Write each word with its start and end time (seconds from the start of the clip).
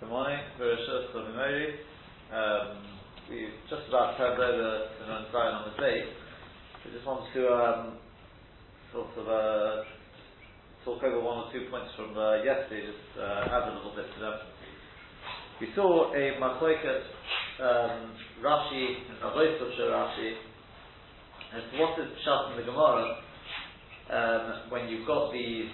Good 0.00 0.08
morning, 0.08 0.40
Tovimori. 0.58 1.76
Um, 2.32 2.88
we've 3.28 3.52
just 3.68 3.84
about 3.92 4.16
turned 4.16 4.40
over 4.40 4.88
to 4.96 5.06
Non 5.06 5.26
Zion 5.30 5.54
on 5.60 5.64
the 5.68 5.76
day. 5.76 6.00
We 6.86 6.92
just 6.96 7.04
want 7.04 7.28
to 7.34 7.40
um, 7.52 7.98
sort 8.96 9.12
of 9.20 9.28
uh, 9.28 9.84
talk 10.88 11.04
over 11.04 11.20
one 11.20 11.44
or 11.44 11.52
two 11.52 11.68
points 11.70 11.92
from 12.00 12.16
uh, 12.16 12.40
yesterday, 12.40 12.88
just 12.88 13.12
uh, 13.20 13.52
add 13.52 13.68
a 13.68 13.76
little 13.76 13.92
bit 13.94 14.08
to 14.08 14.20
them. 14.24 14.36
We 15.60 15.68
saw 15.76 16.14
a 16.16 16.40
Machoiket 16.40 17.04
um, 17.60 18.16
Rashi 18.40 19.04
and 19.04 19.20
Avodah 19.20 19.68
Rashi 19.84 20.32
as 21.52 21.62
to 21.72 21.78
what 21.78 22.00
is 22.00 22.08
Pshat 22.24 22.52
in 22.52 22.56
the 22.56 22.64
Gemara 22.64 23.20
um, 24.16 24.70
when 24.72 24.88
you've 24.88 25.06
got 25.06 25.30
these 25.30 25.68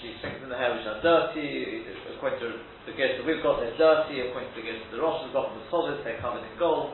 these 0.00 0.14
things 0.22 0.38
in 0.44 0.48
the 0.48 0.56
hair 0.56 0.76
which 0.76 0.86
are 0.86 1.02
dirty, 1.02 1.82
according 2.14 2.38
to 2.38 2.73
that 2.86 3.26
we've 3.26 3.42
got, 3.42 3.60
they're 3.60 3.76
dirty, 3.76 4.20
the 4.20 4.62
gifts 4.62 4.84
that 4.84 4.96
the 4.96 5.00
Rosh 5.00 5.24
has 5.24 5.32
got 5.32 5.48
from 5.48 5.58
the 5.60 5.66
scholars, 5.68 6.00
they're 6.04 6.20
covered 6.20 6.44
in 6.44 6.52
gold. 6.58 6.92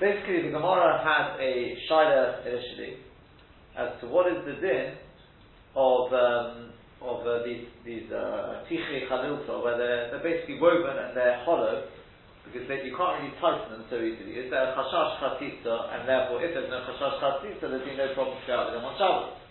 Basically, 0.00 0.42
the 0.48 0.52
Gemara 0.52 0.98
has 1.04 1.38
a 1.38 1.76
shida 1.86 2.46
initially 2.48 3.04
as 3.76 4.00
to 4.00 4.08
what 4.08 4.26
is 4.30 4.38
the 4.46 4.58
din 4.58 4.94
of 5.76 6.12
um, 6.14 6.70
of 7.02 7.26
uh, 7.26 7.44
these 7.44 7.66
these 7.84 8.08
tichi 8.70 9.04
uh, 9.10 9.60
where 9.60 9.76
they're, 9.76 10.10
they're 10.10 10.24
basically 10.24 10.58
woven 10.58 10.96
and 10.96 11.16
they're 11.16 11.44
hollow 11.44 11.86
because 12.44 12.68
they, 12.68 12.84
you 12.84 12.96
can't 12.96 13.22
really 13.22 13.34
tighten 13.40 13.70
them 13.72 13.84
so 13.88 13.96
easily. 13.96 14.36
Is 14.36 14.50
there 14.50 14.62
a 14.62 14.76
chashash 14.76 15.20
chatitza, 15.20 15.76
and 15.94 16.08
therefore 16.08 16.44
if 16.44 16.54
there's 16.54 16.70
no 16.70 16.80
chashash 16.86 17.20
chatitza, 17.20 17.66
there's 17.68 17.84
been 17.84 17.96
no 17.98 18.14
problem 18.14 18.36
to 18.36 18.52
with 18.66 18.74
them 18.74 18.84
on 18.84 18.94
Shabbos. 18.98 19.43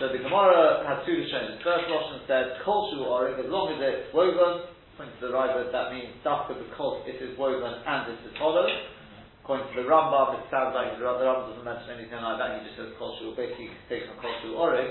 So 0.00 0.08
the 0.08 0.16
Gemara 0.16 0.88
has 0.88 1.04
two 1.04 1.12
Lashonis. 1.12 1.60
First 1.60 1.84
Lashon 1.92 2.24
said, 2.24 2.64
Kol 2.64 2.88
Shu 2.88 3.04
Orig, 3.04 3.36
as 3.36 3.52
long 3.52 3.68
as 3.76 3.84
it's 3.84 4.08
woven, 4.16 4.64
according 4.96 5.12
to 5.20 5.28
the 5.28 5.32
Riva, 5.36 5.68
that 5.68 5.92
means 5.92 6.16
Dafka 6.24 6.56
because 6.56 7.04
it 7.04 7.20
is 7.20 7.36
woven 7.36 7.68
and 7.68 8.08
it 8.08 8.16
is 8.24 8.32
hollow. 8.40 8.64
According 9.44 9.68
to 9.68 9.76
the 9.76 9.84
Rambam, 9.84 10.40
it 10.40 10.48
sounds 10.48 10.72
like 10.72 10.96
the, 10.96 11.04
Rambam 11.04 11.52
doesn't 11.52 11.68
mention 11.68 12.00
anything 12.00 12.16
like 12.16 12.40
that, 12.40 12.48
he 12.48 12.72
just 12.72 12.80
says 12.80 12.96
Kol 12.96 13.12
Shu, 13.20 13.36
basically 13.36 13.76
takes 13.92 14.08
on 14.08 14.16
Kol 14.24 14.32
Shu 14.40 14.56
Orig. 14.56 14.88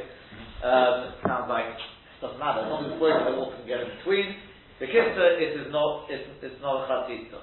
Um, 0.62 1.18
sounds 1.26 1.50
like 1.50 1.74
it 1.74 2.22
doesn't 2.22 2.38
matter, 2.38 2.62
as 2.62 2.70
long 2.70 2.86
as 2.86 2.94
it's 2.94 3.02
woven, 3.02 3.26
the 3.26 3.34
water 3.34 3.58
can 3.58 3.66
get 3.66 3.82
in 3.82 3.90
between. 3.98 4.38
The 4.78 4.94
Kitzah, 4.94 5.42
it 5.42 5.58
is 5.58 5.74
not, 5.74 6.06
it's, 6.14 6.30
it's 6.38 6.62
not 6.62 6.74
a 6.76 6.82
Chatzitza. 6.86 7.42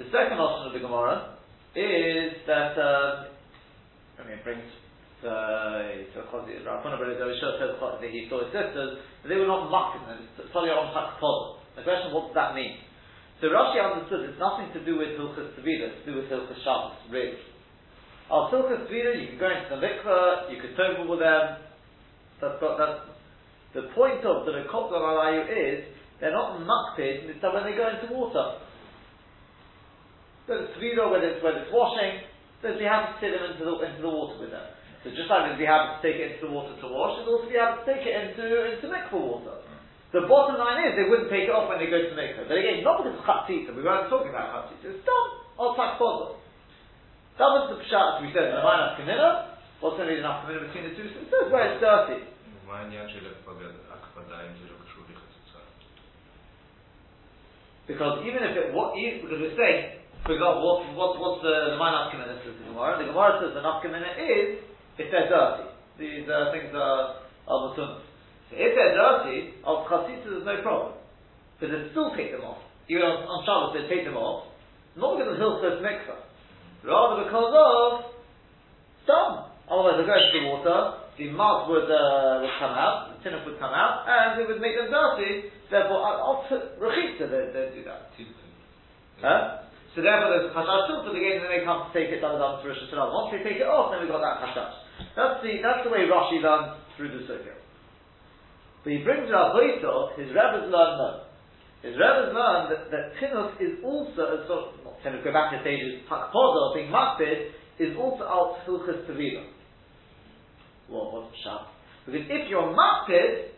The 0.00 0.08
second 0.08 0.40
option 0.40 0.72
of 0.72 0.72
the 0.72 0.80
Gemara 0.80 1.36
is 1.76 2.32
that, 2.48 2.80
um, 2.80 3.28
I 4.16 4.24
mean, 4.24 4.40
it 4.40 4.44
brings 4.48 4.64
so 4.64 4.91
Rabbana 5.22 6.98
Ben 6.98 7.14
Ezra 7.14 7.34
says 7.58 7.78
that 7.78 8.10
he 8.10 8.26
saw 8.28 8.42
his 8.42 8.50
sisters, 8.50 8.98
they 9.28 9.36
were 9.36 9.46
not 9.46 9.70
mucking 9.70 10.06
them. 10.08 10.26
The 10.36 10.48
question, 10.50 12.12
what 12.12 12.26
does 12.28 12.34
that 12.34 12.54
mean? 12.54 12.76
So 13.40 13.48
Rashi 13.50 13.82
understood 13.82 14.30
it's 14.30 14.38
nothing 14.38 14.70
to 14.74 14.84
do 14.84 14.98
with 14.98 15.18
Hilchas 15.18 15.54
Tevila, 15.58 15.90
it's 15.90 16.06
to 16.06 16.12
do 16.12 16.18
with 16.22 16.30
Hilchas 16.30 16.62
Shabbos, 16.62 16.94
really. 17.10 17.38
Al 18.30 18.50
Hilchas 18.50 18.86
Tevila, 18.86 19.18
you 19.18 19.34
can 19.34 19.38
go 19.38 19.50
into 19.50 19.66
the 19.70 19.82
mikveh, 19.82 20.50
you 20.50 20.62
can 20.62 20.74
tovel 20.78 21.10
with 21.10 21.18
them. 21.18 21.58
That's 22.40 22.58
got. 22.60 22.78
The 23.74 23.88
point 23.94 24.20
of 24.26 24.44
the 24.44 24.52
Rekot 24.52 24.92
Alayu 24.92 25.48
is 25.48 25.84
they're 26.20 26.30
not 26.30 26.60
mucked 26.60 27.00
makpid 27.00 27.42
when 27.42 27.64
they 27.64 27.74
go 27.74 27.88
into 27.88 28.12
water. 28.12 28.58
Whether 30.46 30.64
it's 30.64 30.74
Tevila, 30.78 31.10
whether 31.10 31.28
it's 31.30 31.42
whether 31.42 31.58
it's 31.66 31.72
washing, 31.72 32.20
then 32.62 32.78
you 32.78 32.86
have 32.86 33.14
to 33.14 33.14
sit 33.18 33.30
them 33.32 33.42
into 33.50 33.64
the 33.64 33.74
into 33.86 34.02
the 34.02 34.10
water 34.10 34.38
with 34.38 34.50
them. 34.50 34.66
So 35.02 35.10
just 35.10 35.26
like 35.26 35.58
be 35.58 35.66
happy 35.66 35.98
to 35.98 36.00
take 36.06 36.18
it 36.22 36.38
into 36.38 36.46
the 36.46 36.52
water 36.54 36.78
to 36.78 36.86
wash, 36.86 37.18
we'd 37.18 37.26
also 37.26 37.50
be 37.50 37.58
happy 37.58 37.82
to 37.82 37.86
take 37.90 38.06
it 38.06 38.14
into, 38.14 38.46
into 38.70 38.86
mikvah 38.86 39.18
water. 39.18 39.58
The 40.14 40.30
bottom 40.30 40.62
line 40.62 40.86
is 40.86 40.94
they 40.94 41.10
wouldn't 41.10 41.26
take 41.26 41.50
it 41.50 41.54
off 41.54 41.66
when 41.66 41.82
they 41.82 41.90
go 41.90 41.98
to 41.98 42.14
mikvah. 42.14 42.46
But 42.46 42.54
again, 42.54 42.86
not 42.86 43.02
because 43.02 43.18
it's 43.18 43.26
chatzitza, 43.26 43.74
we 43.74 43.82
weren't 43.82 44.06
talking 44.06 44.30
about 44.30 44.70
chatzitza, 44.70 44.94
it's 44.94 45.02
done, 45.02 45.28
al 45.58 45.74
takpodah. 45.74 46.38
That 47.34 47.50
was 47.50 47.74
the 47.74 47.78
pshat 47.82 48.22
we 48.22 48.30
said 48.30 48.54
the 48.54 48.62
Minus 48.62 48.94
Kamina. 48.94 49.58
What's 49.82 49.98
the 49.98 50.06
reason 50.06 50.22
after 50.22 50.54
Kamina 50.54 50.70
between 50.70 50.86
the 50.86 50.94
two 50.94 51.10
sisters? 51.10 51.50
Where 51.50 51.66
it's 51.66 51.82
dirty. 51.82 52.22
Because 57.90 58.22
even 58.22 58.40
if 58.46 58.54
it, 58.54 58.70
what, 58.70 58.94
because 58.94 59.40
we're 59.42 59.58
saying, 59.58 60.06
for 60.22 60.38
example, 60.38 60.62
what, 60.62 60.86
what, 60.94 61.10
what's 61.18 61.42
the, 61.42 61.74
the 61.74 61.78
Minus 61.80 62.14
Kamina 62.14 62.38
says 62.46 62.54
the 62.54 62.70
Gemara? 62.70 63.02
The 63.02 63.10
Gemara 63.10 63.42
says 63.42 63.50
the 63.58 63.64
Nafkamina 63.66 64.14
is 64.22 64.62
if 64.98 65.08
they're 65.10 65.28
dirty. 65.28 65.68
These 65.98 66.28
uh, 66.28 66.52
things 66.52 66.72
are, 66.74 67.22
are 67.48 67.60
mutumas. 67.68 68.02
So 68.50 68.56
if 68.56 68.72
they're 68.76 68.96
dirty, 68.96 69.56
of 69.64 69.86
chasita 69.88 70.24
there's 70.24 70.44
no 70.48 70.60
problem. 70.62 70.96
Because 71.56 71.72
they 71.72 71.90
still 71.92 72.10
take 72.16 72.32
them 72.32 72.42
off. 72.42 72.60
Even 72.88 73.06
on, 73.06 73.24
on 73.24 73.38
Shabbos 73.46 73.72
they 73.76 73.86
take 73.88 74.04
them 74.04 74.18
off, 74.18 74.50
not 74.96 75.16
because 75.16 75.36
of 75.36 75.40
Hilchos 75.40 75.80
Mikvah. 75.80 76.20
Rather 76.84 77.24
because 77.24 77.52
of 77.54 78.12
stone. 79.06 79.48
Otherwise 79.70 80.02
they 80.02 80.04
go 80.04 80.16
into 80.18 80.32
the 80.36 80.44
water, 80.50 80.78
the 81.16 81.30
mud 81.30 81.70
would, 81.70 81.86
uh, 81.86 82.42
would 82.42 82.56
come 82.58 82.74
out, 82.74 83.14
the 83.14 83.16
tinnuf 83.22 83.46
would 83.46 83.60
come 83.62 83.70
out, 83.72 84.04
and 84.04 84.42
it 84.42 84.48
would 84.48 84.60
make 84.60 84.74
them 84.74 84.90
dirty. 84.90 85.48
Therefore, 85.70 86.44
Rechitza, 86.76 87.30
they, 87.30 87.54
they 87.54 87.64
do 87.72 87.84
that. 87.86 88.10
Huh? 89.22 89.62
So 89.94 90.02
therefore 90.02 90.34
there's 90.34 90.50
a 90.50 90.54
chashash 90.56 91.06
for 91.06 91.14
the 91.14 91.20
game, 91.22 91.38
and 91.38 91.44
then 91.46 91.52
they 91.52 91.64
come 91.64 91.86
to 91.86 91.92
take 91.94 92.10
it 92.10 92.20
down 92.20 92.40
to 92.40 92.42
Rosh 92.42 92.80
Hashanah. 92.90 93.12
Once 93.12 93.30
they 93.30 93.44
take 93.46 93.62
it 93.62 93.68
off, 93.68 93.94
then 93.94 94.02
we've 94.02 94.10
got 94.10 94.24
that 94.24 94.42
chashash. 94.42 94.81
That's 95.16 95.42
the 95.42 95.60
that's 95.62 95.84
the 95.84 95.90
way 95.90 96.08
Rashi 96.08 96.40
learns 96.40 96.80
through 96.96 97.12
the 97.12 97.26
circle. 97.26 97.58
But 98.84 98.92
he 98.92 98.98
brings 99.04 99.30
Rav 99.30 99.54
Hoitov, 99.54 100.18
his 100.18 100.34
rabbis 100.34 100.66
learn 100.66 100.98
no. 100.98 101.22
His 101.82 101.94
rabbis 101.98 102.34
learn 102.34 102.70
that, 102.70 102.90
that 102.90 103.14
Tinuk 103.18 103.58
is 103.62 103.78
also 103.84 104.22
a 104.22 104.46
sort 104.46 104.74
of, 104.74 104.84
not 104.84 104.98
Tinuk, 105.06 105.22
go 105.22 105.32
back 105.32 105.54
to 105.54 105.62
stages, 105.62 106.02
Hakpodah, 106.10 106.74
being 106.74 106.90
Makbid, 106.90 107.54
is 107.78 107.94
also 107.96 108.22
out 108.26 108.58
Hilchas 108.66 109.06
Tavila. 109.06 109.46
Well, 110.90 111.10
what's 111.14 111.34
Pshat? 111.42 111.66
Because 112.06 112.26
if 112.26 112.50
you're 112.50 112.74
Makbid, 112.74 113.54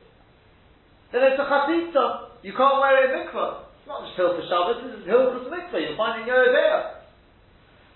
then 1.13 1.23
it's 1.25 1.41
a 1.41 1.47
Chasitza. 1.49 2.37
You 2.43 2.53
can't 2.53 2.81
wear 2.81 2.93
a 2.93 3.09
mikvah. 3.09 3.65
It's 3.81 3.89
not 3.89 4.05
just 4.05 4.21
Hilchas 4.21 4.45
Shabbos, 4.45 4.85
this 4.85 5.01
is 5.01 5.09
Hilchas 5.09 5.49
Mikvah, 5.49 5.81
you'll 5.81 5.97
find 5.97 6.21
in 6.21 6.29
Yoreh 6.29 6.53
De'ah. 6.53 7.01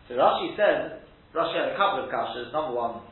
So 0.08 0.14
Rashi 0.14 0.56
says, 0.56 1.04
Rashi 1.36 1.52
had 1.52 1.72
a 1.72 1.76
couple 1.76 2.04
of 2.04 2.10
kashas. 2.10 2.52
Number 2.52 2.72
one, 2.72 3.02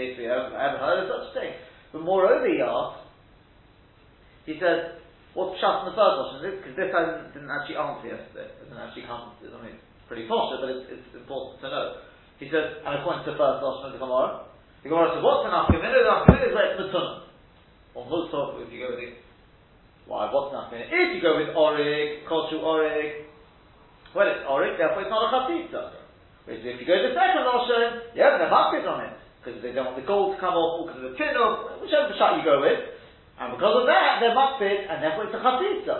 I 0.00 0.60
haven't 0.64 0.80
heard 0.80 1.04
of 1.04 1.10
such 1.10 1.26
a 1.30 1.32
thing. 1.34 1.52
But 1.92 2.02
moreover, 2.02 2.46
he 2.46 2.62
asked, 2.62 3.04
he 4.46 4.54
says, 4.56 4.96
what's 5.34 5.58
Pshat 5.58 5.84
in 5.84 5.86
the 5.92 5.96
first 5.98 6.14
question? 6.16 6.56
Because 6.56 6.74
this 6.78 6.90
I 6.94 7.02
didn't, 7.06 7.30
didn't, 7.34 7.52
actually 7.52 7.76
answer 7.76 8.06
yesterday. 8.08 8.48
It 8.48 8.66
doesn't 8.70 8.80
actually 8.80 9.06
come, 9.10 9.36
I 9.36 9.58
mean, 9.60 9.76
it's 9.76 10.06
pretty 10.08 10.24
posh, 10.30 10.56
but 10.62 10.70
it's, 10.70 10.86
it's, 10.88 11.12
important 11.14 11.60
to 11.62 11.68
know. 11.68 11.86
He 12.38 12.48
says, 12.48 12.80
and 12.80 13.02
according 13.02 13.28
to 13.28 13.34
the 13.34 13.38
first 13.38 13.60
question 13.60 13.84
of 13.90 13.92
the 13.94 14.00
Gemara, 14.00 14.48
the 14.80 14.88
Gemara 14.88 15.12
says, 15.12 15.22
what's 15.22 15.44
an 15.44 15.52
afkamina? 15.52 15.98
The 16.00 16.12
afkamina 16.14 16.46
is 16.48 16.54
it's 16.56 16.78
matuna. 16.80 17.14
Or 17.92 18.06
talk 18.30 18.62
if 18.62 18.70
you 18.72 18.86
go 18.86 18.94
with 18.96 19.02
it. 19.02 19.18
Why? 20.06 20.30
What's 20.30 20.54
nothing? 20.54 20.80
If 20.86 21.08
you 21.14 21.20
go 21.20 21.36
with 21.36 21.52
orig, 21.52 22.24
koshu 22.24 22.62
orig, 22.62 23.28
well, 24.14 24.26
it's 24.26 24.46
orig, 24.46 24.78
therefore 24.78 25.04
it's 25.04 25.12
not 25.12 25.26
a 25.26 25.30
chatzitza. 25.30 26.00
Whereas 26.46 26.64
if 26.64 26.80
you 26.80 26.86
go 26.86 26.96
to 26.96 27.12
the 27.12 27.14
second 27.14 27.44
lotion, 27.44 28.14
you 28.16 28.22
have 28.24 28.40
no 28.40 28.48
market 28.48 28.86
on 28.88 29.04
it 29.04 29.19
because 29.40 29.56
they 29.64 29.72
don't 29.72 29.96
want 29.96 29.98
the 29.98 30.04
gold 30.04 30.36
to 30.36 30.38
come 30.38 30.52
off, 30.52 30.84
or 30.84 30.92
because 30.92 31.00
of 31.00 31.06
the 31.12 31.16
tin, 31.16 31.32
or 31.32 31.80
whichever 31.80 32.12
shot 32.20 32.36
you 32.36 32.44
go 32.44 32.60
with, 32.60 32.76
and 33.40 33.56
because 33.56 33.72
of 33.72 33.84
that, 33.88 34.20
they're 34.20 34.36
makbid, 34.36 34.84
and 34.84 35.00
therefore 35.00 35.24
it's 35.24 35.36
a 35.36 35.40
chatzitza. 35.40 35.96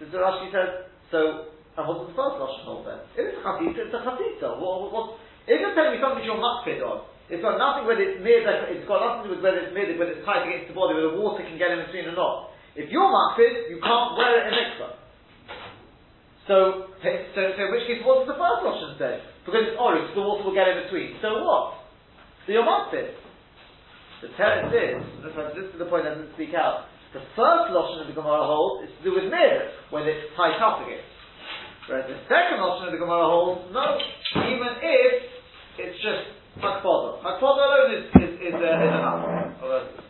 So 0.00 0.08
the 0.08 0.18
Rashi 0.24 0.48
says, 0.48 0.88
so, 1.12 1.52
and 1.76 1.84
what 1.84 2.00
does 2.00 2.08
the 2.08 2.16
first 2.16 2.40
lotion 2.40 2.64
hold 2.64 2.88
then? 2.88 3.04
If 3.12 3.28
it's 3.28 3.36
a 3.36 3.44
chatzitza, 3.44 3.92
it's 3.92 3.96
a 3.96 4.00
chatzitza. 4.00 4.48
What, 4.56 4.88
what, 4.88 4.90
what, 4.90 5.06
if 5.44 5.60
you're 5.60 5.76
telling 5.76 5.92
me 5.92 6.00
something 6.00 6.24
you're 6.24 6.40
makbid 6.40 6.80
on, 6.80 7.04
it's 7.28 7.44
got 7.44 7.60
nothing 7.60 7.84
whether 7.84 8.00
it's 8.00 8.24
made, 8.24 8.48
it's 8.48 8.88
got 8.88 9.04
nothing 9.04 9.20
to 9.24 9.26
do 9.28 9.32
with 9.36 9.44
whether 9.44 9.60
it's 9.60 9.76
made, 9.76 9.92
whether 10.00 10.16
it's 10.16 10.24
tight 10.24 10.48
against 10.48 10.72
the 10.72 10.76
body, 10.76 10.96
whether 10.96 11.12
water 11.12 11.44
can 11.44 11.60
get 11.60 11.76
in 11.76 11.84
between 11.84 12.08
or 12.08 12.16
not. 12.16 12.56
If 12.72 12.88
you're 12.88 13.04
makfid, 13.04 13.68
you 13.68 13.76
can't 13.84 14.16
wear 14.16 14.32
it 14.40 14.44
in 14.48 14.52
mikvah. 14.56 14.92
So, 16.48 16.88
so, 17.04 17.08
so 17.36 17.40
in 17.44 17.68
which 17.68 17.84
case, 17.84 18.00
what 18.00 18.24
does 18.24 18.32
the 18.32 18.40
first 18.40 18.64
option 18.64 18.96
say? 18.96 19.20
Because 19.44 19.68
it's 19.68 19.78
orange, 19.78 20.08
the 20.16 20.24
water 20.24 20.42
will 20.48 20.56
get 20.56 20.72
in 20.72 20.88
between. 20.88 21.20
So 21.20 21.44
what? 21.44 21.81
So 22.46 22.52
you're 22.52 22.66
makfid. 22.66 23.14
The 24.22 24.28
teretz 24.38 24.70
is, 24.70 25.02
this 25.22 25.66
is 25.70 25.78
the 25.78 25.86
point 25.86 26.06
I 26.06 26.14
didn't 26.14 26.34
speak 26.34 26.54
out. 26.54 26.86
The 27.12 27.22
first 27.36 27.70
lotion 27.70 28.02
of 28.02 28.08
the 28.08 28.14
Gemara 28.14 28.46
holds 28.46 28.88
is 28.88 28.90
to 28.98 29.02
do 29.04 29.12
with 29.14 29.30
mir, 29.30 29.70
when 29.90 30.06
it's 30.06 30.32
tied 30.34 30.56
up 30.62 30.80
again. 30.86 31.02
Whereas 31.86 32.06
the 32.06 32.18
second 32.30 32.62
lotion 32.62 32.88
of 32.88 32.92
the 32.94 33.02
Gemara 33.02 33.26
holds, 33.26 33.68
no, 33.74 33.98
even 34.48 34.70
if 34.80 35.12
it's 35.76 35.98
just 36.00 36.24
hakpodah. 36.62 37.20
Hakpodah 37.20 37.62
alone 37.66 37.90
is, 37.98 38.04
is, 38.16 38.32
is, 38.48 38.54
uh, 38.54 38.64
is 38.64 38.94
enough. 38.94 40.02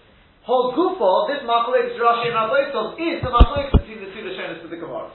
Whole 0.44 0.74
gufo, 0.74 1.30
this 1.32 1.42
machlekes 1.46 1.94
Rashi 1.96 2.30
and 2.30 2.36
Rabbeitov 2.36 2.98
is 2.98 3.22
the 3.22 3.30
machlekes 3.30 3.72
between 3.76 4.00
the 4.02 4.10
two 4.10 4.26
Lashonis 4.26 4.64
of 4.64 4.70
the 4.70 4.76
Gemara. 4.76 5.10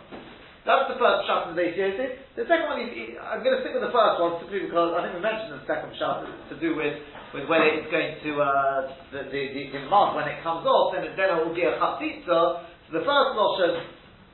That's 0.67 0.91
the 0.91 0.99
first 0.99 1.23
shot 1.23 1.47
in 1.47 1.55
the 1.55 1.63
Yosef. 1.63 2.35
The 2.35 2.43
second 2.43 2.67
one, 2.67 2.83
is, 2.83 3.15
I'm 3.23 3.39
going 3.39 3.55
to 3.55 3.63
stick 3.63 3.71
with 3.71 3.87
the 3.87 3.95
first 3.95 4.19
one 4.19 4.35
simply 4.43 4.67
because 4.67 4.99
I 4.99 5.07
think 5.07 5.15
we 5.15 5.23
mentioned 5.23 5.55
the 5.55 5.63
second 5.63 5.95
shot 5.95 6.27
to 6.27 6.55
do 6.59 6.75
with, 6.75 6.91
with 7.31 7.47
whether 7.47 7.71
it's 7.71 7.87
going 7.87 8.19
to, 8.19 8.31
uh, 8.43 8.91
the, 9.15 9.31
the, 9.31 9.41
the, 9.55 9.63
the 9.71 9.81
when 9.87 10.27
it 10.27 10.43
comes 10.43 10.67
off, 10.67 10.91
then, 10.91 11.07
then 11.15 11.27
it 11.31 11.37
will 11.39 11.55
be 11.55 11.63
a 11.63 11.71
chatzitza. 11.79 12.67
So 12.83 12.91
the 12.91 12.99
first 13.07 13.29
Lashon 13.39 13.79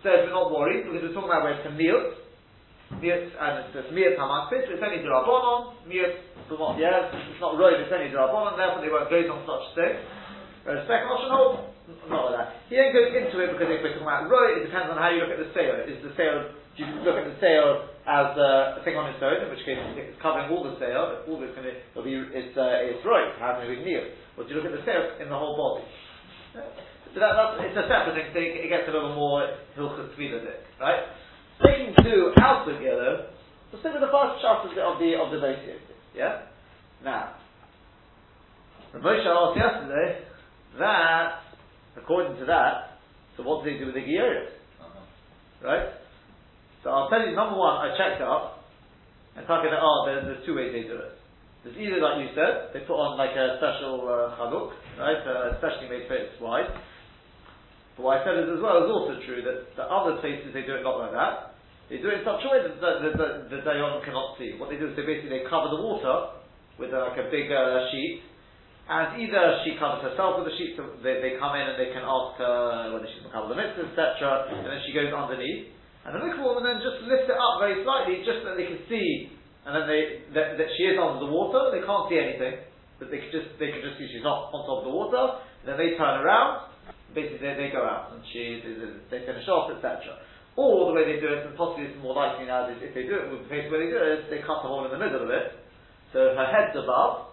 says 0.01 0.25
we're 0.25 0.33
not 0.33 0.49
worried 0.49 0.89
because 0.89 1.05
we're 1.05 1.13
talking 1.13 1.29
about 1.29 1.45
where 1.45 1.53
it's 1.53 1.69
a 1.69 1.75
meal. 1.77 2.01
Miut, 2.97 3.29
and 3.29 3.53
it's 3.61 3.73
just 3.73 3.89
miut 3.93 4.17
hamakpis, 4.17 4.69
it's 4.69 4.81
only 4.81 5.01
durabonon, 5.01 5.81
miut, 5.89 6.13
yes, 6.77 7.09
it's 7.09 7.41
not 7.41 7.57
roid, 7.57 7.81
it's 7.81 7.89
only 7.89 8.13
durabonon, 8.13 8.53
therefore 8.53 8.85
they 8.85 8.89
won't 8.93 9.09
go 9.09 9.17
on 9.33 9.41
such 9.49 9.65
thing. 9.73 9.97
Whereas 10.61 10.85
second 10.85 11.09
option 11.09 11.29
holds, 11.33 11.72
not 12.07 12.31
like 12.31 12.35
that. 12.39 12.47
He 12.71 12.79
then 12.79 12.95
goes 12.95 13.11
into 13.11 13.37
it 13.43 13.51
because 13.51 13.67
if 13.67 13.83
we're 13.83 13.95
talking 13.95 14.07
about 14.07 14.31
roid, 14.31 14.63
it 14.63 14.71
depends 14.71 14.87
on 14.87 14.95
how 14.95 15.11
you 15.11 15.19
look 15.23 15.35
at 15.35 15.41
the 15.41 15.51
sale. 15.51 15.75
Is 15.83 15.99
the 15.99 16.15
sale, 16.15 16.55
do 16.75 16.79
you 16.79 16.89
look 17.03 17.19
at 17.19 17.27
the 17.27 17.37
sale 17.43 17.91
as 18.07 18.35
uh, 18.35 18.79
a 18.79 18.81
thing 18.83 18.95
on 18.95 19.11
its 19.11 19.19
own, 19.23 19.39
in 19.43 19.47
which 19.51 19.63
case 19.63 19.79
it's 19.99 20.19
covering 20.19 20.51
all 20.51 20.63
the 20.63 20.75
sale, 20.79 21.23
all 21.27 21.39
this 21.39 21.51
going 21.55 21.67
to, 21.67 21.75
be, 22.03 22.15
it's, 22.35 22.55
uh, 22.55 22.87
it's 22.87 23.03
having 23.39 23.67
a 23.67 23.69
big 23.71 23.83
meal. 23.83 24.03
Or 24.35 24.43
do 24.43 24.51
you 24.51 24.55
look 24.59 24.67
at 24.67 24.75
the 24.75 24.83
sale 24.83 25.19
in 25.19 25.27
the 25.31 25.39
whole 25.39 25.55
body? 25.55 25.87
So 27.13 27.21
that, 27.21 27.35
that's, 27.35 27.55
it's 27.67 27.77
a 27.77 27.87
separate 27.87 28.17
thing, 28.33 28.59
it 28.59 28.67
gets 28.67 28.89
a 28.89 28.91
little 28.91 29.15
more 29.15 29.45
hilchas 29.77 30.11
right? 30.81 31.03
Sticking 31.61 31.93
to 31.93 32.33
outward 32.41 32.81
yellow, 32.81 33.29
so 33.71 33.79
stick 33.79 33.93
with 33.93 34.01
the 34.01 34.11
first 34.13 34.41
shot 34.41 34.65
of 34.65 34.73
the 34.73 35.15
of 35.17 35.31
the, 35.31 35.37
the 35.37 35.55
Yeah? 36.13 36.49
Now, 37.03 37.37
the 38.93 38.99
Moshe 38.99 39.25
asked 39.25 39.57
yesterday 39.57 40.25
that, 40.77 41.41
according 41.97 42.37
to 42.39 42.45
that, 42.45 42.99
so 43.35 43.43
what 43.43 43.63
do 43.63 43.71
they 43.71 43.77
do 43.77 43.87
with 43.87 43.95
the 43.95 44.01
Gioris? 44.01 44.53
Uh-huh. 44.81 45.67
Right? 45.67 45.87
So 46.83 46.89
I'll 46.89 47.09
tell 47.09 47.21
you, 47.21 47.35
number 47.35 47.57
one, 47.57 47.79
I 47.79 47.95
checked 47.97 48.21
up, 48.21 48.65
and 49.35 49.47
talking 49.47 49.69
about, 49.69 49.81
oh, 49.81 50.03
there's, 50.05 50.23
there's 50.25 50.45
two 50.45 50.55
ways 50.55 50.71
they 50.73 50.85
do 50.85 50.99
it. 50.99 51.13
There's 51.63 51.79
either, 51.79 51.97
like 52.03 52.19
you 52.21 52.29
said, 52.35 52.75
they 52.75 52.83
put 52.85 52.99
on 52.99 53.17
like 53.17 53.33
a 53.33 53.57
special 53.57 54.03
uh, 54.03 54.35
chaluk, 54.35 54.75
right, 54.99 55.21
uh, 55.23 55.55
especially 55.55 55.89
made 55.89 56.05
for 56.11 56.19
its 56.19 56.35
wide, 56.43 56.69
but 57.95 58.03
what 58.03 58.21
I 58.21 58.25
said 58.25 58.41
is 58.41 58.49
as 58.49 58.61
well 58.61 58.81
is 58.81 58.89
also 58.89 59.21
true 59.25 59.41
that 59.45 59.77
the 59.77 59.85
other 59.85 60.17
places 60.17 60.49
they 60.53 60.65
do 60.65 60.73
it 60.73 60.83
not 60.83 60.97
like 60.97 61.13
that. 61.13 61.53
They 61.89 62.01
do 62.01 62.09
it 62.09 62.23
in 62.23 62.25
such 62.25 62.41
a 62.41 62.49
way 62.49 62.59
that 62.65 62.81
the, 62.81 62.91
the, 63.05 63.09
the, 63.13 63.27
the 63.53 63.59
Dayan 63.61 64.01
cannot 64.01 64.33
see. 64.41 64.57
What 64.57 64.73
they 64.73 64.81
do 64.81 64.89
is 64.89 64.97
they 64.97 65.05
basically 65.05 65.29
they 65.29 65.45
cover 65.45 65.69
the 65.69 65.77
water 65.77 66.41
with 66.81 66.89
uh, 66.89 67.13
like 67.13 67.21
a 67.21 67.29
big 67.29 67.53
uh, 67.53 67.85
sheet, 67.93 68.25
and 68.83 69.21
either 69.21 69.63
she 69.63 69.79
covers 69.79 70.03
herself 70.03 70.41
with 70.41 70.51
the 70.51 70.55
sheet, 70.59 70.75
so 70.75 70.83
they, 70.99 71.23
they 71.23 71.39
come 71.39 71.55
in 71.55 71.63
and 71.63 71.79
they 71.79 71.95
can 71.95 72.03
ask 72.03 72.35
her 72.35 72.91
whether 72.91 73.07
she's 73.07 73.23
going 73.23 73.31
to 73.31 73.35
cover 73.35 73.49
the 73.53 73.59
mitzvah, 73.59 73.87
etc., 73.95 74.51
and 74.51 74.67
then 74.67 74.83
she 74.83 74.91
goes 74.91 75.07
underneath. 75.15 75.71
And 76.03 76.19
the 76.19 76.19
mikvah 76.19 76.43
woman 76.43 76.67
then 76.67 76.83
just 76.83 76.99
lifts 77.07 77.31
it 77.31 77.39
up 77.39 77.63
very 77.63 77.79
slightly, 77.79 78.19
just 78.27 78.43
so 78.43 78.51
that 78.51 78.59
they 78.59 78.67
can 78.67 78.83
see, 78.91 79.31
and 79.63 79.71
then 79.71 79.87
they 79.87 80.27
that, 80.35 80.59
that 80.59 80.69
she 80.75 80.83
is 80.83 80.99
under 80.99 81.23
the 81.23 81.31
water. 81.31 81.71
They 81.71 81.79
can't 81.79 82.11
see 82.11 82.19
anything, 82.19 82.59
but 82.99 83.07
they 83.07 83.23
can 83.23 83.31
just 83.31 83.55
they 83.55 83.71
can 83.71 83.79
just 83.79 83.95
see 83.95 84.11
she's 84.11 84.25
not 84.25 84.51
on 84.51 84.67
top 84.67 84.83
of 84.83 84.91
the 84.91 84.95
water. 84.95 85.39
And 85.63 85.71
then 85.71 85.77
they 85.79 85.95
turn 85.95 86.19
around, 86.19 86.67
basically 87.15 87.39
they, 87.39 87.55
they 87.55 87.71
go 87.71 87.87
out 87.87 88.11
and 88.11 88.19
she, 88.35 88.59
they, 88.59 88.75
they 89.07 89.19
finish 89.23 89.47
off, 89.47 89.71
etc. 89.71 90.19
Or 90.59 90.91
the 90.91 90.95
way 90.99 91.07
they 91.07 91.23
do 91.23 91.31
it, 91.31 91.47
and 91.47 91.55
possibly 91.55 91.87
it's 91.87 91.97
more 92.03 92.13
likely 92.13 92.51
now, 92.51 92.67
is 92.67 92.83
if 92.83 92.91
they 92.91 93.07
do 93.07 93.15
it 93.15 93.31
the 93.31 93.47
place 93.47 93.71
where 93.71 93.79
they 93.79 93.87
do 93.87 93.95
it, 93.95 94.27
they 94.27 94.43
cut 94.43 94.59
a 94.61 94.67
hole 94.67 94.83
in 94.83 94.91
the 94.91 94.99
middle 94.99 95.23
of 95.23 95.31
it, 95.31 95.55
so 96.11 96.35
her 96.35 96.47
head's 96.51 96.75
above, 96.75 97.32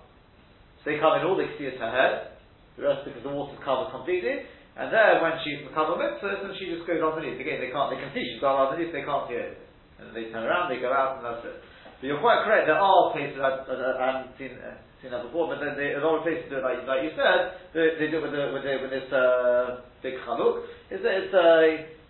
so 0.81 0.89
they 0.89 0.97
come 0.97 1.21
in 1.21 1.29
all 1.29 1.37
is 1.37 1.53
her 1.77 1.93
head, 1.93 2.41
the 2.77 2.89
rest 2.89 3.05
because 3.05 3.21
the 3.21 3.29
water's 3.29 3.61
covered 3.61 3.93
completely, 3.93 4.49
and 4.81 4.89
there 4.89 5.21
when 5.21 5.37
she's 5.45 5.61
become 5.61 5.93
a 5.93 5.97
mitzvah, 6.01 6.41
then 6.41 6.57
she 6.57 6.73
just 6.73 6.89
goes 6.89 7.05
underneath. 7.05 7.37
Again, 7.37 7.61
they 7.61 7.69
can't, 7.69 7.93
they 7.93 8.01
can 8.01 8.09
see 8.17 8.25
she's 8.25 8.41
gone 8.41 8.57
underneath, 8.57 8.89
they 8.97 9.05
can't 9.05 9.29
see 9.29 9.37
it. 9.37 9.61
And 10.01 10.17
they 10.17 10.33
turn 10.33 10.49
around, 10.49 10.73
they 10.73 10.81
go 10.81 10.89
out, 10.89 11.21
and 11.21 11.25
that's 11.29 11.45
it. 11.45 11.61
But 12.01 12.05
you're 12.09 12.25
quite 12.25 12.49
correct, 12.49 12.65
there 12.65 12.81
are 12.81 13.13
places 13.13 13.37
I, 13.37 13.61
I, 13.61 13.75
I 13.77 14.05
haven't 14.09 14.33
seen, 14.41 14.57
uh, 14.57 14.81
seen 15.05 15.13
that 15.13 15.29
before, 15.29 15.53
but 15.53 15.61
then 15.61 15.77
they, 15.77 15.93
a 15.93 16.01
lot 16.01 16.17
of 16.17 16.25
places 16.25 16.49
do 16.49 16.57
it 16.57 16.65
like, 16.65 16.81
like 16.89 17.05
you 17.05 17.13
said, 17.13 17.61
they, 17.77 18.01
they 18.01 18.09
do 18.09 18.25
it 18.25 18.25
with, 18.25 18.33
the, 18.33 18.57
with, 18.57 18.65
the, 18.65 18.75
with 18.81 18.89
this 18.89 19.09
uh, 19.13 19.85
big 20.01 20.17
chaluk. 20.25 20.65
It's, 20.89 21.05
it's 21.05 21.33
uh, 21.37 21.61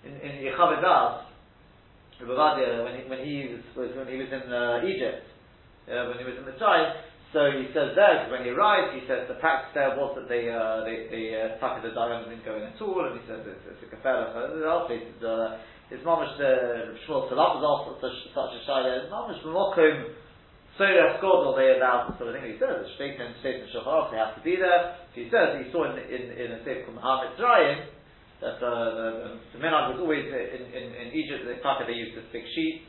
in, 0.06 0.14
in 0.22 0.46
Yechaveh 0.46 0.78
Da'as, 0.78 1.26
when 2.22 2.94
he, 2.94 3.02
when 3.10 3.20
he 3.24 3.34
was, 3.74 3.90
when 3.96 4.06
he 4.06 4.16
was 4.20 4.30
in 4.30 4.46
uh, 4.52 4.84
Egypt, 4.86 5.26
uh, 5.88 6.06
when 6.06 6.22
he 6.22 6.24
was 6.28 6.36
in 6.38 6.46
the 6.46 6.54
time, 6.60 7.09
so 7.30 7.46
he 7.54 7.70
says 7.70 7.94
there, 7.94 8.26
when 8.26 8.42
he 8.42 8.50
arrived, 8.50 8.98
he 8.98 9.06
says 9.06 9.30
the 9.30 9.38
practice 9.38 9.70
there 9.70 9.94
was 9.94 10.18
that 10.18 10.26
they 10.26 10.50
uh, 10.50 10.82
they, 10.82 11.06
they 11.06 11.30
uh, 11.30 11.62
tuck 11.62 11.78
the 11.78 11.94
diamond 11.94 12.26
didn't 12.26 12.42
go 12.42 12.58
in 12.58 12.66
at 12.66 12.80
all, 12.82 13.06
and 13.06 13.14
he 13.14 13.22
says 13.30 13.46
it's, 13.46 13.62
it's 13.70 13.86
a 13.86 13.88
kafela. 13.94 14.34
So 14.34 14.58
there 14.58 14.66
are 14.66 14.90
places, 14.90 15.14
uh, 15.22 15.62
it's 15.94 16.02
mamish 16.02 16.34
the 16.42 16.98
Shmuel 17.06 17.30
Salat 17.30 17.58
was 17.58 17.62
also 17.62 18.02
such, 18.02 18.18
such 18.34 18.52
a 18.58 18.60
shayla. 18.66 19.06
Mamish 19.06 19.46
b'mokum 19.46 20.18
so 20.80 20.88
Godel 21.20 21.60
they 21.60 21.76
allow 21.76 22.08
sort 22.16 22.32
of 22.32 22.40
thing. 22.40 22.50
He 22.50 22.56
says 22.56 22.88
State 22.96 23.20
and 23.20 23.36
Shachar 23.44 24.08
they 24.08 24.16
have 24.16 24.32
to 24.32 24.40
be 24.40 24.56
there. 24.56 24.96
He 25.12 25.28
says 25.28 25.60
he 25.60 25.68
saw 25.68 25.84
in 25.92 26.00
in, 26.08 26.32
in 26.32 26.48
a 26.56 26.58
state 26.64 26.88
called 26.88 26.96
Muhammad 26.96 27.36
Zrayim 27.36 27.84
that 28.40 28.56
uh, 28.56 28.64
the, 28.64 29.06
the, 29.20 29.30
the 29.52 29.58
minhag 29.60 29.92
was 29.92 30.00
always 30.00 30.24
in, 30.24 30.64
in, 30.72 30.86
in 30.96 31.06
Egypt. 31.12 31.44
They 31.44 31.60
Taka 31.60 31.84
they 31.84 32.00
used 32.00 32.16
this 32.16 32.24
big 32.32 32.48
sheet, 32.56 32.88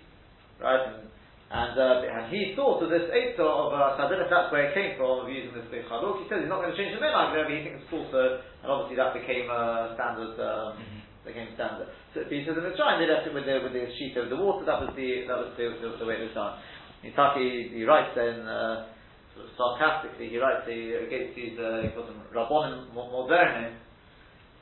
right? 0.64 0.80
And 0.88 1.11
and, 1.52 1.76
uh, 1.76 2.08
and 2.08 2.32
he 2.32 2.56
thought 2.56 2.80
of 2.80 2.88
this 2.88 3.12
eitzah 3.12 3.44
of 3.44 3.76
uh, 3.76 4.00
so 4.00 4.00
I 4.00 4.06
don't 4.08 4.24
know 4.24 4.28
if 4.28 4.32
that's 4.32 4.52
where 4.56 4.72
it 4.72 4.74
came 4.74 4.96
from 4.96 5.24
of 5.24 5.28
using 5.28 5.52
this 5.52 5.68
big 5.68 5.84
chaluk. 5.92 6.24
He 6.24 6.32
says 6.32 6.48
he's 6.48 6.52
not 6.52 6.64
going 6.64 6.72
to 6.72 6.80
change 6.80 6.96
the 6.96 7.04
minhag, 7.04 7.36
but 7.36 7.52
he 7.52 7.68
thinks 7.68 7.84
it's 7.84 7.92
also, 7.92 8.40
and 8.64 8.68
obviously 8.72 8.96
that 8.96 9.12
became 9.12 9.52
a 9.52 9.92
standard. 10.00 10.36
Um, 10.40 10.80
mm-hmm. 10.80 11.00
Became 11.22 11.54
standard. 11.54 11.86
So 12.18 12.26
he 12.26 12.42
says 12.42 12.58
in 12.58 12.66
the 12.66 12.74
shrine 12.74 12.98
they 12.98 13.06
left 13.06 13.30
it 13.30 13.34
with 13.38 13.46
the 13.46 13.62
with 13.62 13.78
the 13.78 13.86
sheet 13.94 14.18
over 14.18 14.26
the 14.26 14.42
water. 14.42 14.66
That 14.66 14.82
was 14.82 14.90
the 14.98 15.30
that 15.30 15.38
was 15.38 15.54
the, 15.54 15.70
the, 15.78 16.02
the 16.02 16.06
way 16.10 16.18
it 16.18 16.26
was 16.26 16.34
done. 16.34 16.58
Nitaki, 17.04 17.74
he 17.74 17.84
writes 17.84 18.14
then, 18.14 18.46
uh, 18.46 18.86
sort 19.34 19.50
of 19.50 19.52
sarcastically, 19.58 20.30
he 20.30 20.38
writes 20.38 20.70
he, 20.70 20.94
against 20.94 21.34
these, 21.34 21.58
uh, 21.58 21.82
he 21.82 21.90
calls 21.98 22.06
them 22.06 22.22
Rabbonim 22.30 22.94
Modernim. 22.94 23.74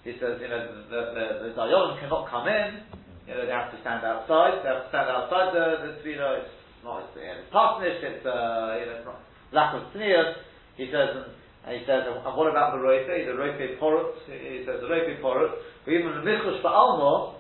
He 0.04 0.16
says, 0.16 0.40
you 0.40 0.48
know, 0.48 0.88
the, 0.88 1.02
the, 1.12 1.26
the 1.52 2.00
cannot 2.00 2.32
come 2.32 2.48
in, 2.48 2.88
you 3.28 3.36
know, 3.36 3.44
they 3.46 3.52
have 3.52 3.72
to 3.76 3.80
stand 3.84 4.08
outside, 4.08 4.64
they 4.64 4.72
have 4.72 4.88
to 4.88 4.90
stand 4.90 5.12
outside 5.12 5.52
the, 5.52 5.66
the 5.84 5.90
Tefillah, 6.00 6.48
it's 6.48 6.59
not, 6.84 7.08
it's, 7.08 7.16
know, 7.16 7.84
it's 7.84 8.04
it's, 8.04 8.26
uh, 8.26 8.80
you 8.80 8.86
know, 8.88 9.04
it's 9.04 9.54
lack 9.54 9.76
of 9.76 9.92
tznius. 9.94 10.40
He 10.78 10.88
says, 10.88 11.12
and, 11.16 11.76
he 11.76 11.84
says, 11.86 12.08
and, 12.08 12.24
what 12.24 12.48
about 12.48 12.76
the 12.76 12.82
roife, 12.82 13.08
the 13.08 13.36
roife 13.36 13.80
porut? 13.80 14.16
He 14.28 14.64
says, 14.64 14.80
the 14.80 14.88
roife 14.88 15.22
porut, 15.22 15.60
even 15.88 16.16
the 16.16 16.24
michush 16.24 16.64
ba'almo, 16.64 17.40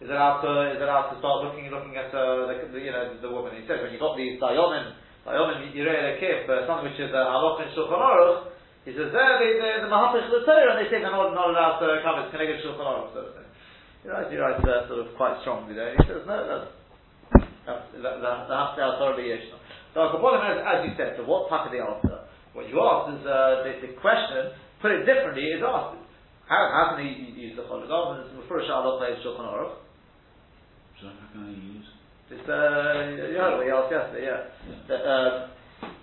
is 0.00 0.10
allowed 0.10 0.38
to 0.46 0.50
is 0.70 0.78
allowed 0.78 1.10
to 1.10 1.18
start 1.18 1.42
looking 1.42 1.66
looking 1.74 1.98
at 1.98 2.14
uh, 2.14 2.46
the, 2.46 2.70
the, 2.70 2.78
you 2.78 2.94
know 2.94 3.18
the 3.18 3.30
woman. 3.30 3.58
He 3.58 3.66
says 3.66 3.82
when 3.82 3.90
you 3.90 3.98
got 3.98 4.14
these 4.14 4.38
dayonim 4.38 4.94
dayonim 5.26 5.74
yirei 5.74 6.14
lekif, 6.14 6.46
something 6.70 6.86
which 6.86 7.02
is 7.02 7.10
uh, 7.10 7.18
halach 7.18 7.66
and 7.66 7.70
shulchan 7.74 7.98
aruch. 7.98 8.54
He 8.86 8.94
says 8.94 9.10
there 9.10 9.34
they 9.42 9.58
they 9.58 9.82
the 9.82 9.90
mahapich 9.90 10.30
the 10.30 10.46
Torah 10.46 10.78
and 10.78 10.86
they 10.86 10.86
say 10.86 11.02
they're 11.02 11.10
not, 11.10 11.34
not 11.34 11.50
allowed 11.50 11.82
to 11.82 11.98
come 12.06 12.22
as 12.22 12.30
connected 12.30 12.62
shulchan 12.62 12.86
aruch 12.86 13.10
sort 13.10 13.26
of 13.26 13.34
thing. 13.42 13.50
He 14.06 14.08
writes 14.08 14.30
he 14.30 14.38
uh, 14.38 14.86
sort 14.86 15.02
of 15.02 15.10
quite 15.18 15.42
strongly 15.42 15.74
there. 15.74 15.98
He 15.98 16.02
says 16.06 16.22
no 16.30 16.46
that's 16.46 16.77
that's 17.68 17.92
the 17.92 18.00
the 18.00 18.54
haftel 18.56 18.96
Torah 18.96 19.20
yeshna. 19.20 19.60
So 19.92 20.08
Kabbalah 20.16 20.40
as, 20.40 20.58
as 20.64 20.78
you 20.88 20.92
said, 20.96 21.20
so 21.20 21.28
what 21.28 21.52
part 21.52 21.68
of 21.68 21.72
the 21.76 21.84
answer? 21.84 22.24
What 22.56 22.64
you 22.72 22.80
asked 22.80 23.20
is 23.20 23.22
uh, 23.28 23.68
the, 23.68 23.72
the 23.84 23.92
question, 24.00 24.56
put 24.80 24.90
it 24.90 25.04
differently, 25.04 25.52
is 25.52 25.60
asked. 25.60 26.00
How, 26.48 26.64
how 26.72 26.96
can 26.96 27.04
he 27.04 27.36
use 27.36 27.52
the 27.60 27.68
Cholik? 27.68 27.92
Oh, 27.92 28.16
it's 28.16 28.32
Mefurish 28.32 28.72
Allah 28.72 28.96
plays 28.96 29.20
Shulchan 29.20 29.44
Aruch. 29.44 29.84
So 30.96 31.12
how 31.12 31.28
can 31.28 31.44
I 31.44 31.52
use? 31.52 31.84
It's 32.32 32.48
uh, 32.48 33.28
you 33.28 33.36
heard 33.36 33.60
what 33.60 33.68
he 33.68 33.72
asked 33.72 33.92
yesterday, 33.92 34.24
yeah. 34.24 34.48
yeah. 34.64 34.88
That, 34.88 35.02
um, 35.04 35.32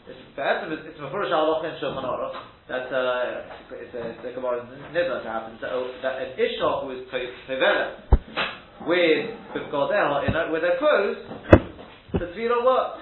it's 0.05 0.21
perhaps 0.37 0.69
it's 0.69 1.01
Mefurish 1.01 1.33
Allah 1.33 1.65
in 1.65 1.73
Shulchan 1.81 2.05
Aruch 2.05 2.37
that 2.67 2.89
uh, 2.89 3.77
it's 3.77 3.93
a 3.93 4.01
it's 4.09 4.25
a 4.25 4.33
Gemara 4.33 4.65
Nidla 4.89 5.21
to 5.21 5.29
happen 5.29 5.57
that, 5.61 5.69
uh, 5.69 5.85
that 6.01 6.17
an 6.17 6.29
Ishtar 6.33 6.81
who 6.81 6.97
is 6.97 7.05
Tovela 7.13 7.93
with 8.89 9.37
with 9.53 9.65
Godel 9.69 10.25
in 10.25 10.33
with 10.51 10.61
their 10.61 10.77
clothes, 10.81 11.17
the 12.19 12.31
tefillah 12.31 12.63
works. 12.63 12.99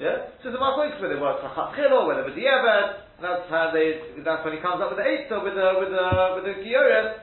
Yeah, 0.00 0.32
so 0.40 0.48
the 0.48 0.56
Machlokes 0.56 0.96
whether 0.96 1.16
it 1.16 1.20
works 1.20 1.44
for 1.44 1.52
Chatchila, 1.52 2.08
whether 2.08 2.24
with 2.24 2.32
the 2.32 2.48
Eved, 2.48 3.20
that's 3.20 3.44
how 3.52 3.68
they. 3.68 4.16
That's 4.24 4.40
when 4.40 4.56
he 4.56 4.60
comes 4.64 4.80
up 4.80 4.88
with 4.88 4.96
the 4.96 5.04
Eitzah 5.04 5.44
with 5.44 5.52
the 5.52 5.68
with 5.76 5.92
the 5.92 6.06
with 6.40 6.44
the 6.48 6.56
Gioris. 6.64 7.20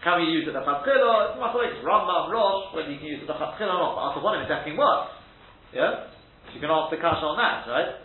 Can 0.00 0.24
we 0.24 0.32
use 0.32 0.48
it 0.48 0.56
the 0.56 0.64
Chatchila? 0.64 1.28
It's 1.28 1.36
Machlokes 1.36 1.84
Rambam 1.84 2.32
Rosh 2.32 2.72
whether 2.72 2.88
you 2.88 2.96
can 2.96 3.12
use 3.12 3.20
it 3.20 3.28
the 3.28 3.36
Chatchila 3.36 3.68
or 3.68 3.80
not. 3.84 3.92
But 4.00 4.02
after 4.08 4.20
one, 4.24 4.40
it 4.40 4.48
definitely 4.48 4.80
works. 4.80 5.12
Yeah, 5.76 6.08
so 6.48 6.56
you 6.56 6.60
can 6.64 6.72
ask 6.72 6.88
the 6.88 6.96
kasha 6.96 7.28
on 7.28 7.36
that, 7.36 7.68
right? 7.68 8.00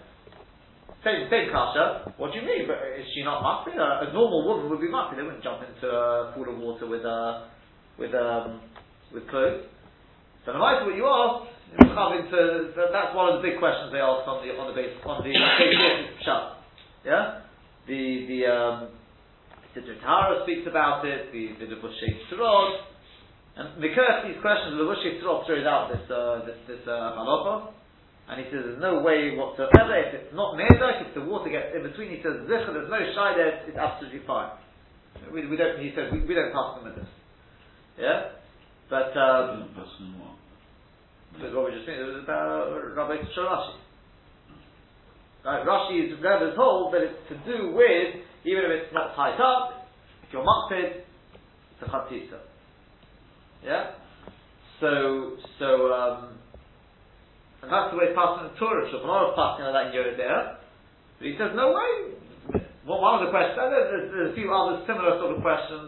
Same, 1.07 1.31
same 1.31 1.47
kasha. 1.47 2.11
What 2.19 2.35
do 2.35 2.39
you 2.39 2.45
mean? 2.47 2.67
But 2.67 2.83
is 2.99 3.07
she 3.15 3.23
not 3.23 3.39
makti? 3.39 3.75
A, 3.79 4.07
a 4.07 4.13
normal 4.13 4.43
woman 4.43 4.67
would 4.71 4.83
be 4.83 4.91
makti. 4.91 5.15
They 5.15 5.23
wouldn't 5.23 5.43
jump 5.43 5.63
into 5.63 5.87
a 5.87 6.35
pool 6.35 6.51
of 6.51 6.59
water 6.59 6.87
with 6.87 7.07
uh, 7.07 7.47
with 7.95 8.11
um, 8.11 8.59
with 9.15 9.23
clothes. 9.31 9.63
So 10.45 10.51
no 10.51 10.59
matter 10.59 10.85
what 10.85 10.95
you 10.95 11.07
ask, 11.07 11.49
into 11.73 12.73
that's 12.75 13.15
one 13.15 13.33
of 13.33 13.41
the 13.41 13.47
big 13.47 13.57
questions 13.59 13.91
they 13.91 13.99
ask 13.99 14.27
on 14.27 14.45
the 14.45 14.53
on 14.53 14.67
the 14.67 14.75
base 14.75 14.93
on 15.05 15.23
the 15.23 15.31
base. 15.31 15.37
Yeah, 17.05 17.41
the 17.87 18.27
the 18.27 18.39
um, 18.47 18.77
the 19.75 19.81
Tahara 19.81 20.45
speaks 20.45 20.69
about 20.69 21.01
it, 21.05 21.33
the, 21.33 21.57
the 21.57 21.65
Nebuchadnezzar 21.65 22.29
Shirot, 22.29 22.85
And 23.57 23.81
because 23.81 24.21
these 24.21 24.37
questions, 24.37 24.77
the 24.77 24.85
Levushei 24.85 25.17
Serad 25.17 25.49
throws 25.49 25.65
out 25.65 25.89
this, 25.89 26.05
uh, 26.13 26.45
this, 26.45 26.57
this, 26.69 26.85
uh, 26.85 27.17
halacha, 27.17 27.73
and 28.29 28.37
he 28.37 28.45
says 28.53 28.69
there's 28.69 28.81
no 28.81 29.01
way 29.01 29.33
whatsoever, 29.33 29.97
if 29.97 30.13
it's 30.13 30.33
not 30.33 30.53
Mezak, 30.53 31.09
if 31.09 31.13
the 31.17 31.25
water 31.25 31.49
gets 31.49 31.73
in 31.73 31.81
between, 31.81 32.13
he 32.13 32.21
says, 32.21 32.45
Zicha, 32.45 32.69
there's 32.69 32.89
no 32.89 33.01
shy 33.17 33.33
there, 33.33 33.65
it's 33.65 33.77
absolutely 33.77 34.21
fine. 34.29 34.53
We, 35.33 35.49
we 35.49 35.57
don't, 35.57 35.81
he 35.81 35.89
says, 35.97 36.13
we, 36.13 36.21
we 36.21 36.37
don't 36.37 36.53
pass 36.53 36.77
them 36.77 36.93
with 36.93 37.01
this. 37.01 37.11
Yeah? 37.97 38.42
But, 38.89 39.15
um, 39.17 39.69
Don't 39.75 40.19
what? 40.19 40.35
but 41.39 41.55
what 41.55 41.65
we 41.65 41.75
just 41.75 41.85
saying, 41.85 41.99
it 41.99 42.03
was 42.03 42.23
about 42.23 42.95
Rabbi 42.95 43.15
Rashi. 43.23 43.75
Right, 45.43 45.65
Rashi 45.65 46.05
is 46.07 46.17
Rebbe's 46.19 46.55
hold 46.55 46.93
that 46.93 47.01
it's 47.01 47.19
to 47.29 47.35
do 47.43 47.73
with, 47.75 48.15
even 48.45 48.63
if 48.63 48.71
it's 48.71 48.93
not 48.93 49.15
tied 49.15 49.39
up, 49.41 49.87
if 50.27 50.31
you're 50.31 50.45
makpid, 50.45 51.03
it's 51.03 51.81
a 51.81 51.85
chatzitza. 51.85 52.39
Yeah? 53.63 53.91
So, 54.79 55.37
so, 55.59 55.91
um, 55.91 56.37
and 57.63 57.71
that's 57.71 57.91
the 57.91 57.97
way 57.97 58.11
in 58.11 58.15
the 58.15 58.59
Torah. 58.59 58.87
Shulchan 58.91 59.07
Aruch 59.07 59.35
passing 59.35 59.65
like 59.65 59.73
that 59.73 59.87
in 59.87 59.95
Yoreh 59.95 60.19
De'ah. 60.19 60.57
But 61.19 61.27
he 61.27 61.33
says, 61.39 61.51
no 61.55 61.71
way. 61.71 62.63
Well, 62.87 62.99
one 62.99 63.23
of 63.23 63.27
the 63.27 63.31
questions, 63.31 63.55
there's, 63.55 63.87
there's, 63.91 64.11
there's 64.11 64.31
a 64.31 64.35
few 64.35 64.51
other 64.51 64.83
similar 64.83 65.15
sort 65.19 65.35
of 65.35 65.41
questions. 65.41 65.87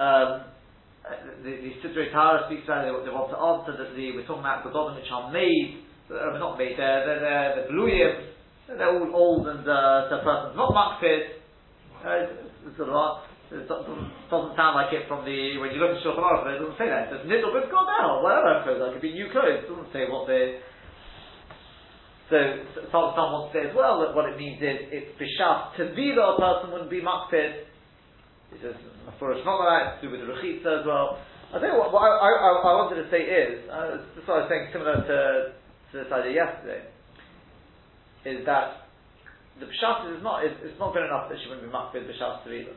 Um, 0.00 0.49
the, 1.42 1.50
the 1.50 1.70
Sidrei 1.82 2.12
Taharah 2.12 2.46
speaks 2.46 2.64
about 2.64 2.86
it, 2.86 2.94
they 3.04 3.10
want 3.10 3.30
to 3.34 3.38
answer 3.38 3.72
that 3.76 3.96
the, 3.96 4.12
we're 4.14 4.26
talking 4.26 4.46
about 4.46 4.62
the 4.62 4.70
Godim 4.70 4.96
which 4.96 5.10
are 5.10 5.30
made, 5.32 5.82
uh, 6.10 6.38
not 6.38 6.58
made, 6.58 6.78
they're, 6.78 7.06
they're, 7.06 7.20
they're, 7.20 7.50
they're 7.56 7.70
Bluyim, 7.70 8.14
they're 8.68 8.94
all 8.94 9.10
old 9.14 9.48
and 9.48 9.66
uh, 9.66 10.06
the 10.10 10.18
person's 10.22 10.56
not 10.56 10.70
makfid. 10.70 11.38
Uh, 12.00 12.30
it 13.50 13.66
doesn't, 13.66 14.54
sound 14.54 14.78
like 14.78 14.94
it 14.94 15.10
from 15.10 15.26
the, 15.26 15.58
when 15.58 15.74
you 15.74 15.82
look 15.82 15.98
at 15.98 16.02
Shulchan 16.06 16.22
Aruch, 16.22 16.46
it 16.46 16.62
doesn't 16.62 16.78
say 16.78 16.86
that. 16.86 17.10
It 17.10 17.18
says 17.18 17.26
nidl 17.26 17.50
gone 17.66 17.90
out, 17.90 18.22
whatever 18.22 18.62
clothes, 18.62 18.78
it 18.78 18.92
could 18.94 19.02
be 19.02 19.12
new 19.12 19.26
clothes. 19.34 19.66
It 19.66 19.68
doesn't 19.68 19.90
say 19.90 20.06
what 20.06 20.30
they 20.30 20.62
so, 22.30 22.38
some, 22.94 23.10
some 23.18 23.28
want 23.34 23.50
to 23.50 23.58
say 23.58 23.66
as 23.66 23.74
well 23.74 24.06
that 24.06 24.14
what 24.14 24.30
it 24.30 24.38
means 24.38 24.62
is 24.62 24.86
it's 24.94 25.10
bishas 25.18 25.74
to 25.82 25.90
be 25.98 26.14
a 26.14 26.38
person 26.38 26.70
wouldn't 26.70 26.86
be 26.88 27.02
makfid. 27.02 27.66
It 28.52 28.58
says 28.62 28.74
for 29.18 29.32
it's 29.32 29.44
not 29.44 29.60
like 29.60 29.70
that, 29.70 29.84
it's 29.92 29.96
to 30.00 30.08
do 30.08 30.12
with 30.12 30.22
the 30.24 30.30
rechitza 30.32 30.80
as 30.80 30.86
well. 30.86 31.20
I 31.50 31.58
think 31.58 31.74
what, 31.74 31.90
what 31.90 32.02
I, 32.06 32.30
I, 32.30 32.50
I 32.62 32.72
wanted 32.78 33.02
to 33.02 33.08
say 33.10 33.26
is, 33.26 33.66
uh, 33.66 33.98
this 34.14 34.22
is 34.22 34.28
what 34.28 34.38
I 34.38 34.40
was 34.46 34.50
saying 34.50 34.70
similar 34.70 34.96
to, 35.02 35.18
to 35.52 35.92
this 35.92 36.10
idea 36.10 36.46
yesterday, 36.46 36.82
is 38.22 38.46
that 38.46 38.86
the 39.58 39.66
bishas 39.66 40.16
is 40.16 40.22
not, 40.22 40.46
is, 40.46 40.54
it's 40.62 40.78
not 40.78 40.94
good 40.94 41.04
enough 41.04 41.28
that 41.28 41.36
she 41.42 41.50
wouldn't 41.50 41.66
be 41.66 41.72
makfid 41.74 42.06
bishas 42.06 42.46
to 42.46 42.48
either. 42.48 42.76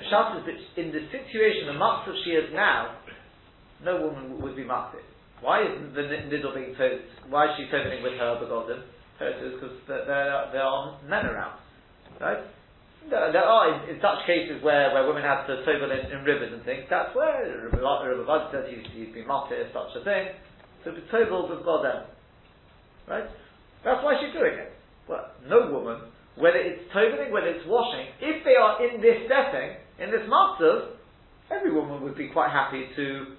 Bishas 0.00 0.40
is 0.40 0.44
that 0.48 0.58
in 0.80 0.88
the 0.90 1.04
situation, 1.12 1.68
the 1.68 1.76
makfid 1.76 2.16
she 2.24 2.32
is 2.32 2.48
now, 2.56 2.96
no 3.84 4.00
woman 4.00 4.40
would 4.40 4.56
be 4.56 4.64
makfid. 4.64 5.04
Why 5.44 5.62
isn't 5.62 5.92
the 5.92 6.00
niddle 6.32 6.56
being 6.56 6.74
told? 6.80 7.00
Why 7.28 7.52
is 7.52 7.60
she 7.60 7.68
tovening 7.68 8.02
with 8.02 8.16
her 8.16 8.40
begodim? 8.40 8.82
Because 9.20 9.76
there, 9.86 10.48
there 10.52 10.64
are 10.64 10.98
men 11.04 11.26
around, 11.26 11.60
right? 12.20 12.40
There, 13.08 13.38
are 13.38 13.64
in, 13.70 13.94
in, 13.94 13.96
such 14.02 14.26
cases 14.26 14.62
where, 14.62 14.90
where 14.90 15.06
women 15.06 15.22
have 15.22 15.46
to 15.46 15.62
tovel 15.62 15.94
in, 15.94 16.10
in, 16.10 16.24
rivers 16.24 16.50
and 16.52 16.64
things. 16.64 16.90
That's 16.90 17.14
where 17.14 17.70
Rabbi 17.70 18.50
says 18.50 18.66
he's, 18.66 18.82
he's 18.92 19.14
been 19.14 19.26
martyred 19.26 19.70
such 19.72 19.94
a 19.94 20.02
thing. 20.02 20.34
So 20.82 20.90
be 20.90 21.02
tovel 21.10 21.48
with 21.48 21.62
godem, 21.62 22.06
right? 23.06 23.30
That's 23.84 24.02
why 24.02 24.18
she's 24.18 24.34
doing 24.34 24.58
it. 24.58 24.72
Well, 25.08 25.30
no 25.46 25.70
woman, 25.70 26.10
whether 26.34 26.58
it's 26.58 26.82
toveling, 26.90 27.30
whether 27.30 27.46
it's 27.46 27.66
washing, 27.66 28.10
if 28.20 28.44
they 28.44 28.58
are 28.58 28.82
in 28.82 29.00
this 29.00 29.30
setting, 29.30 29.78
in 30.02 30.10
this 30.10 30.26
matzav, 30.26 30.98
every 31.50 31.72
woman 31.72 32.02
would 32.02 32.16
be 32.16 32.28
quite 32.28 32.50
happy 32.50 32.86
to 32.96 33.36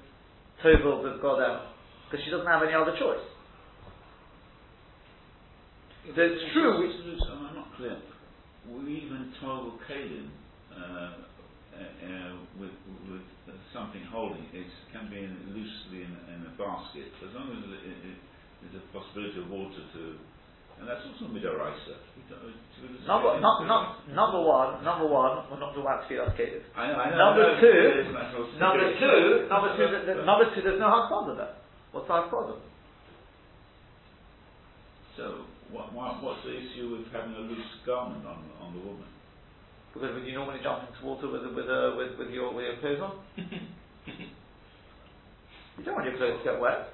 tovel 0.64 1.04
with 1.04 1.22
godem 1.22 1.68
because 2.08 2.24
she 2.24 2.32
doesn't 2.32 2.48
have 2.48 2.64
any 2.64 2.74
other 2.74 2.96
choice. 2.98 3.24
It's 6.08 6.54
true. 6.54 6.92
I'm 7.32 7.56
not 7.56 7.76
clear. 7.76 7.98
We 8.68 9.00
even 9.06 9.32
told 9.40 9.80
Kalim 9.88 10.28
uh, 10.72 11.28
uh, 11.78 11.80
uh, 11.80 12.34
with, 12.60 12.74
with 13.08 13.24
something 13.74 14.02
holding 14.12 14.44
it 14.54 14.68
can 14.92 15.10
be 15.10 15.22
in, 15.22 15.38
loosely 15.54 16.04
in, 16.04 16.14
in, 16.34 16.40
a 16.50 16.54
basket 16.58 17.08
as 17.22 17.32
long 17.38 17.54
as 17.54 17.64
it, 17.70 17.86
it, 17.86 18.18
there's 18.62 18.82
a 18.82 18.86
possibility 18.90 19.40
of 19.40 19.50
water 19.50 19.84
to. 19.94 20.18
And 20.78 20.86
that's 20.86 21.02
also 21.10 21.34
midaraisa. 21.34 21.98
Number, 23.08 23.40
not, 23.42 23.66
not, 23.66 24.08
number 24.14 24.42
one, 24.42 24.84
number 24.84 25.08
one, 25.08 25.50
we're 25.50 25.58
not 25.58 25.74
talking 25.74 25.82
about 25.82 26.06
tefillah 26.06 26.38
kelim. 26.38 26.62
I 26.76 26.88
know, 26.88 26.98
I 26.98 27.10
know. 27.10 27.18
Number 27.18 27.46
two, 27.62 28.14
number 28.60 28.86
two, 29.00 29.48
number 29.50 29.70
two, 29.74 29.88
the, 29.90 30.00
the, 30.06 30.26
number 30.26 30.46
two, 30.54 30.62
there's 30.62 30.80
no 30.80 30.90
hard 30.90 31.10
problem 31.10 31.38
there. 31.38 31.56
What's 31.92 32.08
the 32.08 32.22
problem? 32.30 32.60
So, 35.18 35.50
what, 35.72 35.94
what, 35.94 36.24
what's 36.24 36.44
the 36.44 36.56
issue 36.56 36.96
with 36.96 37.12
having 37.12 37.36
a 37.36 37.44
loose 37.44 37.74
garment 37.86 38.26
on, 38.26 38.44
on 38.62 38.74
the 38.74 38.82
woman? 38.84 39.08
Because 39.94 40.14
when 40.14 40.26
you 40.26 40.34
normally 40.36 40.60
jump 40.62 40.84
into 40.88 41.02
water 41.06 41.28
with 41.28 41.42
with 41.56 41.66
uh, 41.66 41.96
with, 41.98 42.18
with 42.20 42.30
your 42.30 42.54
with 42.54 42.66
your 42.70 42.78
clothes 42.78 43.02
on, 43.02 43.14
you 45.78 45.82
don't 45.84 45.96
want 45.96 46.06
your 46.06 46.18
clothes 46.18 46.38
to 46.44 46.52
get 46.54 46.60
wet. 46.62 46.94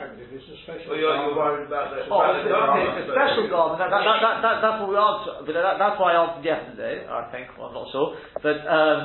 It's 0.00 0.48
a 0.48 0.56
special 0.64 0.96
Well, 0.96 1.00
you're, 1.00 1.12
you're 1.12 1.36
worried 1.36 1.68
about 1.68 1.92
the, 1.92 2.08
Oh, 2.08 2.24
about 2.24 2.40
it's, 2.40 2.48
the 2.48 2.56
garment. 2.56 3.04
it's 3.04 3.10
a 3.10 3.12
special 3.12 3.46
garment. 3.52 3.84
That, 3.84 3.92
that, 3.92 4.00
that, 4.00 4.18
that, 4.24 4.36
that, 4.40 4.56
that's 4.64 4.78
what 4.80 4.88
we 4.88 4.96
answered. 4.96 5.44
But 5.44 5.52
that, 5.60 5.76
that's 5.76 5.98
why 6.00 6.16
I 6.16 6.24
answered 6.24 6.46
yesterday. 6.46 7.04
I 7.04 7.28
think. 7.28 7.52
Well, 7.60 7.68
I'm 7.68 7.76
not 7.76 7.92
sure. 7.92 8.16
But 8.40 8.64
um, 8.64 9.00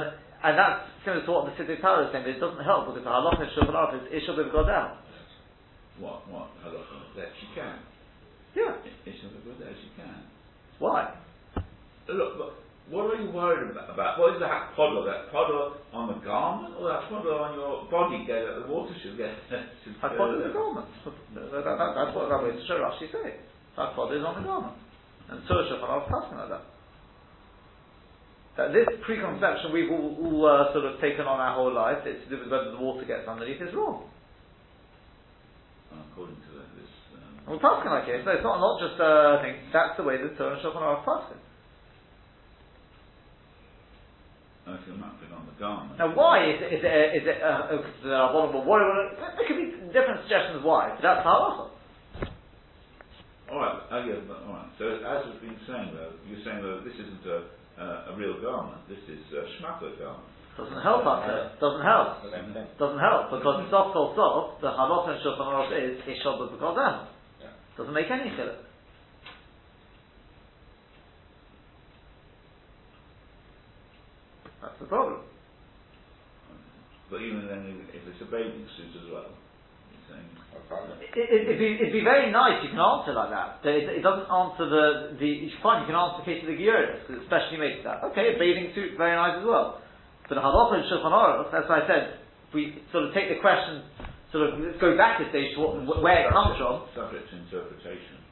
and 0.45 0.53
that's 0.55 0.87
similar 1.03 1.25
to 1.25 1.31
what 1.35 1.43
the 1.51 1.53
Sidrei 1.59 1.83
Taharah 1.83 2.07
is 2.07 2.11
saying. 2.15 2.23
But 2.23 2.33
it 2.37 2.41
doesn't 2.41 2.63
help 2.63 2.87
because 2.87 3.03
the 3.03 3.11
halacha 3.11 3.43
in 3.43 3.51
Shulchan 3.57 3.75
Aruch 3.75 3.97
is 3.97 4.23
Ishul 4.23 4.39
go 4.55 4.63
down. 4.63 4.95
What, 5.99 6.27
what, 6.27 6.51
halacha? 6.59 7.15
That 7.15 7.31
she 7.39 7.47
can. 7.55 7.79
Yeah. 8.55 8.75
It's 9.05 9.23
not 9.23 9.31
good 9.43 9.59
that 9.59 9.75
she 9.79 9.89
can. 9.95 10.23
Why? 10.79 11.15
Look, 12.07 12.37
look, 12.37 12.53
what 12.89 13.09
are 13.09 13.21
you 13.21 13.31
worried 13.31 13.71
about? 13.71 13.89
about? 13.89 14.19
What 14.19 14.35
is 14.35 14.39
the 14.39 14.45
hakpodah? 14.45 15.09
That 15.09 15.33
podah 15.33 15.73
on 15.93 16.07
the 16.07 16.19
garment 16.21 16.75
or 16.77 16.89
that 16.93 17.09
podah 17.09 17.33
on 17.33 17.57
your 17.57 17.89
body? 17.89 18.27
Get, 18.27 18.45
the 18.45 18.69
water 18.69 18.93
should 19.01 19.17
get. 19.17 19.33
should, 19.49 19.97
Hakod 19.97 20.37
is 20.37 20.47
the 20.47 20.53
garment. 20.53 20.85
That, 21.33 21.49
that, 21.51 21.63
that, 21.65 21.91
that's 21.97 22.13
what 22.15 22.29
Rabbi 22.29 22.53
Rashi 22.53 23.09
say. 23.09 23.41
Hakod 23.73 24.13
is 24.13 24.23
on 24.23 24.37
the 24.37 24.45
garment. 24.45 24.77
And 25.29 25.41
so 25.47 25.55
Shulchan 25.65 25.81
Aruch 25.81 26.07
passing 26.11 26.37
like 26.37 26.49
that. 26.49 26.65
That 28.57 28.71
this 28.71 28.87
preconception 29.03 29.73
we've 29.73 29.91
all, 29.91 30.15
all 30.21 30.45
uh, 30.45 30.71
sort 30.71 30.85
of 30.85 31.01
taken 31.01 31.25
on 31.25 31.41
our 31.41 31.55
whole 31.55 31.73
life, 31.73 32.05
it's 32.05 32.23
to 32.23 32.29
do 32.29 32.43
with 32.43 32.51
whether 32.51 32.71
the 32.71 32.77
water 32.77 33.03
gets 33.03 33.27
underneath, 33.27 33.61
is 33.61 33.73
wrong. 33.73 34.07
According 36.11 36.35
to 36.35 36.51
this. 36.75 36.91
Um, 37.15 37.55
We're 37.55 37.63
passing 37.63 37.91
like 37.91 38.07
it. 38.07 38.23
So 38.25 38.31
it's 38.31 38.43
not, 38.43 38.59
not 38.59 38.79
just 38.79 38.99
a 38.99 39.39
uh, 39.39 39.41
thing. 39.41 39.55
That's 39.71 39.95
the 39.97 40.03
way 40.03 40.17
the 40.17 40.33
Torah 40.35 40.55
and 40.55 40.61
Shulchan 40.63 40.81
Aruch 40.81 41.05
passing. 41.05 41.41
if 44.73 44.81
you're 44.87 44.97
not 44.97 45.13
on 45.21 45.45
the 45.45 45.57
garment. 45.59 45.97
Now, 45.99 46.15
why 46.15 46.49
is 46.49 46.57
it, 46.57 46.73
is 46.73 46.81
it, 46.81 47.21
is 47.21 47.25
it 47.29 47.37
uh, 47.43 47.69
uh, 47.69 48.09
uh, 48.09 48.49
what, 48.65 48.81
there 49.37 49.45
could 49.45 49.61
be 49.61 49.77
different 49.93 50.25
suggestions 50.25 50.63
why, 50.65 50.89
but 50.95 51.01
that's 51.05 51.21
halacha. 51.21 51.69
Alright, 53.45 53.77
oh 53.93 54.01
yeah, 54.09 54.25
but 54.25 54.41
alright. 54.49 54.73
So 54.81 54.89
as 55.05 55.21
we've 55.29 55.53
been 55.53 55.61
saying 55.69 55.93
though, 55.93 56.17
you're 56.25 56.41
saying 56.41 56.65
that 56.65 56.81
this 56.81 56.97
isn't 56.97 57.23
a, 57.29 57.45
uh, 57.77 58.11
a 58.11 58.17
real 58.17 58.41
garment, 58.41 58.81
this 58.89 59.01
is 59.05 59.21
a 59.37 59.45
shmata 59.61 59.93
garment. 60.01 60.25
Doesn't 60.57 60.81
help 60.83 61.03
us. 61.05 61.19
uh, 61.27 61.59
Doesn't 61.59 61.83
help. 61.83 62.23
Doesn't 62.79 62.99
help 62.99 63.31
because 63.31 63.67
soft 63.69 63.91
kol 63.93 64.13
soft. 64.15 64.61
The 64.61 64.71
halacha 64.71 65.09
and 65.15 65.19
shulchan 65.19 65.47
aruch 65.51 65.71
is 65.75 65.99
ishod 66.07 66.39
b'kodem. 66.55 67.07
Doesn't 67.77 67.93
make 67.93 68.09
any 68.09 68.29
chiluk. 68.31 68.55
That's 74.61 74.79
the 74.79 74.85
problem. 74.87 75.19
But 77.11 77.21
even 77.21 77.45
then, 77.47 77.85
if 77.93 78.01
it's 78.07 78.21
a 78.21 78.25
bathing 78.31 78.65
suit 78.77 78.95
as 78.95 79.11
well. 79.11 79.29
It, 81.03 81.11
it, 81.13 81.29
it'd, 81.45 81.59
be, 81.59 81.75
it'd 81.77 81.93
be 81.93 82.01
very 82.03 82.31
nice. 82.31 82.63
You 82.63 82.69
can 82.71 82.79
answer 82.79 83.13
like 83.13 83.29
that. 83.29 83.59
It, 83.67 83.99
it 83.99 84.03
doesn't 84.03 84.31
answer 84.31 84.65
the 84.65 85.17
the. 85.19 85.29
It's 85.45 85.55
fine. 85.61 85.83
You 85.83 85.87
can 85.93 85.99
answer 85.99 86.23
the 86.23 86.27
case 86.31 86.41
of 86.41 86.49
the 86.49 86.57
Gioris 86.57 87.03
because 87.05 87.21
it 87.21 87.23
especially 87.27 87.59
makes 87.59 87.83
that. 87.83 88.01
Okay, 88.11 88.33
a 88.33 88.39
bathing 88.39 88.71
suit, 88.73 88.97
very 88.97 89.13
nice 89.13 89.37
as 89.37 89.45
well. 89.45 89.84
But 90.27 90.35
the 90.35 90.43
halacha 90.43 90.81
and 90.81 90.85
shulchan 90.89 91.13
aruch. 91.13 91.51
That's 91.51 91.69
why 91.69 91.81
I 91.81 91.87
said 91.87 92.03
we 92.53 92.81
sort 92.91 93.09
of 93.09 93.13
take 93.13 93.29
the 93.29 93.39
question. 93.41 93.85
Sort 94.33 94.49
of 94.49 94.59
let's 94.59 94.81
go 94.81 94.97
back 94.97 95.21
a 95.21 95.29
stage 95.29 95.53
to 95.55 95.61
what, 95.61 96.01
where 96.01 96.25
it 96.25 96.31
comes 96.33 96.57
from. 96.57 96.89
Subject 96.97 97.29
to 97.29 97.35
interpretation. 97.45 98.25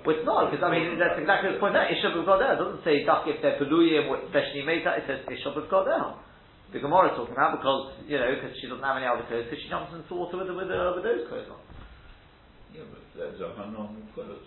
Well, 0.00 0.16
it's 0.16 0.24
not, 0.24 0.48
because 0.48 0.64
I 0.64 0.72
mean, 0.72 0.96
that's 0.96 1.20
exactly 1.20 1.52
the 1.52 1.60
point 1.60 1.76
there. 1.76 1.84
Ishab 1.84 2.16
of 2.16 2.24
God 2.24 2.40
there. 2.40 2.56
It 2.56 2.60
doesn't 2.60 2.80
say 2.88 3.04
duck 3.04 3.28
if 3.28 3.44
they're 3.44 3.60
peluyim 3.60 4.08
especially 4.32 4.64
made. 4.64 4.80
It 4.80 5.04
says 5.04 5.28
Ishab 5.28 5.60
of 5.60 5.68
God 5.68 5.84
there. 5.84 6.16
The 6.72 6.80
Gemara 6.80 7.12
is 7.12 7.18
talking 7.18 7.34
about 7.34 7.58
because, 7.58 7.98
you 8.06 8.16
know, 8.16 8.30
because 8.30 8.54
she 8.62 8.70
doesn't 8.70 8.80
have 8.80 8.96
any 8.96 9.04
other 9.04 9.26
clothes, 9.26 9.50
so 9.50 9.58
she 9.58 9.66
jumps 9.66 9.90
into 9.90 10.14
water 10.14 10.38
with, 10.38 10.54
with, 10.54 10.70
uh, 10.70 10.94
with 10.94 11.02
those 11.02 11.26
clothes 11.26 11.50
on. 11.50 11.58
Yeah, 12.70 12.86
but 12.86 13.02
those 13.18 13.42
are 13.42 13.52
her 13.58 13.68
normal 13.74 14.06
clothes. 14.14 14.46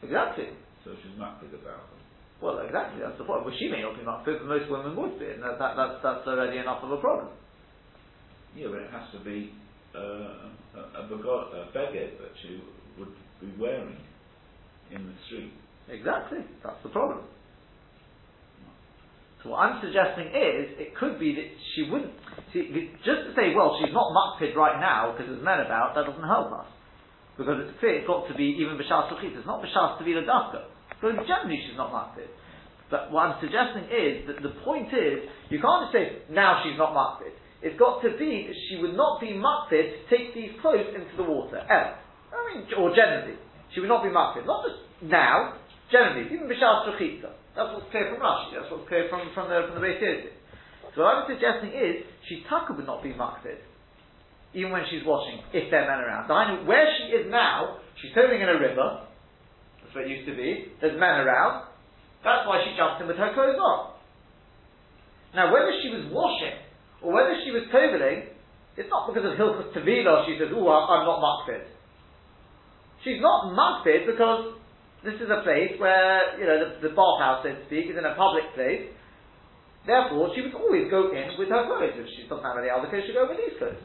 Exactly. 0.00 0.56
So 0.82 0.96
she's 1.04 1.14
not 1.20 1.38
good 1.44 1.52
about 1.52 1.84
them. 1.92 1.99
Well, 2.40 2.58
exactly. 2.64 3.02
That's 3.04 3.18
the 3.18 3.24
point. 3.24 3.44
Well, 3.44 3.54
she 3.58 3.68
may 3.68 3.82
not 3.82 3.94
be 3.94 4.04
fit, 4.24 4.40
but 4.40 4.48
most 4.48 4.70
women 4.70 4.96
would 4.96 5.18
be, 5.18 5.26
and 5.26 5.42
that, 5.42 5.58
that, 5.58 5.76
that's, 5.76 6.00
that's 6.02 6.26
already 6.26 6.58
enough 6.58 6.82
of 6.82 6.90
a 6.90 6.96
problem. 6.96 7.28
Yeah, 8.56 8.68
but 8.72 8.80
it 8.80 8.90
has 8.90 9.06
to 9.12 9.20
be 9.20 9.52
uh, 9.94 10.00
a, 10.00 10.82
a, 10.98 11.02
a 11.04 11.64
beged 11.76 12.18
that 12.18 12.32
she 12.42 12.62
would 12.98 13.12
be 13.40 13.52
wearing 13.60 13.96
in 14.90 15.06
the 15.06 15.14
street. 15.26 15.52
Exactly, 15.88 16.38
that's 16.64 16.82
the 16.82 16.88
problem. 16.88 17.20
So 19.42 19.50
what 19.50 19.64
I'm 19.64 19.80
suggesting 19.80 20.28
is, 20.28 20.76
it 20.76 20.96
could 20.96 21.18
be 21.18 21.32
that 21.34 21.48
she 21.74 21.88
wouldn't, 21.88 22.12
see, 22.52 22.92
just 23.04 23.24
to 23.24 23.32
say, 23.32 23.56
well, 23.56 23.76
she's 23.80 23.92
not 23.92 24.12
makpid 24.12 24.54
right 24.54 24.76
now 24.80 25.12
because 25.12 25.32
there's 25.32 25.44
men 25.44 25.60
about, 25.64 25.94
that 25.96 26.04
doesn't 26.04 26.28
help 26.28 26.52
us. 26.52 26.68
Because 27.38 27.56
it's 27.64 27.72
clear 27.80 28.04
it's 28.04 28.06
got 28.06 28.28
to 28.28 28.34
be 28.36 28.60
even 28.60 28.76
b'shas 28.76 29.08
suchit, 29.08 29.32
it's 29.32 29.46
not 29.46 29.64
b'shas 29.64 29.96
to 29.96 30.04
be 30.04 30.12
the 30.12 30.28
dafka. 30.28 30.68
Because 31.00 31.24
generally 31.24 31.56
she's 31.64 31.76
not 31.76 31.90
makpid. 31.90 32.28
But 32.90 33.10
what 33.10 33.30
I'm 33.30 33.36
suggesting 33.40 33.88
is 33.88 34.26
that 34.26 34.42
the 34.42 34.52
point 34.66 34.92
is, 34.92 35.24
you 35.48 35.62
can't 35.62 35.88
just 35.88 35.94
say, 35.94 36.26
now 36.28 36.60
she's 36.60 36.76
not 36.76 36.92
makpid. 36.92 37.32
It's 37.62 37.78
got 37.78 38.02
to 38.02 38.16
be 38.18 38.50
she 38.68 38.82
would 38.82 38.96
not 38.96 39.20
be 39.20 39.32
makpid 39.32 39.94
to 39.94 40.00
take 40.10 40.34
these 40.34 40.50
clothes 40.60 40.90
into 40.92 41.14
the 41.16 41.24
water, 41.24 41.60
ever. 41.60 41.96
I 42.32 42.38
mean, 42.50 42.66
or 42.76 42.90
generally. 42.94 43.38
She 43.72 43.80
would 43.80 43.88
not 43.88 44.02
be 44.02 44.10
makpid. 44.10 44.44
Not 44.44 44.66
just 44.66 44.82
now, 45.06 45.54
generally, 45.92 46.26
even 46.34 46.48
b'shas 46.50 46.90
suchita. 46.90 47.30
That's 47.54 47.70
what's 47.74 47.90
clear 47.90 48.10
from 48.10 48.22
Rashi. 48.22 48.58
That's 48.58 48.70
what's 48.70 48.88
clear 48.88 49.06
from, 49.08 49.30
from 49.34 49.48
the, 49.50 49.70
from 49.70 49.80
the 49.80 49.86
Beis 49.86 50.02
Yosef. 50.02 50.34
So 50.94 51.02
what 51.02 51.22
I'm 51.22 51.26
suggesting 51.30 51.70
is, 51.70 52.02
she 52.26 52.42
taka 52.50 52.74
would 52.74 52.86
not 52.86 53.02
be 53.02 53.10
makpid. 53.10 53.62
Even 54.54 54.72
when 54.72 54.82
she's 54.90 55.06
washing, 55.06 55.38
if 55.54 55.70
there 55.70 55.86
are 55.86 55.90
men 55.94 56.02
around. 56.02 56.26
So 56.26 56.34
know 56.34 56.66
where 56.66 56.86
she 56.98 57.14
is 57.14 57.30
now, 57.30 57.78
she's 58.02 58.10
swimming 58.12 58.42
in 58.42 58.48
a 58.48 58.58
river. 58.58 59.06
That's 59.90 60.06
what 60.06 60.06
it 60.06 60.14
used 60.14 60.30
to 60.30 60.38
be. 60.38 60.70
There's 60.78 60.94
men 60.94 61.26
around. 61.26 61.66
That's 62.22 62.46
why 62.46 62.62
she 62.62 62.78
jumped 62.78 63.02
in 63.02 63.10
with 63.10 63.18
her 63.18 63.34
clothes 63.34 63.58
on. 63.58 63.98
Now, 65.34 65.50
whether 65.50 65.74
she 65.82 65.90
was 65.90 66.06
washing 66.14 66.54
or 67.02 67.10
whether 67.10 67.34
she 67.42 67.50
was 67.50 67.66
toveling, 67.74 68.30
it's 68.78 68.86
not 68.86 69.10
because 69.10 69.26
of 69.26 69.34
Hilchot 69.34 69.74
Tevila 69.74 70.30
she 70.30 70.38
says, 70.38 70.54
oh, 70.54 70.70
I'm 70.70 71.02
not 71.10 71.18
makpid. 71.18 71.66
She's 73.02 73.18
not 73.18 73.50
makpid 73.50 74.06
because 74.06 74.62
this 75.02 75.18
is 75.18 75.26
a 75.26 75.42
place 75.42 75.74
where, 75.82 76.38
you 76.38 76.46
know, 76.46 76.58
the, 76.62 76.86
the 76.86 76.94
bathhouse, 76.94 77.42
so 77.42 77.50
to 77.50 77.66
speak, 77.66 77.90
is 77.90 77.98
in 77.98 78.06
a 78.06 78.14
public 78.14 78.46
place. 78.54 78.94
Therefore, 79.90 80.30
she 80.38 80.46
would 80.46 80.54
always 80.54 80.86
go 80.86 81.10
in 81.10 81.34
with 81.34 81.50
her 81.50 81.66
clothes. 81.66 81.98
If 81.98 82.06
she 82.14 82.30
doesn't 82.30 82.46
have 82.46 82.62
any 82.62 82.70
other 82.70 82.86
clothes, 82.86 83.10
she'd 83.10 83.18
go 83.18 83.26
with 83.26 83.42
these 83.42 83.58
clothes. 83.58 83.82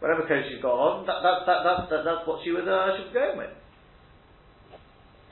Whatever 0.00 0.24
clothes 0.24 0.48
she's 0.48 0.64
got 0.64 0.72
on, 0.72 1.04
that, 1.04 1.20
that, 1.20 1.44
that, 1.44 1.90
that 1.90 2.00
that's 2.06 2.24
what 2.24 2.40
she 2.46 2.54
was, 2.54 2.64
uh, 2.64 2.96
she 2.96 3.10
was 3.10 3.12
going 3.12 3.36
with. 3.44 3.52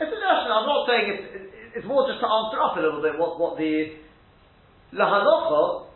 It's 0.03 0.11
a 0.11 0.19
notion, 0.19 0.51
I'm 0.51 0.67
not 0.67 0.83
saying 0.91 1.05
it's, 1.15 1.27
it's 1.79 1.87
more 1.87 2.03
just 2.11 2.19
to 2.19 2.27
answer 2.27 2.59
up 2.59 2.75
a 2.75 2.83
little 2.83 2.99
bit 2.99 3.15
what, 3.15 3.39
what 3.39 3.55
the 3.55 4.03
lahalocha, 4.91 5.87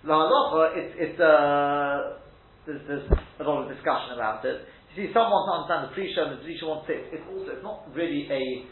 lahalocha, 0.00 0.80
it's, 0.80 0.94
it's, 0.96 1.20
uh, 1.20 2.16
there's, 2.64 2.80
there's 2.88 3.06
a 3.36 3.44
lot 3.44 3.68
of 3.68 3.68
discussion 3.68 4.16
about 4.16 4.40
it. 4.48 4.64
You 4.96 5.06
see, 5.06 5.12
some 5.12 5.28
want 5.28 5.44
to 5.44 5.52
understand 5.60 5.80
the 5.86 5.92
Prisha 5.92 6.20
and 6.24 6.40
the 6.40 6.42
Prisha 6.42 6.64
wants 6.64 6.88
to 6.88 6.96
it's 6.96 7.22
also, 7.28 7.52
it's 7.52 7.62
not 7.62 7.84
really 7.92 8.24
a, 8.32 8.64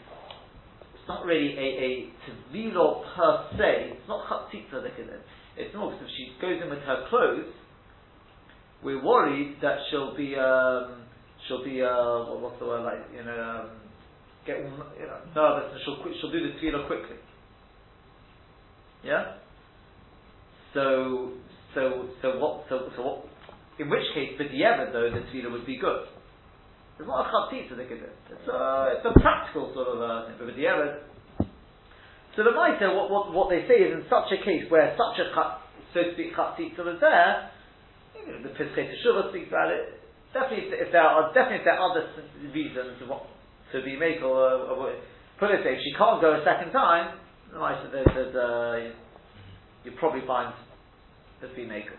it's 0.97 1.07
not 1.07 1.21
really 1.23 1.53
a, 1.53 1.67
a 1.85 1.89
Tevilo 2.25 3.05
per 3.13 3.45
se, 3.61 3.93
it's 3.93 4.07
not 4.09 4.25
Chatzitza 4.25 4.81
Dekadim. 4.81 5.21
It's 5.55 5.75
more 5.75 5.91
because 5.91 6.09
if 6.09 6.13
she 6.17 6.33
goes 6.41 6.57
in 6.61 6.69
with 6.69 6.81
her 6.81 7.05
clothes, 7.09 7.53
we're 8.81 9.05
worried 9.05 9.57
that 9.61 9.77
she'll 9.91 10.17
be, 10.17 10.35
um, 10.35 11.05
she'll 11.47 11.63
be, 11.63 11.81
uh, 11.81 12.41
what's 12.41 12.57
the 12.57 12.65
word 12.65 12.83
like, 12.83 13.05
you 13.13 13.23
know, 13.23 13.37
um, 13.37 13.88
get 14.45 14.57
you 14.57 15.05
know, 15.07 15.19
nervous 15.35 15.71
and 15.73 15.81
she'll, 15.83 15.99
she'll 16.19 16.31
do 16.31 16.41
the 16.47 16.59
Tevilo 16.59 16.87
quickly. 16.87 17.17
Yeah? 19.03 19.37
So, 20.73 21.33
so, 21.73 22.09
so 22.21 22.37
what, 22.39 22.65
so, 22.69 22.89
so 22.95 23.01
what, 23.01 23.25
in 23.79 23.89
which 23.89 24.03
case, 24.13 24.35
for 24.37 24.43
the 24.43 24.55
Yemen, 24.55 24.91
though, 24.91 25.09
the 25.09 25.23
tefillah 25.31 25.51
would 25.51 25.65
be 25.65 25.77
good. 25.77 26.03
It's 26.99 27.07
not 27.07 27.25
a 27.25 27.31
they 27.55 27.87
give 27.87 28.03
it. 28.03 28.15
It's 28.29 28.47
a, 28.47 28.99
it's 28.99 29.05
a 29.07 29.19
practical 29.21 29.71
sort 29.73 29.87
of 29.87 30.03
uh, 30.03 30.27
thing. 30.27 30.51
Yemen, 30.59 30.99
so 32.35 32.43
the 32.43 32.51
Maita, 32.51 32.93
what, 32.95 33.09
what, 33.09 33.33
what 33.33 33.47
they 33.49 33.67
say 33.67 33.81
is 33.81 33.91
in 33.95 34.03
such 34.07 34.31
a 34.31 34.39
case 34.43 34.69
where 34.69 34.95
such 34.95 35.19
a 35.19 35.27
so 35.93 36.03
to 36.03 36.13
speak 36.13 36.35
chatzitza 36.35 36.85
was 36.85 37.01
there, 37.01 37.49
you 38.15 38.31
know, 38.31 38.43
the 38.45 38.53
Pischei 38.53 38.85
Teshuvah 38.85 39.31
speaks 39.31 39.49
about 39.49 39.71
it. 39.73 39.97
Definitely, 40.33 40.69
if, 40.69 40.87
if 40.87 40.91
there 40.93 41.01
are 41.01 41.33
definitely 41.33 41.59
if 41.59 41.65
there 41.65 41.73
are 41.73 41.89
other 41.89 42.05
reasons 42.53 43.01
to 43.71 43.83
be 43.83 43.97
made 43.97 44.21
or, 44.21 44.69
or, 44.69 44.95
put 45.39 45.51
it 45.51 45.63
if 45.63 45.79
she 45.83 45.93
can't 45.97 46.21
go 46.21 46.35
a 46.35 46.43
second 46.43 46.71
time, 46.71 47.17
the 47.51 47.57
Maita 47.57 47.87
says 48.13 48.35
uh, 48.35 48.91
you 49.83 49.91
probably 49.99 50.25
find 50.27 50.53
the 51.41 51.47
fee 51.55 51.65
maker. 51.65 51.95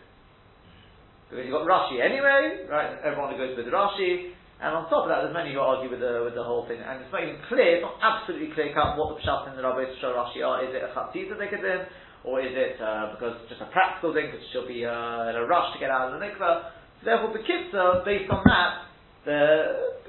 Because 1.30 1.46
you've 1.46 1.54
got 1.54 1.64
Rashi 1.64 2.02
anyway, 2.02 2.66
right? 2.68 2.98
Everyone 3.06 3.33
who 3.33 3.38
goes 3.38 3.56
with 3.56 3.66
Rashi, 3.70 4.35
and 4.61 4.76
on 4.76 4.90
top 4.92 5.06
of 5.06 5.11
that, 5.14 5.24
there's 5.24 5.33
many 5.33 5.56
who 5.56 5.62
argue 5.62 5.88
with 5.88 6.04
the 6.04 6.20
with 6.26 6.37
the 6.37 6.44
whole 6.44 6.68
thing, 6.68 6.83
and 6.83 7.00
it's 7.00 7.09
not 7.09 7.22
even 7.24 7.40
clear, 7.48 7.80
it's 7.80 7.87
not 7.87 7.96
absolutely 8.02 8.52
clear 8.52 8.74
cut 8.76 8.98
what 8.98 9.16
the 9.16 9.18
pshat 9.24 9.48
in 9.48 9.56
the 9.56 9.64
Rabbi 9.64 9.88
show 10.02 10.12
Rashi 10.12 10.44
are. 10.44 10.61
Is 10.61 10.74
it 10.74 10.85
a 10.85 10.92
chatzitza 10.92 11.38
they 11.38 11.48
could 11.48 11.64
in, 11.64 11.88
or 12.28 12.44
is 12.44 12.52
it 12.52 12.76
uh, 12.76 13.16
because 13.16 13.40
just 13.48 13.64
a 13.64 13.70
practical 13.72 14.12
thing 14.12 14.28
because 14.28 14.44
she'll 14.52 14.68
be 14.68 14.85
uh, 14.85 15.33
in 15.33 15.38
a 15.40 15.46
rush 15.48 15.72
to 15.72 15.78
get 15.80 15.88
out 15.88 16.12
of 16.12 16.18
the 16.18 16.20
mikveh? 16.20 16.76
So 17.00 17.02
therefore, 17.09 17.33
the 17.33 17.46
kitzah, 17.46 18.04
based 18.04 18.28
on 18.28 18.44
that, 18.44 18.90
the 19.24 19.40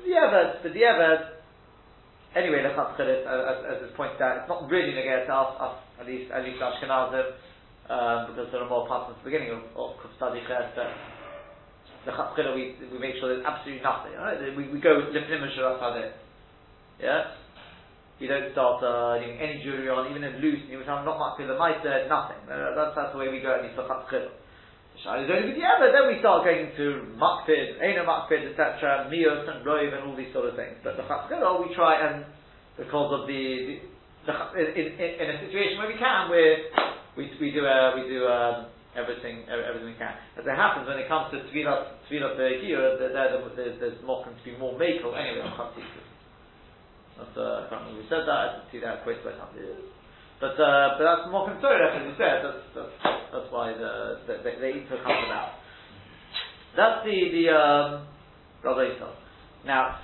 the 0.04 0.12
Eved, 0.12 0.68
the 0.68 0.74
Eved, 0.76 1.41
anyway, 2.36 2.64
the 2.64 2.74
chatzitza, 2.74 3.28
as, 3.28 3.60
as 3.66 3.78
is 3.90 3.96
pointed 3.96 4.22
out, 4.22 4.44
it's 4.44 4.50
not 4.50 4.70
really 4.70 4.94
negated 4.94 5.28
to 5.28 5.34
us, 5.34 5.52
us 5.60 5.76
at 6.00 6.06
least 6.08 6.32
at 6.32 6.44
least 6.44 6.60
Ashkenazim 6.62 7.38
um, 7.92 8.32
because 8.32 8.48
there 8.52 8.64
are 8.64 8.70
more 8.70 8.88
parts 8.88 9.12
at 9.12 9.20
the 9.20 9.26
beginning 9.28 9.52
of, 9.52 9.62
of 9.76 10.00
Ches 10.02 10.18
that 10.76 10.92
the 12.06 12.12
Chatzchila 12.12 12.56
we, 12.56 12.74
we 12.92 12.98
make 12.98 13.16
sure 13.20 13.30
there's 13.30 13.46
absolutely 13.46 13.84
nothing. 13.84 14.14
Right? 14.18 14.40
We, 14.58 14.70
we 14.70 14.80
go 14.80 15.12
Lifnim 15.14 15.44
and 15.44 15.54
Sharat 15.54 16.12
Yeah? 17.00 17.38
You 18.18 18.28
don't 18.28 18.52
start 18.54 18.84
uh, 18.86 19.18
any 19.18 19.62
jewelry 19.66 19.90
on, 19.90 20.10
even 20.10 20.24
in 20.24 20.42
loose, 20.42 20.62
you 20.70 20.78
I'm 20.82 21.06
not 21.06 21.18
much 21.18 21.42
the 21.42 21.58
mitre, 21.58 22.06
nothing. 22.06 22.38
That's, 22.48 22.94
that's 22.94 23.14
the 23.14 23.18
way 23.18 23.30
we 23.30 23.42
go, 23.42 23.58
at 23.58 23.66
least 23.66 23.76
for. 23.76 24.41
Shai 25.00 25.24
is 25.24 25.32
only 25.32 25.56
other, 25.64 25.90
then 25.90 26.12
we 26.12 26.20
start 26.20 26.44
going 26.46 26.70
into 26.70 27.16
Makpid, 27.18 27.82
Eino 27.82 28.06
Makpid, 28.06 28.52
etc., 28.52 29.10
Mios 29.10 29.48
and 29.50 29.66
Rove 29.66 29.94
and 29.94 30.04
all 30.06 30.16
these 30.16 30.32
sort 30.34 30.46
of 30.46 30.56
things. 30.56 30.78
But 30.84 30.98
the 30.98 31.04
Chatzchila, 31.10 31.58
we 31.58 31.74
try 31.74 32.06
and, 32.06 32.26
because 32.78 33.10
of 33.10 33.26
the, 33.26 33.82
the, 34.28 34.34
the 34.34 34.66
in, 34.78 34.88
in, 35.02 35.10
in, 35.18 35.28
a 35.32 35.38
situation 35.42 35.82
where 35.82 35.90
we 35.90 35.98
can, 35.98 36.30
we're 36.30 36.70
we, 37.18 37.32
we 37.42 37.52
do 37.52 37.66
uh, 37.66 37.96
we 37.96 38.08
do 38.08 38.24
um, 38.28 38.72
everything 38.96 39.44
everything 39.50 39.92
we 39.92 40.00
can. 40.00 40.16
As 40.40 40.46
it 40.48 40.56
happens, 40.56 40.88
when 40.88 40.98
it 41.00 41.08
comes 41.08 41.32
to 41.32 41.44
tefillah 41.44 42.00
tefillah 42.08 42.62
here, 42.62 42.96
the 43.00 43.12
there's 43.56 43.80
there's 43.80 44.00
more 44.06 44.24
to 44.24 44.32
be 44.46 44.56
more 44.58 44.78
makel 44.80 45.12
anyway 45.18 45.44
on 45.44 45.52
chatzitzus. 45.58 46.08
That's 47.18 47.36
uh, 47.36 47.68
I 47.68 47.70
can't 47.70 47.82
remember 47.84 48.02
who 48.02 48.08
said 48.08 48.24
that. 48.26 48.32
I 48.32 48.46
didn't 48.56 48.72
see 48.72 48.80
that 48.80 49.04
quote 49.04 49.20
by 49.24 49.36
somebody. 49.36 49.68
But 50.42 50.58
uh, 50.58 50.98
but 50.98 51.06
that's 51.06 51.30
more 51.30 51.46
concerned, 51.46 51.86
as 51.86 52.02
you 52.02 52.18
said. 52.18 52.42
That's 52.42 52.66
that's, 52.74 52.96
that's 53.30 53.50
why 53.54 53.78
the, 53.78 54.26
the, 54.26 54.34
the, 54.42 54.52
the 54.58 54.70
Easter 54.74 54.98
comes 55.06 55.22
about. 55.30 55.62
That's 56.74 57.06
the 57.06 57.18
the 57.30 57.46
um, 57.54 58.10
Rabbi 58.66 58.98
Now, 59.70 60.02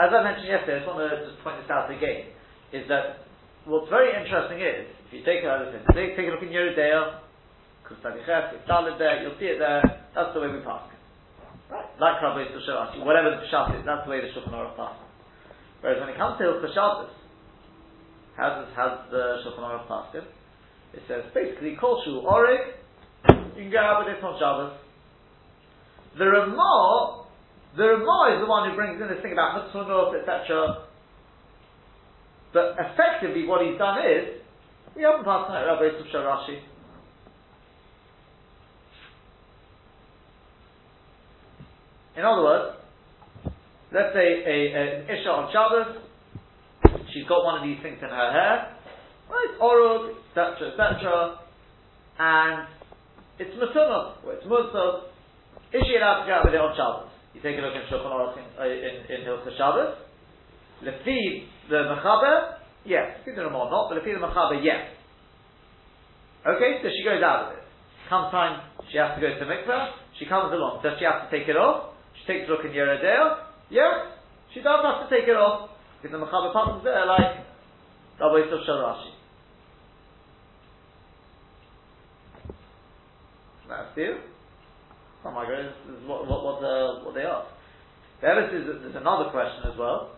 as 0.00 0.08
I 0.08 0.24
mentioned 0.24 0.48
yesterday, 0.48 0.76
I 0.76 0.78
just 0.80 0.88
want 0.88 1.04
to 1.04 1.28
just 1.28 1.36
point 1.44 1.60
this 1.60 1.68
out 1.68 1.92
again. 1.92 2.32
Is 2.72 2.88
that 2.88 3.28
what's 3.68 3.92
very 3.92 4.16
interesting 4.16 4.64
is 4.64 4.88
if 5.08 5.10
you 5.12 5.20
take 5.22 5.44
at 5.44 5.68
take, 5.92 6.16
take 6.16 6.28
a 6.28 6.32
look 6.32 6.40
in 6.40 6.48
Yoreh 6.48 6.72
De'ah, 6.72 7.20
Kustaviches, 7.84 8.56
it's 8.56 8.66
solid 8.66 8.96
there, 8.96 9.20
you'll 9.20 9.36
see 9.36 9.52
it 9.52 9.60
there, 9.60 9.84
that's 10.16 10.32
the 10.32 10.40
way 10.40 10.48
we 10.48 10.64
pass. 10.64 10.88
Right? 11.68 11.84
Like 12.00 12.24
Rabbi 12.24 12.48
Yisrael 12.48 13.04
whatever 13.04 13.36
the 13.36 13.44
Peshat 13.44 13.80
is, 13.80 13.84
that's 13.84 14.04
the 14.04 14.10
way 14.10 14.24
the 14.24 14.32
Shulchan 14.32 14.52
Aruch 14.52 14.76
pass. 14.76 14.96
Whereas 15.80 16.00
when 16.00 16.08
it 16.08 16.16
comes 16.16 16.40
to 16.40 16.44
Hilchah 16.48 16.72
Shabbos, 16.72 17.12
how 18.36 18.62
does, 18.62 18.68
does 18.74 18.98
the 19.10 19.38
Shulchan 19.44 19.62
Aruch 19.62 19.88
pass 19.88 20.14
it? 20.14 20.24
Says 21.08 21.24
basically, 21.34 21.76
Kol 21.80 22.02
Shu 22.04 22.20
Orig, 22.20 22.60
you 23.56 23.62
can 23.66 23.70
go 23.70 23.78
out 23.78 24.04
with 24.04 24.14
this 24.14 24.22
on 24.22 24.38
Shabbos. 24.38 24.78
The 26.18 26.26
Ramah, 26.26 27.26
the 27.76 27.82
Ramah 27.82 28.36
is 28.36 28.40
the 28.40 28.46
one 28.46 28.70
who 28.70 28.76
brings 28.76 29.00
in 29.02 29.08
this 29.08 29.18
thing 29.22 29.32
about 29.32 29.66
Mitzvah 29.66 30.12
etc. 30.20 30.86
But 32.52 32.76
effectively 32.78 33.46
what 33.46 33.66
he's 33.66 33.76
done 33.78 33.98
is, 33.98 34.38
we 34.94 35.02
haven't 35.02 35.24
passed 35.24 35.50
on 35.50 35.58
it, 35.58 35.66
Rabbi 35.66 35.90
Yisuf 35.90 36.14
Rashi. 36.14 36.62
In 42.16 42.24
other 42.24 42.42
words, 42.42 42.78
let's 43.92 44.14
say 44.14 44.46
a, 44.46 44.56
a, 44.70 45.02
an 45.02 45.10
Isha 45.10 45.28
on 45.28 45.50
Shabbos, 45.50 45.98
she's 47.14 47.24
got 47.30 47.46
one 47.46 47.62
of 47.62 47.64
these 47.64 47.78
things 47.80 48.02
in 48.02 48.10
her 48.10 48.30
hair, 48.34 48.74
It's 49.46 49.56
orug, 49.62 50.18
etc., 50.28 50.74
etc., 50.74 51.38
and 52.18 52.66
it's 53.38 53.54
matuna, 53.54 54.18
or 54.26 54.34
it's 54.34 54.44
musa. 54.44 55.14
Is 55.72 55.82
she 55.86 55.96
allowed 55.96 56.22
to 56.22 56.26
go 56.26 56.34
out 56.38 56.44
with 56.44 56.54
it 56.54 56.60
on 56.60 56.74
Shabbos? 56.74 57.10
You 57.34 57.42
take 57.42 57.58
a 57.58 57.62
look 57.62 57.74
in 57.74 57.82
Shulchan 57.90 58.06
Aruch 58.06 58.38
in, 58.38 58.46
uh, 58.54 58.66
in, 58.66 58.94
in 59.10 59.18
Hilchah 59.26 59.54
Shabbos. 59.58 59.98
Lefi 60.86 61.46
the 61.70 61.90
Mechaber, 61.90 62.62
Yes. 62.84 63.16
If 63.24 63.34
the 63.34 63.42
or 63.42 63.50
not, 63.50 63.88
but 63.88 63.96
if 63.98 64.04
the 64.04 64.20
Machaber, 64.20 64.60
yes. 64.62 64.92
Okay, 66.44 66.78
so 66.84 66.92
she 66.92 67.02
goes 67.02 67.24
out 67.24 67.48
of 67.48 67.56
it. 67.56 67.64
Come 68.12 68.30
time, 68.30 68.60
she 68.92 68.98
has 69.00 69.16
to 69.16 69.20
go 69.20 69.32
to 69.32 69.40
the 69.40 69.48
mikveh. 69.48 69.88
She 70.20 70.26
comes 70.28 70.52
along. 70.52 70.84
Does 70.84 71.00
she 71.00 71.08
have 71.08 71.24
to 71.24 71.28
take 71.32 71.48
it 71.48 71.56
off? 71.56 71.96
She 72.20 72.28
takes 72.28 72.44
a 72.46 72.52
look 72.52 72.60
in 72.68 72.76
Yoreh 72.76 73.00
De'ah. 73.00 73.48
Yes, 73.72 74.12
she 74.52 74.60
does 74.60 74.84
have 74.84 75.08
to 75.08 75.08
take 75.08 75.24
it 75.26 75.34
off. 75.40 75.73
Because 76.04 76.20
the 76.20 76.26
Mechaber 76.26 76.52
patterns 76.52 76.84
there 76.84 77.06
like 77.08 77.48
Rabbi 78.20 78.44
Yisrael 78.44 78.60
Sharashi. 78.68 79.16
That's 83.72 83.96
you. 83.96 84.20
Oh 85.24 85.30
my 85.32 85.48
God, 85.48 85.64
this 85.64 85.96
is 85.96 86.04
what, 86.04 86.28
what, 86.28 86.44
what, 86.44 86.60
uh, 86.60 87.08
what 87.08 87.14
they 87.14 87.24
are. 87.24 87.48
There 88.20 88.36
is, 88.36 88.52
there's 88.84 89.00
another 89.00 89.32
question 89.32 89.72
as 89.72 89.78
well. 89.80 90.12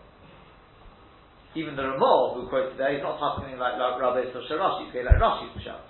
Even 1.55 1.77
the 1.77 1.87
Ramah 1.87 2.35
who 2.35 2.49
quotes 2.49 2.75
there, 2.77 2.91
he's 2.91 3.01
not 3.01 3.15
talking 3.15 3.55
like, 3.55 3.79
like 3.79 3.95
Rabbi 3.95 4.27
Yisrael 4.27 4.43
Sharashi, 4.43 4.91
he's 4.91 5.07
like 5.07 5.15
Rashi's 5.23 5.55
Pshat. 5.55 5.87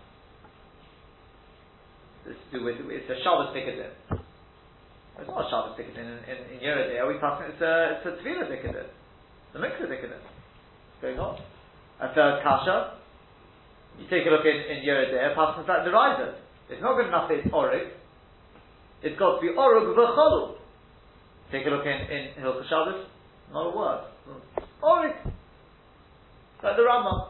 It's 2.30 2.38
to 2.54 2.60
do 2.60 2.66
with, 2.66 2.76
it's 2.86 3.10
a 3.10 3.18
Shabbos 3.26 3.50
Picadin. 3.50 3.98
It's 4.14 5.26
not 5.26 5.42
a 5.42 5.50
Shabbos 5.50 5.74
Picadin 5.74 6.06
in, 6.06 6.22
in, 6.30 6.38
in 6.54 6.58
Yoreh 6.62 6.94
De'ah, 6.94 7.08
we 7.10 7.18
talking, 7.18 7.50
it's 7.50 7.62
a, 7.66 7.98
it's 7.98 8.06
a 8.06 8.22
Tefillah 8.22 8.46
Picadin. 8.46 8.94
A 9.56 9.58
Mikvah 9.58 9.88
Picadin. 9.88 10.20
What's 10.20 11.02
going 11.02 11.20
on? 11.20 11.40
A 12.00 12.14
third 12.14 12.44
Kasha, 12.44 12.98
you 13.98 14.06
take 14.10 14.28
a 14.28 14.30
look 14.30 14.46
in, 14.46 14.56
in 14.70 14.86
Yoreh 14.86 15.10
De'ah, 15.10 15.36
Paskin's 15.36 15.68
like 15.68 15.84
the 15.84 15.92
riser. 15.92 16.36
It's 16.70 16.82
not 16.82 16.96
good 16.96 17.08
enough 17.08 17.30
that 17.30 17.40
it's 17.40 17.54
Orig. 17.54 17.88
It's 19.02 19.18
got 19.18 19.36
to 19.36 19.42
be 19.42 19.50
Orug 19.50 19.96
v'cholu. 19.96 20.56
Take 21.52 21.66
a 21.66 21.70
look 21.70 21.86
in, 21.86 21.98
in 22.12 22.44
Hilchah 22.44 22.70
Shabbos, 22.70 23.06
not 23.52 23.74
a 23.74 23.78
word. 23.78 24.02
Orig. 24.84 25.16
Like 26.64 26.76
the 26.76 26.84
Rambam. 26.84 27.30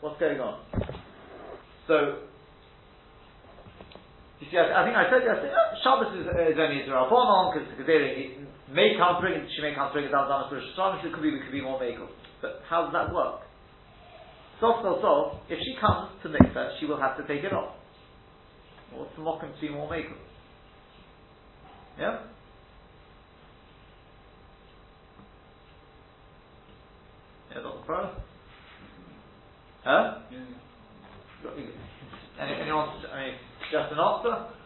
What's 0.00 0.20
going 0.20 0.40
on? 0.40 0.60
So, 1.86 2.18
you 4.40 4.46
see, 4.50 4.58
I, 4.58 4.82
I 4.82 4.84
think 4.84 4.96
I 4.96 5.10
said 5.10 5.24
yesterday, 5.24 5.52
uh, 5.52 5.74
Shabbos 5.82 6.14
is, 6.14 6.26
is 6.26 6.58
only 6.58 6.82
a 6.82 6.86
Rabbanon, 6.86 7.52
because 7.52 7.68
it 7.74 7.86
may 8.72 8.94
come 8.98 9.20
bring 9.20 9.34
it, 9.34 9.48
she 9.54 9.62
may 9.62 9.74
come 9.74 9.92
bring 9.92 10.04
it 10.04 10.12
down 10.12 10.28
to 10.28 10.54
Rosh 10.54 10.64
Hashanah, 10.76 11.04
it 11.04 11.12
could 11.12 11.22
be, 11.22 11.28
it 11.28 11.42
could 11.42 11.52
be 11.52 11.60
more 11.60 11.80
Mekel. 11.80 12.08
But 12.40 12.62
how 12.68 12.84
does 12.84 12.92
that 12.92 13.14
work? 13.14 13.42
Sof, 14.60 14.76
sof, 14.82 15.00
sof, 15.00 15.40
if 15.48 15.58
she 15.58 15.76
comes 15.80 16.10
to 16.22 16.28
Mikveh, 16.28 16.78
she 16.78 16.86
will 16.86 17.00
have 17.00 17.16
to 17.16 17.26
take 17.26 17.44
it 17.44 17.52
off. 17.52 17.74
What's 18.92 19.14
the 19.16 19.22
mocking 19.22 19.50
to 19.54 19.60
be 19.60 19.68
more 19.68 19.88
Mekel? 19.90 20.16
Yeah? 21.98 22.20
Yeah, 27.50 27.62
Dr. 27.62 27.84
Pro? 27.84 28.10
Huh? 29.84 30.18
Yeah. 30.30 30.38
Any, 32.40 32.52
anyone, 32.62 32.88
I 33.12 33.24
mean, 33.24 33.34
just 33.72 33.92
an 33.92 33.98
answer? 33.98 34.59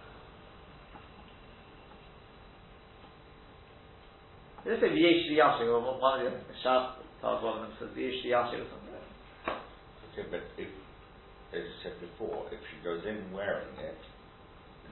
Let's 4.66 4.80
say 4.80 4.88
V'yesh 4.88 5.28
Liyashi, 5.28 5.68
or 5.68 5.80
one 6.00 6.26
of 6.26 6.32
the 6.32 6.38
Shah, 6.62 6.96
one 7.20 7.36
of 7.36 7.68
them 7.68 7.72
says 7.78 7.88
V'yesh 7.96 8.24
or 8.32 8.66
something. 8.70 8.84
Okay, 10.14 10.28
but 10.30 10.40
if, 10.56 10.68
as 11.52 11.60
I 11.60 11.82
said 11.82 12.00
before, 12.00 12.46
if 12.52 12.60
she 12.70 12.82
goes 12.84 13.02
in 13.04 13.32
wearing 13.32 13.76
it, 13.78 13.98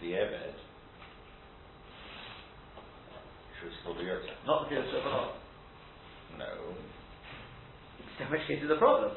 the 0.01 0.13
Eved, 0.13 0.59
she'll 3.61 3.71
still 3.81 3.95
be 3.95 4.03
Yotza. 4.11 4.35
Not 4.47 4.69
the 4.69 4.75
Kiddush 4.75 4.93
of 4.99 5.05
No. 6.39 6.75
In 8.21 8.31
which 8.31 8.43
case 8.49 8.63
is 8.63 8.71
a 8.71 8.77
problem. 8.77 9.13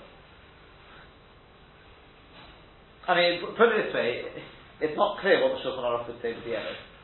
I 3.08 3.16
mean, 3.16 3.42
put 3.58 3.70
it 3.70 3.86
this 3.86 3.94
way, 3.94 4.22
it's 4.82 4.98
not 4.98 5.20
clear 5.22 5.44
what 5.44 5.58
the 5.58 5.68
Shulchan 5.68 5.84
Aruch 5.84 6.08
would 6.08 6.22
say 6.22 6.34
with 6.34 6.44
the 6.44 6.52
Erev. 6.52 6.95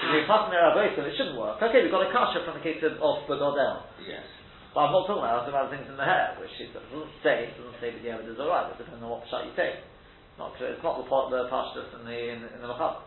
If 0.00 0.08
you're 0.08 0.28
passing 0.30 0.54
there 0.54 0.64
Rabbeinu, 0.72 1.04
it 1.04 1.14
shouldn't 1.18 1.36
work. 1.36 1.60
Okay, 1.60 1.84
we've 1.84 1.92
got 1.92 2.06
a 2.06 2.12
kasha 2.12 2.46
from 2.48 2.56
the 2.56 2.64
case 2.64 2.80
of, 2.80 2.96
of 3.02 3.28
Begodel. 3.28 3.84
Yes. 4.00 4.24
But 4.72 4.88
I'm 4.88 4.92
not 4.96 5.04
talking 5.04 5.20
about, 5.20 5.44
I'm 5.44 5.44
talking 5.44 5.60
about 5.60 5.68
things 5.68 5.84
in 5.84 6.00
the 6.00 6.08
hair, 6.08 6.32
which 6.40 6.52
it 6.56 6.72
doesn't 6.72 7.12
say, 7.20 7.52
it 7.52 7.60
doesn't 7.60 7.76
say 7.76 7.92
that 7.92 8.00
the 8.00 8.08
Erev 8.08 8.24
is 8.24 8.40
alright, 8.40 8.72
it 8.72 8.80
depends 8.80 9.04
on 9.04 9.12
what 9.12 9.28
shot 9.28 9.44
you 9.44 9.52
take. 9.52 9.84
It's 9.84 10.40
not 10.40 10.56
clear, 10.56 10.72
it's 10.72 10.80
not 10.80 10.96
the 10.96 11.04
part, 11.12 11.28
the 11.28 11.44
pashtus 11.52 11.92
in 12.00 12.08
the, 12.08 12.18
in, 12.32 12.40
in 12.40 12.60
the 12.64 12.72
Machab. 12.72 13.04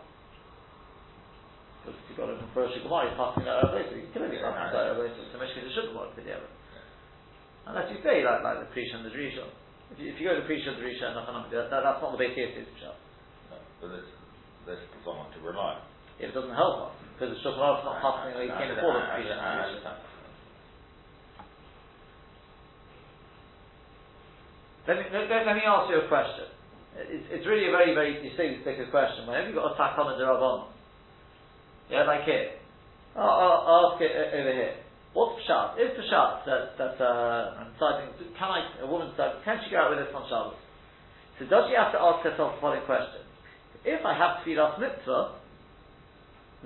Because 1.82 1.98
you've 2.06 2.18
got 2.22 2.30
it 2.30 2.38
from 2.38 2.54
Rosh 2.54 2.78
Gemara, 2.78 3.10
he's 3.10 3.18
passing 3.18 3.42
there 3.42 3.58
Rabbeinu, 3.66 3.98
you 3.98 4.10
can 4.14 4.30
only 4.30 4.38
pass 4.38 4.70
there 4.70 4.94
Rabbeinu, 4.94 5.26
so 5.26 5.36
Mishkin, 5.42 5.66
it 5.66 5.74
shouldn't 5.74 5.98
work 5.98 6.14
with 6.14 6.22
the 6.22 6.30
Erev. 6.30 6.54
Unless 7.66 7.90
you 7.90 7.98
say, 8.06 8.22
like, 8.22 8.46
like 8.46 8.62
the 8.62 8.70
Prisha 8.70 9.02
and 9.02 9.06
the 9.06 9.10
Drisha. 9.10 9.42
If 9.90 9.98
you, 9.98 10.14
if 10.14 10.22
you 10.22 10.30
go 10.30 10.38
to 10.38 10.46
the 10.46 10.46
Prisha 10.46 10.70
and 10.70 10.78
the 10.78 10.86
Drisha 10.86 11.10
and 11.10 11.18
that, 11.18 11.50
that, 11.50 11.82
that's 11.82 11.98
not 11.98 12.14
the 12.14 12.20
Beit 12.22 12.38
Yosef's 12.38 12.70
Pshat. 12.78 12.94
No, 13.50 13.58
but 13.82 13.90
let's 14.70 14.86
put 15.02 15.18
on 15.18 15.34
to 15.34 15.38
rely. 15.42 15.82
It 16.18 16.32
doesn't 16.32 16.54
help 16.56 16.88
us, 16.88 16.92
because 17.12 17.36
the 17.36 17.40
Shulchan 17.44 17.60
Aruch's 17.60 17.84
not 17.84 18.00
passing, 18.00 18.40
he 18.40 18.48
came 18.48 18.72
before 18.74 18.94
the 18.96 19.04
I- 19.04 19.16
I- 19.16 19.20
Prisha 19.20 19.32
and 19.32 19.40
I 19.40 19.52
the 19.52 19.62
Drisha. 19.62 19.68
understand. 19.68 19.98
Let 24.86 24.96
me, 24.98 25.04
let, 25.12 25.28
let- 25.46 25.56
me 25.56 25.62
ask 25.66 25.90
you 25.90 25.98
a 26.00 26.08
question. 26.08 26.46
It's, 26.96 27.26
it's 27.28 27.46
really 27.46 27.68
a 27.68 27.74
very, 27.74 27.92
very 27.92 28.22
distinctive 28.22 28.64
particular 28.64 28.88
question. 28.90 29.26
Whenever 29.26 29.48
you've 29.50 29.58
got 29.60 29.74
a 29.74 29.76
takon 29.76 30.14
and 30.14 30.18
derabon, 30.22 30.70
yeah, 31.90 32.04
like 32.08 32.24
here, 32.24 32.56
I'll, 33.16 33.28
I'll 33.28 33.92
ask 33.92 34.00
it 34.00 34.12
uh, 34.14 34.36
over 34.40 34.52
here. 34.52 34.74
What's 35.12 35.42
pshat? 35.44 35.76
Is 35.80 35.92
pshat 36.00 36.44
that 36.46 36.78
that 36.78 36.96
uh, 37.02 37.60
I'm 37.60 37.72
deciding? 37.74 38.08
Can 38.38 38.48
I 38.48 38.60
a 38.80 38.86
woman 38.86 39.10
decide? 39.10 39.42
Can 39.44 39.60
she 39.64 39.70
go 39.70 39.78
out 39.80 39.90
with 39.90 40.00
this 40.00 40.14
on 40.14 40.24
Shabbos? 40.28 40.56
So 41.38 41.44
does 41.46 41.68
she 41.68 41.76
have 41.76 41.92
to 41.92 42.00
ask 42.00 42.24
herself 42.24 42.56
the 42.56 42.60
following 42.60 42.84
question? 42.86 43.24
If 43.84 44.04
I 44.04 44.12
have 44.16 44.40
tefillas 44.44 44.78
mitzvah, 44.80 45.36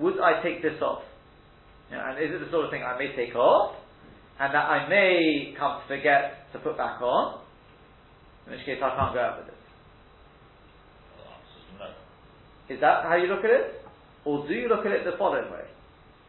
would 0.00 0.18
I 0.20 0.42
take 0.42 0.62
this 0.62 0.80
off? 0.82 1.02
And 1.90 2.18
is 2.18 2.30
it 2.34 2.44
the 2.44 2.50
sort 2.50 2.64
of 2.64 2.70
thing 2.70 2.82
I 2.82 2.98
may 2.98 3.14
take 3.16 3.34
off, 3.34 3.76
and 4.38 4.54
that 4.54 4.64
I 4.64 4.88
may 4.88 5.54
come 5.58 5.80
to 5.82 5.88
forget 5.88 6.50
to 6.52 6.58
put 6.58 6.76
back 6.76 7.00
on? 7.02 7.42
In 8.46 8.52
which 8.52 8.64
case 8.64 8.78
I 8.82 8.94
can't 8.96 9.14
go 9.14 9.20
out 9.20 9.38
with 9.38 9.48
it. 9.48 9.60
Is 11.20 11.78
no. 11.78 12.74
Is 12.74 12.80
that 12.80 13.04
how 13.04 13.16
you 13.16 13.26
look 13.26 13.44
at 13.44 13.50
it? 13.50 13.82
Or 14.24 14.46
do 14.46 14.54
you 14.54 14.68
look 14.68 14.86
at 14.86 14.92
it 14.92 15.04
the 15.04 15.18
following 15.18 15.50
way? 15.50 15.66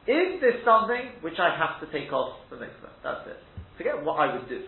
Is 0.07 0.41
this 0.41 0.65
something 0.65 1.21
which 1.21 1.37
I 1.37 1.53
have 1.53 1.79
to 1.81 1.87
take 1.93 2.11
off 2.11 2.37
the 2.49 2.57
mikveh? 2.57 2.89
That's 3.03 3.27
it. 3.27 3.37
Forget 3.77 4.03
what 4.03 4.19
I 4.19 4.33
would 4.33 4.49
do. 4.49 4.61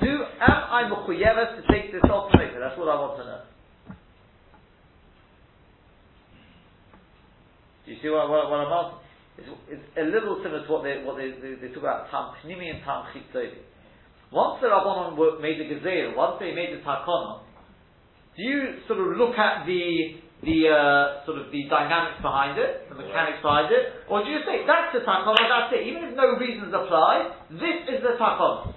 Do 0.00 0.24
am 0.40 0.62
I 0.70 0.90
mechuyeves 0.90 1.62
to 1.62 1.72
take 1.72 1.92
this 1.92 2.02
off 2.10 2.32
the 2.32 2.38
mikveh? 2.38 2.58
That's 2.58 2.78
what 2.78 2.88
I 2.88 2.98
want 2.98 3.18
to 3.18 3.24
know. 3.24 3.42
You 7.88 7.96
see 8.02 8.08
what, 8.10 8.28
what, 8.28 8.50
what 8.50 8.60
I'm 8.60 8.72
asking? 8.72 9.00
It's, 9.38 9.50
it's 9.70 9.86
a 9.96 10.04
little 10.04 10.40
similar 10.42 10.66
to 10.66 10.70
what 10.72 10.82
they 10.82 10.98
what 11.06 11.14
they, 11.16 11.30
they, 11.38 11.54
they 11.62 11.70
talk 11.70 11.86
about 11.86 12.10
tam 12.10 12.34
pnimi 12.42 12.74
and 12.74 12.82
tam 12.82 13.06
chitzoni. 13.14 13.62
Once 14.34 14.60
the 14.60 14.68
rabbanon 14.68 15.16
were- 15.16 15.38
made 15.40 15.56
the 15.62 15.64
gezeira, 15.64 16.12
once 16.16 16.36
they 16.42 16.52
made 16.52 16.74
the 16.74 16.82
takana, 16.82 17.40
do 18.36 18.42
you 18.42 18.82
sort 18.86 18.98
of 19.00 19.16
look 19.16 19.38
at 19.38 19.64
the 19.64 20.18
the 20.42 20.68
uh, 20.70 21.26
sort 21.26 21.38
of 21.38 21.50
the 21.50 21.66
dynamics 21.70 22.18
behind 22.22 22.58
it, 22.58 22.86
the 22.90 22.94
mechanics 22.94 23.38
behind 23.42 23.70
it, 23.72 24.06
or 24.10 24.22
do 24.22 24.30
you 24.30 24.38
say 24.46 24.62
that's 24.66 24.90
the 24.94 25.02
takana, 25.06 25.38
that's 25.38 25.70
it, 25.74 25.86
even 25.86 26.04
if 26.04 26.12
no 26.18 26.34
reasons 26.38 26.74
apply, 26.74 27.30
this 27.50 27.78
is 27.90 28.02
the 28.02 28.18
takana? 28.18 28.74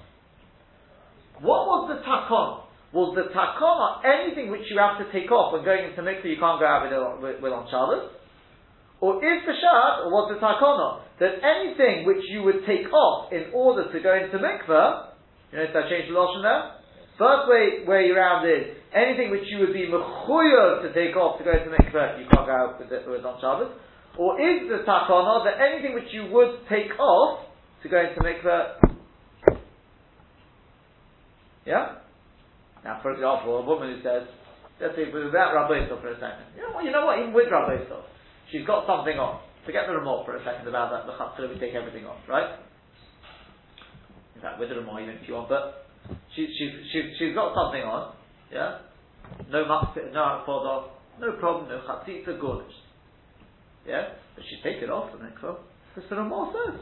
What 1.42 1.66
was 1.70 1.90
the 1.90 2.00
takana? 2.06 2.70
Was 2.94 3.18
the 3.18 3.34
takana 3.34 4.04
anything 4.06 4.52
which 4.52 4.70
you 4.70 4.78
have 4.78 5.02
to 5.02 5.10
take 5.12 5.32
off 5.32 5.54
when 5.54 5.66
going 5.66 5.90
into 5.90 6.02
mikveh 6.06 6.26
you 6.30 6.38
can't 6.38 6.60
go 6.62 6.66
out 6.70 6.86
with, 6.86 6.94
with, 7.24 7.38
with 7.42 7.54
on 7.54 7.66
Shabbos? 7.66 8.21
Or 9.02 9.18
is 9.18 9.42
the 9.50 9.58
shat, 9.58 10.06
or 10.06 10.14
was 10.14 10.30
the 10.30 10.38
takana, 10.38 11.02
that 11.18 11.42
anything 11.42 12.06
which 12.06 12.22
you 12.30 12.46
would 12.46 12.62
take 12.70 12.86
off 12.94 13.34
in 13.34 13.50
order 13.50 13.90
to 13.90 13.98
go 13.98 14.14
into 14.14 14.38
mikveh, 14.38 14.90
you 15.50 15.58
notice 15.58 15.74
I 15.74 15.90
changed 15.90 16.14
the 16.14 16.16
lotion 16.16 16.46
there? 16.46 16.78
First 17.18 17.50
way, 17.50 17.82
way 17.90 18.14
around 18.14 18.46
is, 18.46 18.78
anything 18.94 19.34
which 19.34 19.50
you 19.50 19.66
would 19.66 19.74
be 19.74 19.90
mechuyev 19.90 20.86
to 20.86 20.94
take 20.94 21.18
off 21.18 21.42
to 21.42 21.44
go 21.44 21.50
into 21.50 21.74
mikveh, 21.74 22.22
you 22.22 22.30
can't 22.30 22.46
go 22.46 22.54
out 22.54 22.78
with 22.78 22.94
it 22.94 23.02
with 23.10 23.26
on 23.26 23.42
Shabbos. 23.42 23.74
Or 24.22 24.38
is 24.38 24.70
the 24.70 24.86
takana 24.86 25.50
that 25.50 25.58
anything 25.58 25.98
which 25.98 26.14
you 26.14 26.30
would 26.30 26.62
take 26.70 26.94
off 27.02 27.50
to 27.82 27.90
go 27.90 27.98
into 27.98 28.22
mikveh, 28.22 28.94
yeah? 31.66 32.06
Now, 32.84 33.00
for 33.02 33.14
example, 33.14 33.58
a 33.58 33.66
woman 33.66 33.94
who 33.94 34.02
says, 34.02 34.30
let's 34.82 34.96
say 34.96 35.06
without 35.10 35.54
Rabbi 35.54 35.86
Yisrael 35.86 36.02
for 36.02 36.10
a 36.10 36.18
second. 36.18 36.54
You 36.58 36.66
know 36.66 36.82
you 36.82 36.92
know 36.92 37.06
what, 37.06 37.20
even 37.20 37.34
with 37.34 37.50
Rabbi 37.52 37.82
Yisrael, 37.82 38.06
she's 38.52 38.66
got 38.68 38.86
something 38.86 39.18
on. 39.18 39.40
Forget 39.66 39.88
the 39.88 39.94
remote 39.94 40.26
for 40.26 40.36
a 40.36 40.44
second 40.44 40.68
about 40.68 40.92
that, 40.92 41.06
the 41.06 41.14
chatzah, 41.14 41.48
we 41.48 41.60
take 41.60 41.76
everything 41.76 42.06
off, 42.06 42.18
right? 42.28 42.58
In 44.36 44.42
fact, 44.42 44.60
with 44.60 44.70
the 44.70 44.76
remote 44.76 45.02
even 45.02 45.16
if 45.16 45.28
you 45.28 45.36
want, 45.36 45.50
but 45.50 45.88
she, 46.36 46.48
she, 46.58 46.72
she, 46.92 47.14
she's 47.18 47.36
got 47.36 47.54
something 47.54 47.82
on, 47.82 48.14
yeah? 48.52 48.80
No 49.50 49.66
mak, 49.66 49.96
no 50.12 50.20
off, 50.20 50.92
no 51.20 51.32
problem, 51.38 51.70
no 51.70 51.82
chatzitza, 51.86 52.40
gornished. 52.40 52.76
Yeah? 53.88 54.18
But 54.36 54.44
she 54.50 54.58
take 54.64 54.82
it 54.82 54.90
off 54.90 55.12
the 55.12 55.20
mikvah, 55.20 55.58
because 55.94 56.10
the 56.10 56.16
remote 56.18 56.54
says, 56.54 56.82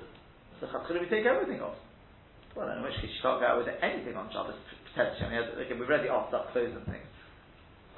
the 0.61 0.67
chatzah, 0.67 0.99
we 0.99 1.07
take 1.09 1.25
everything 1.25 1.61
off. 1.61 1.75
Well, 2.55 2.71
in 2.75 2.81
which 2.81 2.95
case 2.95 3.11
she 3.13 3.21
can't 3.21 3.39
go 3.39 3.45
out 3.45 3.57
with 3.59 3.67
anything 3.83 4.15
on 4.15 4.31
Shabbos, 4.33 4.57
potentially. 4.89 5.27
I 5.27 5.29
mean, 5.29 5.65
okay, 5.65 5.75
we've 5.77 5.87
already 5.87 6.09
asked 6.09 6.33
up 6.33 6.51
clothes 6.51 6.73
and 6.73 6.85
things. 6.85 7.05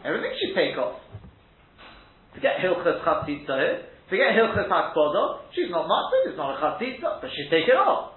Everything 0.04 0.34
should 0.42 0.56
take 0.56 0.78
off. 0.78 1.00
Forget 2.34 2.58
Hilchas 2.64 3.04
Chatzitza. 3.04 3.84
Forget 4.10 4.36
Hilchas 4.36 4.70
Hakpodah. 4.70 5.40
She's 5.54 5.70
not 5.70 5.88
Matzah, 5.88 6.30
it's 6.30 6.38
not 6.38 6.56
a 6.56 6.62
Chatzitza, 6.62 7.22
but 7.22 7.30
she 7.36 7.50
take 7.50 7.68
it 7.68 7.76
off. 7.76 8.14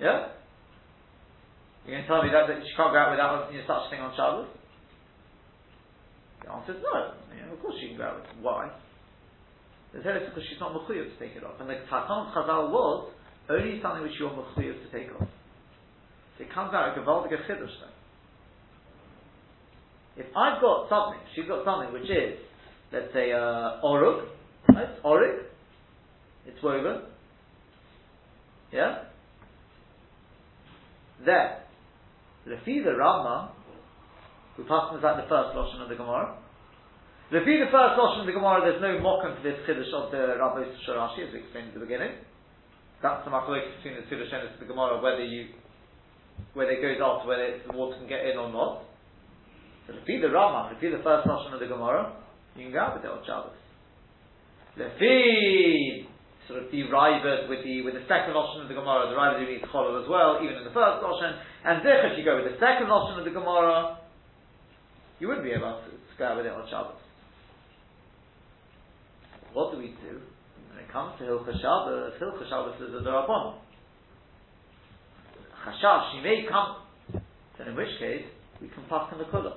Yeah? 0.00 0.28
You're 1.84 1.96
going 1.96 2.02
to 2.02 2.08
tell 2.08 2.22
me 2.22 2.30
that, 2.32 2.48
that 2.48 2.64
she 2.64 2.74
can't 2.76 2.92
go 2.92 2.98
out 2.98 3.10
without 3.12 3.52
you 3.52 3.60
know, 3.60 3.64
such 3.68 3.86
a 3.86 3.90
thing 3.90 4.00
on 4.00 4.16
Shabbos? 4.16 4.48
The 6.44 6.52
answer 6.52 6.72
is 6.72 6.82
no. 6.82 7.52
Of 7.52 7.60
course 7.60 7.76
she 7.80 7.88
can 7.88 7.98
go 7.98 8.04
out. 8.04 8.26
Why? 8.40 8.70
The 9.92 10.00
is 10.00 10.28
because 10.28 10.42
she's 10.50 10.58
not 10.58 10.74
mechuyev 10.74 11.06
to 11.06 11.16
take 11.20 11.36
it 11.36 11.44
off. 11.44 11.60
And 11.60 11.70
the 11.70 11.78
Tatam 11.86 12.34
Chazal 12.34 12.70
was 12.72 13.12
only 13.48 13.80
something 13.80 14.02
which 14.02 14.18
you're 14.18 14.30
mechuyev 14.30 14.74
to 14.82 14.88
take 14.90 15.12
off. 15.14 15.28
So 16.36 16.44
it 16.44 16.52
comes 16.52 16.74
out 16.74 16.96
a 16.96 17.00
gewaltige 17.00 17.46
chiddush 17.46 17.78
then. 17.78 17.94
If 20.16 20.26
I've 20.36 20.60
got 20.60 20.88
something, 20.88 21.20
she's 21.34 21.46
got 21.46 21.64
something 21.64 21.92
which 21.92 22.08
is, 22.10 22.38
let's 22.92 23.12
say, 23.12 23.32
uh, 23.32 23.82
orug, 23.82 24.26
right? 24.68 25.02
Orug, 25.04 25.42
it's 26.46 26.62
woven. 26.62 27.02
Yeah? 28.72 29.04
There. 31.24 31.62
Lefi 32.46 32.84
the 32.84 32.90
Rambam, 32.90 33.50
who 34.56 34.64
passes 34.64 35.02
like 35.02 35.16
the 35.16 35.28
first 35.28 35.56
Lashon 35.56 35.82
of 35.82 35.88
the 35.88 35.96
Gemara, 35.96 36.36
Lefi 37.32 37.58
the 37.58 37.72
first 37.72 37.98
Lashon 37.98 38.20
of 38.20 38.26
the 38.26 38.36
Gemara, 38.36 38.60
there's 38.62 38.82
no 38.82 39.00
mokum 39.02 39.34
for 39.34 39.42
this 39.42 39.58
Chiddush 39.66 39.90
of 39.94 40.12
the 40.12 40.38
Rabbi 40.38 40.62
Sharashi, 40.86 41.26
as 41.26 41.32
we 41.32 41.40
explained 41.40 41.68
at 41.68 41.74
the 41.74 41.80
beginning. 41.80 42.12
That's 43.02 43.24
the 43.24 43.30
machlokes 43.30 43.74
between 43.82 43.96
the 43.98 44.06
Chiddush 44.06 44.30
and 44.30 44.60
the 44.60 44.66
Gemara, 44.66 45.02
whether 45.02 45.24
you, 45.24 45.48
whether 46.52 46.70
it 46.70 46.82
goes 46.82 47.02
after, 47.02 47.26
whether 47.26 47.58
the 47.66 47.76
water 47.76 47.96
can 47.98 48.06
get 48.06 48.26
in 48.26 48.38
or 48.38 48.52
not. 48.52 48.84
Lefi 49.88 50.20
the 50.20 50.28
Rambam, 50.28 50.72
Lefi 50.72 50.96
the 50.96 51.02
first 51.02 51.28
Lashon 51.28 51.52
of 51.52 51.60
the 51.60 51.66
Gemara, 51.66 52.16
you 52.56 52.64
can 52.64 52.72
go 52.72 52.80
out 52.80 52.96
with 52.96 53.04
it 53.04 53.10
on 53.10 53.20
Shabbos. 53.26 53.58
Lefi 54.78 56.06
sort 56.48 56.64
of 56.64 56.70
derived 56.70 57.48
with 57.48 57.64
the 57.64 57.82
with 57.82 57.94
the 57.94 58.04
second 58.08 58.36
option 58.36 58.62
of 58.62 58.68
the 58.68 58.76
Gemara, 58.76 59.08
the 59.08 59.16
Raiva 59.16 59.40
means 59.40 59.64
cholol 59.72 60.00
as 60.00 60.08
well, 60.08 60.40
even 60.42 60.56
in 60.56 60.64
the 60.64 60.76
first 60.76 61.04
option. 61.04 61.36
And 61.64 61.80
if 61.84 62.18
you 62.18 62.24
go 62.24 62.36
with 62.36 62.52
the 62.52 62.58
second 62.60 62.88
option 62.88 63.18
of 63.20 63.24
the 63.24 63.32
Gemara, 63.32 64.00
you 65.20 65.28
wouldn't 65.28 65.44
be 65.44 65.52
able 65.52 65.80
to 65.84 65.90
go 66.18 66.36
with 66.36 66.46
it 66.46 66.52
on 66.52 66.68
Shabbos. 66.68 67.00
What 69.52 69.72
do 69.72 69.78
we 69.78 69.94
do 70.02 70.20
when 70.68 70.82
it 70.82 70.90
comes 70.92 71.16
to 71.18 71.24
Hilchah 71.24 71.60
Shabbos? 71.60 72.18
Hilchah 72.20 72.48
Shabbos 72.48 72.76
is 72.80 72.92
a 72.92 73.04
Darabon. 73.06 73.60
Chashav, 75.64 76.12
she 76.12 76.20
may 76.20 76.44
come. 76.50 76.82
Then 77.56 77.68
in 77.68 77.76
which 77.76 77.88
case, 77.98 78.24
we 78.60 78.68
can 78.68 78.84
pass 78.88 79.10
in 79.12 79.18
the 79.18 79.24
Kula. 79.24 79.54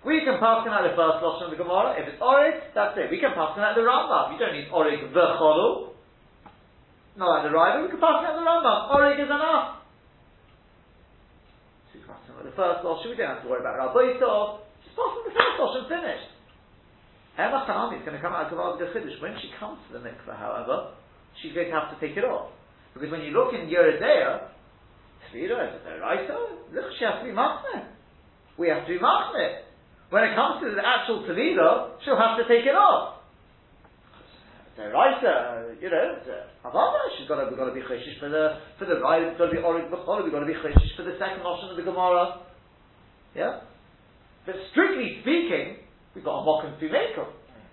We 0.00 0.24
can 0.24 0.40
pass 0.40 0.64
at 0.64 0.84
the 0.88 0.96
first 0.96 1.20
option 1.20 1.52
of 1.52 1.52
the 1.52 1.60
Gemara. 1.60 2.00
If 2.00 2.08
it's 2.08 2.22
Orig, 2.24 2.56
that's 2.72 2.96
it. 2.96 3.12
We 3.12 3.20
can 3.20 3.36
pass 3.36 3.52
in 3.52 3.60
at 3.60 3.76
the 3.76 3.84
Rambam. 3.84 4.32
You 4.32 4.38
don't 4.40 4.56
need 4.56 4.72
Orig 4.72 5.12
the 5.12 5.26
Cholol. 5.36 5.92
Not 7.20 7.28
like 7.28 7.44
the 7.44 7.52
rider, 7.52 7.84
we 7.84 7.92
can 7.92 8.00
pass 8.00 8.24
on 8.24 8.40
the 8.40 8.46
Rambam. 8.48 8.96
Orig 8.96 9.20
is 9.20 9.28
enough. 9.28 9.84
So 11.92 12.00
we 12.00 12.04
pass 12.08 12.24
on 12.32 12.40
the 12.48 12.56
first 12.56 12.80
Lashon, 12.80 13.12
we 13.12 13.16
don't 13.20 13.28
have 13.28 13.44
to 13.44 13.48
worry 13.52 13.60
about 13.60 13.76
Rabbi 13.76 14.16
Yisrael. 14.16 14.64
Just 14.80 14.96
pass 14.96 15.12
on 15.12 15.24
the 15.28 15.36
first 15.36 15.56
Lashon, 15.60 15.84
finished. 15.92 16.32
Emma 17.36 17.68
Chanami 17.68 18.00
is 18.00 18.04
going 18.08 18.16
to 18.16 18.24
come 18.24 18.32
out 18.32 18.48
of 18.48 18.56
Kavod 18.56 18.80
Chiddush. 18.80 19.20
When 19.20 19.36
she 19.44 19.52
comes 19.60 19.84
to 19.88 20.00
the 20.00 20.00
mikveh, 20.00 20.32
however, 20.32 20.96
she's 21.44 21.52
going 21.52 21.68
to 21.68 21.76
have 21.76 21.92
to 21.92 22.00
take 22.00 22.16
it 22.16 22.24
off. 22.24 22.56
Because 22.96 23.12
when 23.12 23.20
you 23.20 23.36
look 23.36 23.52
in 23.52 23.68
Yoreh 23.68 24.00
De'ah, 24.00 24.48
Tvira 25.28 25.76
is 25.76 25.84
a 25.84 26.00
Raisa, 26.00 26.36
look, 26.72 26.88
she 26.96 27.04
has 27.04 27.20
to 27.20 27.24
be 27.28 27.36
Machne. 27.36 27.84
We 28.56 28.68
have 28.68 28.88
to 28.88 28.92
be 28.92 28.98
Machne. 28.98 29.69
When 30.10 30.26
it 30.26 30.34
comes 30.34 30.58
to 30.62 30.74
the 30.74 30.82
actual 30.82 31.22
Tvira, 31.22 32.02
she'll 32.04 32.18
have 32.18 32.36
to 32.38 32.44
take 32.50 32.66
it 32.66 32.74
off. 32.74 33.22
Raisa, 34.88 35.76
you 35.76 35.90
know, 35.90 36.16
Havana, 36.64 37.00
she's 37.18 37.28
got 37.28 37.44
to, 37.44 37.54
got 37.54 37.68
to 37.68 37.76
be 37.76 37.84
cheshish 37.84 38.16
for 38.18 38.32
the, 38.32 38.58
for 38.78 38.88
the 38.88 38.96
right, 38.98 39.28
we've 39.28 39.36
got 39.36 39.52
to 39.52 39.54
be 39.54 39.60
orig 39.60 39.92
b'chol, 39.92 40.24
we've 40.24 40.32
got 40.32 40.40
to 40.40 40.48
be 40.48 40.56
cheshish 40.56 40.96
for 40.96 41.04
the 41.04 41.20
second 41.20 41.44
option 41.44 41.68
of 41.68 41.76
the 41.76 41.84
Gemara. 41.84 42.40
Yeah? 43.36 43.60
But 44.46 44.56
strictly 44.72 45.20
speaking, 45.20 45.84
we've 46.16 46.24
got 46.24 46.40
a 46.40 46.44
mokum 46.48 46.80
make 46.80 47.12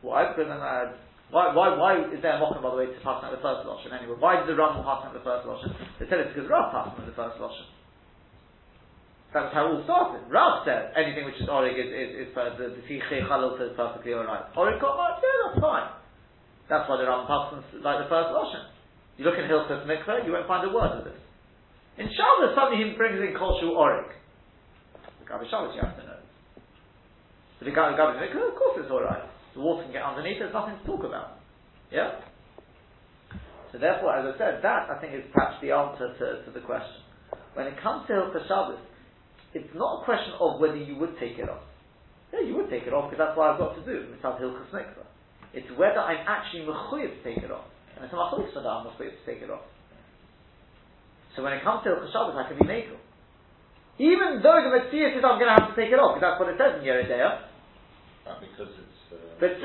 Why? 0.03 0.27
Because 0.27 0.51
uh, 0.51 0.99
why, 1.31 1.55
why, 1.55 1.73
why 1.79 1.91
is 2.11 2.21
there 2.21 2.35
a 2.35 2.41
mokum, 2.43 2.61
by 2.61 2.75
the 2.75 2.77
way, 2.77 2.85
to 2.91 2.99
pass 3.01 3.23
out 3.23 3.31
the 3.31 3.39
first 3.39 3.63
option 3.63 3.95
anyway? 3.95 4.19
Why 4.19 4.43
did 4.43 4.51
the 4.51 4.59
Ram 4.59 4.83
pass 4.83 5.07
out 5.07 5.13
the 5.15 5.23
first 5.23 5.47
option? 5.47 5.71
They 5.99 6.11
said 6.11 6.19
it's 6.19 6.35
because 6.35 6.51
Rav 6.51 6.75
passed 6.75 6.99
out 6.99 7.07
the 7.07 7.15
first 7.15 7.39
option. 7.39 7.65
That's 9.33 9.51
how 9.51 9.67
it 9.67 9.75
all 9.75 9.83
started. 9.83 10.23
Rav 10.31 10.63
said 10.63 10.95
anything 10.95 11.27
which 11.27 11.35
is 11.35 11.51
orig 11.51 11.75
is, 11.75 11.91
is, 11.91 12.09
is, 12.15 12.27
is 12.31 12.33
the, 12.33 12.79
Tichei 12.87 13.27
Chalil 13.27 13.59
says 13.59 13.75
perfectly 13.75 14.15
alright. 14.15 14.47
Orig 14.55 14.79
got 14.79 14.95
yeah, 15.19 15.51
that's 15.51 15.59
fine. 15.59 15.87
That's 16.71 16.87
why 16.87 16.95
the 16.95 17.07
Rambam 17.07 17.27
passes 17.27 17.83
like 17.83 17.99
the 18.03 18.07
first 18.07 18.31
Lashon. 18.31 18.71
You 19.19 19.27
look 19.27 19.35
in 19.35 19.51
Hilchot 19.51 19.83
Mikveh, 19.83 20.23
you 20.23 20.31
won't 20.31 20.47
find 20.47 20.63
a 20.63 20.71
word 20.71 20.99
of 20.99 21.03
this. 21.03 21.19
In 21.99 22.07
Shabbos, 22.07 22.55
suddenly 22.55 22.87
he 22.87 22.95
brings 22.95 23.19
in 23.19 23.35
Kolshu 23.35 23.75
Orik. 23.75 24.15
The 25.19 25.25
Gabi 25.27 25.49
Shabbos 25.51 25.75
you 25.75 25.83
have 25.83 25.97
to 25.99 26.05
know. 26.07 26.21
But 27.59 27.65
the 27.65 27.75
Gabi 27.75 27.99
Mikveh, 27.99 28.47
of 28.47 28.55
course 28.55 28.79
it's 28.79 28.91
alright. 28.91 29.27
The 29.55 29.59
water 29.59 29.83
can 29.83 29.91
get 29.91 30.03
underneath, 30.07 30.39
there's 30.39 30.53
nothing 30.53 30.79
to 30.79 30.85
talk 30.87 31.03
about. 31.03 31.43
Yeah? 31.91 32.23
So 33.71 33.79
therefore, 33.79 34.15
as 34.15 34.23
I 34.23 34.37
said, 34.37 34.63
that 34.63 34.87
I 34.87 35.01
think 35.01 35.15
is 35.15 35.27
perhaps 35.33 35.59
the 35.59 35.75
answer 35.75 36.15
to, 36.15 36.45
to 36.47 36.49
the 36.53 36.63
question. 36.63 37.03
When 37.55 37.67
it 37.67 37.75
comes 37.81 38.07
to 38.07 38.13
Hilchot 38.13 38.47
Shabbos, 38.47 38.79
it's 39.57 39.73
not 39.73 40.01
a 40.01 40.05
question 40.05 40.37
of 40.37 40.61
whether 40.61 40.77
you 40.77 40.95
would 41.01 41.17
take 41.17 41.41
it 41.41 41.49
off. 41.49 41.65
Yeah, 42.29 42.45
you 42.45 42.53
would 42.61 42.69
take 42.69 42.85
it 42.85 42.93
off 42.93 43.09
because 43.09 43.17
that's 43.17 43.33
what 43.33 43.49
I've 43.49 43.57
got 43.57 43.73
to 43.73 43.83
do. 43.83 44.13
It's 44.13 44.21
Hilchot 44.21 44.69
Mikveh. 44.69 45.09
It's 45.57 45.69
whether 45.73 45.97
I'm 45.97 46.21
actually 46.29 46.69
mechuyev 46.69 47.09
to 47.09 47.21
take 47.25 47.41
it 47.41 47.49
off. 47.49 47.65
And 47.97 48.05
it's 48.05 48.13
a 48.13 48.17
machlokes 48.17 48.53
whether 48.53 48.69
I'm 48.69 48.85
mechuyev 48.85 49.17
to 49.17 49.23
take 49.25 49.41
it 49.41 49.49
off. 49.49 49.65
So 51.33 51.41
when 51.41 51.53
it 51.53 51.65
comes 51.65 51.81
to 51.83 51.89
Hilchah 51.89 52.13
Shabbos, 52.13 52.37
I 52.37 52.45
can 52.45 52.61
be 52.61 52.69
makel. 52.69 53.01
Even 53.97 54.45
though 54.45 54.61
the 54.61 54.69
Metziah 54.69 55.17
says 55.17 55.25
I'm 55.25 55.41
going 55.41 55.49
to 55.49 55.57
have 55.57 55.73
to 55.73 55.77
take 55.77 55.89
it 55.89 55.97
off, 55.97 56.13
because 56.13 56.21
that's 56.21 56.37
what 56.37 56.53
it 56.53 56.57
says 56.61 56.77
in 56.77 56.85
Yoreh 56.85 57.09
De'ah. 57.09 57.49
Because 58.45 58.69
it's. 58.77 59.01
Uh, 59.09 59.17
but 59.41 59.57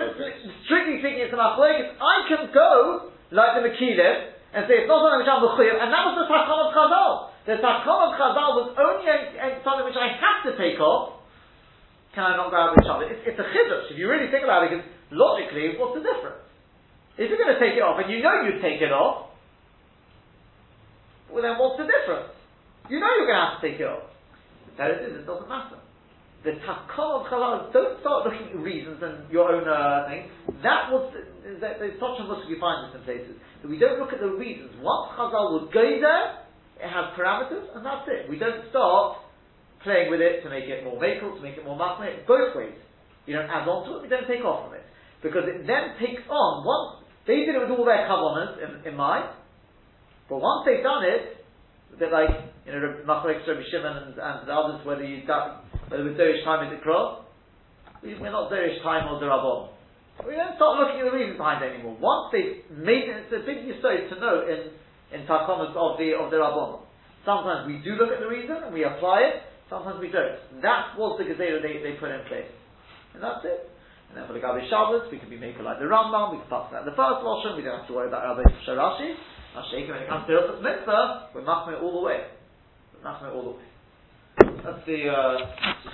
strictly 0.65 1.05
speaking, 1.05 1.21
it's 1.21 1.35
a 1.35 1.37
machlokes. 1.37 1.93
I 2.01 2.17
can 2.33 2.49
go 2.55 3.13
like 3.29 3.61
the 3.61 3.69
Mekilim 3.69 4.41
and 4.53 4.69
say 4.69 4.85
it's 4.85 4.91
not 4.91 5.01
something 5.01 5.21
which 5.25 5.33
I'm 5.33 5.41
mechuyev, 5.41 5.81
and 5.81 5.89
that 5.89 6.05
was 6.13 6.17
the 6.21 6.27
Takam 6.29 6.59
of 6.61 6.71
Chazal. 6.77 7.11
The 7.49 7.57
Takam 7.57 7.99
of 8.05 8.13
Chazal 8.21 8.51
was 8.61 8.69
only 8.77 9.07
a, 9.09 9.19
a, 9.41 9.47
something 9.65 9.89
which 9.89 9.97
I 9.97 10.13
have 10.13 10.45
to 10.45 10.53
take 10.61 10.77
off. 10.77 11.25
Can 12.13 12.29
I 12.29 12.37
not 12.37 12.53
go 12.53 12.61
out 12.61 12.77
with 12.77 12.85
Shabbos? 12.85 13.09
It's, 13.09 13.25
it's 13.33 13.41
a 13.41 13.49
chiddush. 13.49 13.89
If 13.89 13.97
you 13.97 14.05
really 14.05 14.29
think 14.29 14.45
about 14.45 14.69
it, 14.69 14.77
because 14.77 14.85
logically, 15.09 15.81
what's 15.81 15.97
the 15.97 16.05
difference? 16.05 16.45
If 17.17 17.33
you're 17.33 17.41
going 17.41 17.57
to 17.57 17.61
take 17.61 17.81
it 17.81 17.85
off 17.85 17.97
and 17.97 18.13
you 18.13 18.21
know 18.21 18.45
you'd 18.45 18.61
take 18.61 18.85
it 18.85 18.93
off, 18.93 19.33
well 21.33 21.41
then 21.41 21.57
what's 21.57 21.81
the 21.81 21.89
difference? 21.89 22.29
You 22.93 23.01
know 23.01 23.09
you're 23.17 23.29
going 23.29 23.41
to 23.41 23.49
have 23.49 23.61
to 23.61 23.65
take 23.65 23.81
it 23.81 23.89
off. 23.89 24.13
The 24.77 24.85
it 24.85 25.01
is, 25.09 25.13
it 25.21 25.27
doesn't 25.27 25.49
matter. 25.49 25.81
The 26.43 26.59
takon 26.67 27.23
of 27.23 27.31
halal, 27.31 27.73
don't 27.73 28.01
start 28.01 28.27
looking 28.27 28.51
at 28.51 28.59
reasons 28.59 28.99
and 28.99 29.31
your 29.31 29.47
own 29.47 29.63
uh, 29.63 30.11
thing. 30.11 30.27
That 30.67 30.91
was, 30.91 31.15
that, 31.63 31.79
there's 31.79 31.99
such 32.03 32.19
a 32.19 32.25
much 32.27 32.43
we 32.51 32.59
find 32.59 32.91
this 32.91 32.99
in 32.99 33.03
places. 33.07 33.37
That 33.63 33.71
we 33.71 33.79
don't 33.79 34.03
look 34.03 34.13
at 34.13 34.19
the 34.19 34.35
reasons. 34.35 34.75
Once 34.83 35.15
Chazal 35.15 35.55
would 35.55 35.71
go 35.71 35.87
there, 36.03 36.43
it 36.83 36.91
has 36.91 37.15
parameters, 37.15 37.71
and 37.79 37.87
that's 37.87 38.11
it. 38.11 38.27
We 38.27 38.43
don't 38.43 38.67
start 38.75 39.23
playing 39.87 40.11
with 40.11 40.19
it 40.19 40.43
to 40.43 40.51
make 40.51 40.67
it 40.67 40.83
more 40.83 40.99
makel, 40.99 41.39
to 41.39 41.43
make 41.43 41.55
it 41.55 41.65
more 41.65 41.79
machmir, 41.79 42.27
both 42.27 42.57
ways. 42.59 42.75
You 43.27 43.39
don't 43.39 43.51
add 43.51 43.69
on 43.71 43.87
to 43.87 43.99
it, 43.99 44.03
we 44.03 44.11
don't 44.11 44.27
take 44.27 44.43
off 44.43 44.67
from 44.67 44.75
it. 44.75 44.87
Because 45.23 45.47
it 45.47 45.63
then 45.63 45.95
takes 46.03 46.27
on, 46.27 46.67
once, 46.67 47.07
they 47.27 47.47
did 47.47 47.55
it 47.55 47.63
with 47.63 47.71
all 47.71 47.87
their 47.87 48.03
kavanas 48.11 48.59
in, 48.59 48.93
in 48.93 48.97
mind, 48.99 49.31
but 50.29 50.43
once 50.43 50.67
they've 50.67 50.83
done 50.83 51.07
it, 51.07 51.39
bit 51.99 52.11
like, 52.11 52.31
you 52.67 52.73
know, 52.73 53.05
Machlek 53.07 53.47
Rabbi 53.47 53.63
Shimon 53.71 53.97
and, 53.97 54.19
and 54.19 54.49
the 54.49 54.53
others, 54.53 54.85
whether 54.87 55.05
you 55.05 55.27
whether 55.93 56.09
with 56.09 56.17
Derish 56.17 56.41
time 56.49 56.65
is 56.65 56.73
it 56.73 56.81
cross, 56.81 57.21
we, 58.01 58.17
we're 58.17 58.33
not 58.33 58.49
Derish 58.49 58.81
time 58.83 59.05
or 59.13 59.21
Derabon. 59.21 59.69
We 60.25 60.33
don't 60.33 60.57
start 60.57 60.81
looking 60.81 61.05
at 61.05 61.13
the 61.13 61.15
reasons 61.15 61.37
behind 61.37 61.61
it 61.61 61.77
anymore. 61.77 62.01
Once 62.01 62.33
they've 62.33 62.65
made 62.73 63.13
it, 63.13 63.29
it's 63.29 63.35
a 63.37 63.45
big 63.45 63.69
mistake 63.69 64.09
to 64.09 64.17
know 64.17 64.49
in, 64.49 64.73
in 65.13 65.29
Takomas 65.29 65.77
of 65.77 66.01
the, 66.01 66.17
of 66.17 66.33
the 66.33 66.41
Rabban. 66.41 66.81
Sometimes 67.29 67.69
we 67.69 67.85
do 67.85 67.95
look 68.01 68.09
at 68.09 68.25
the 68.25 68.29
reason 68.29 68.57
and 68.65 68.73
we 68.73 68.89
apply 68.89 69.21
it, 69.29 69.37
sometimes 69.69 70.01
we 70.01 70.09
don't. 70.09 70.41
That 70.65 70.97
was 70.97 71.21
the 71.21 71.29
Gezerah 71.29 71.61
they, 71.61 71.85
they 71.85 72.01
put 72.01 72.09
in 72.09 72.25
place. 72.25 72.49
And 73.13 73.21
that's 73.21 73.45
it. 73.45 73.69
And 74.09 74.17
then 74.17 74.25
for 74.29 74.33
the 74.33 74.41
Gabi 74.45 74.65
Shabbos, 74.69 75.09
we 75.13 75.21
can 75.21 75.29
be 75.29 75.41
making 75.41 75.65
like 75.65 75.81
the 75.81 75.89
Rambam, 75.89 76.37
we 76.37 76.41
can 76.41 76.49
pass 76.49 76.73
that 76.73 76.85
the 76.85 76.97
first 76.97 77.21
Lashon, 77.25 77.57
we 77.57 77.65
don't 77.65 77.85
have 77.85 77.89
to 77.89 77.97
worry 77.97 78.09
about 78.09 78.25
Rabbi 78.25 78.45
Sharashi. 78.65 79.17
Now, 79.57 79.65
shaking 79.69 79.93
when 79.93 80.05
it 80.05 80.09
comes 80.09 80.25
to 80.29 80.33
Hilchot 80.33 80.65
Mitzvah, 80.65 81.33
we're 81.37 81.45
machmir 81.45 81.81
all 81.81 82.01
the 82.01 82.05
way. 82.05 82.25
We're 82.97 83.33
all 83.33 83.45
the 83.45 83.57
way. 83.61 83.72
That's 84.65 84.87
the, 84.87 85.11
uh, 85.11 85.37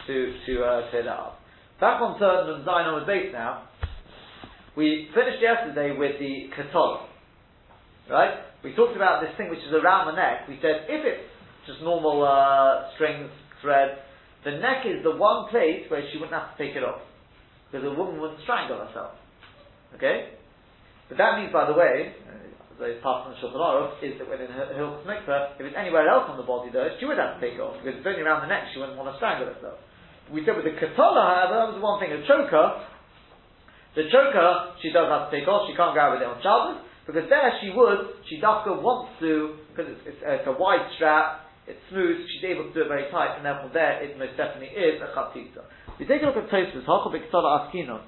to, 0.06 0.16
to 0.46 0.52
uh, 0.62 0.90
clear 0.90 1.04
that 1.04 1.16
up. 1.16 1.40
Back 1.80 2.02
on 2.02 2.18
third 2.18 2.52
and 2.52 2.64
Zion 2.64 2.92
on 2.92 3.00
the 3.00 3.06
base 3.06 3.32
now. 3.32 3.64
We 4.76 5.08
finished 5.14 5.40
yesterday 5.40 5.96
with 5.96 6.20
the 6.20 6.50
Katola. 6.52 7.06
Right? 8.10 8.34
We 8.62 8.74
talked 8.74 8.96
about 8.96 9.22
this 9.22 9.30
thing 9.36 9.48
which 9.48 9.60
is 9.60 9.72
around 9.72 10.12
the 10.12 10.16
neck. 10.20 10.48
We 10.48 10.58
said 10.60 10.84
if 10.88 11.00
it's 11.00 11.28
just 11.66 11.80
normal 11.82 12.24
uh, 12.24 12.92
strings, 12.94 13.30
thread, 13.62 13.98
the 14.44 14.52
neck 14.52 14.84
is 14.84 15.02
the 15.02 15.16
one 15.16 15.48
place 15.48 15.88
where 15.88 16.02
she 16.12 16.18
wouldn't 16.18 16.36
have 16.36 16.56
to 16.56 16.58
take 16.60 16.76
it 16.76 16.84
off. 16.84 17.00
because 17.70 17.86
a 17.86 17.94
woman 17.94 18.20
wouldn't 18.20 18.40
strangle 18.42 18.84
herself. 18.84 19.12
Okay? 19.96 20.36
But 21.08 21.18
that 21.18 21.38
means, 21.40 21.52
by 21.52 21.66
the 21.66 21.74
way, 21.74 22.12
uh, 22.78 22.86
as 22.86 23.02
passed 23.02 23.26
the 23.26 23.34
Shulchan 23.42 23.98
is 24.06 24.14
that 24.22 24.26
when 24.30 24.38
in 24.38 24.50
Hilch's 24.54 25.02
Mikveh, 25.02 25.58
if 25.58 25.66
it's 25.66 25.78
anywhere 25.78 26.06
else 26.06 26.30
on 26.30 26.38
the 26.38 26.46
body 26.46 26.70
though, 26.70 26.86
she 26.98 27.04
would 27.10 27.18
have 27.18 27.36
to 27.36 27.40
take 27.42 27.58
it 27.58 27.62
off, 27.62 27.74
because 27.82 27.98
it's 27.98 28.06
only 28.06 28.22
around 28.22 28.46
the 28.46 28.50
neck, 28.50 28.70
she 28.70 28.78
wouldn't 28.78 28.94
want 28.94 29.10
to 29.10 29.16
strangle 29.18 29.50
herself. 29.50 29.82
We 30.30 30.46
said 30.46 30.54
with 30.54 30.68
the 30.68 30.76
Katola, 30.78 31.22
however, 31.22 31.54
that 31.58 31.68
was 31.74 31.76
the 31.78 31.84
one 31.84 31.98
thing, 31.98 32.14
a 32.14 32.22
choker, 32.22 32.86
the 33.98 34.06
choker, 34.12 34.78
she 34.78 34.94
does 34.94 35.10
have 35.10 35.26
to 35.26 35.32
take 35.34 35.50
off, 35.50 35.66
she 35.66 35.74
can't 35.74 35.96
go 35.96 36.00
out 36.00 36.14
with 36.14 36.22
it 36.22 36.30
on 36.30 36.38
Shabbos, 36.38 36.86
because 37.08 37.26
there 37.26 37.50
she 37.58 37.74
would, 37.74 38.22
she 38.28 38.38
dafka 38.38 38.78
wants 38.78 39.16
to, 39.24 39.58
because 39.72 39.90
it's, 39.90 40.04
it's, 40.14 40.20
it's, 40.22 40.46
a 40.46 40.54
wide 40.54 40.84
strap, 40.94 41.48
it's 41.66 41.80
smooth, 41.90 42.22
she's 42.30 42.44
able 42.46 42.68
to 42.68 42.72
do 42.76 42.84
it 42.84 42.92
very 42.92 43.10
tight, 43.10 43.40
and 43.40 43.42
therefore 43.42 43.72
there 43.72 43.98
it 44.04 44.14
most 44.20 44.36
definitely 44.36 44.70
is 44.70 45.02
a 45.02 45.10
chatzitza. 45.16 45.66
We 45.98 46.06
take 46.06 46.22
a 46.22 46.30
look 46.30 46.38
at 46.38 46.46
Tosfos, 46.52 46.86
Hachal 46.86 47.10
B'Ktola 47.10 47.66
Askino, 47.66 48.04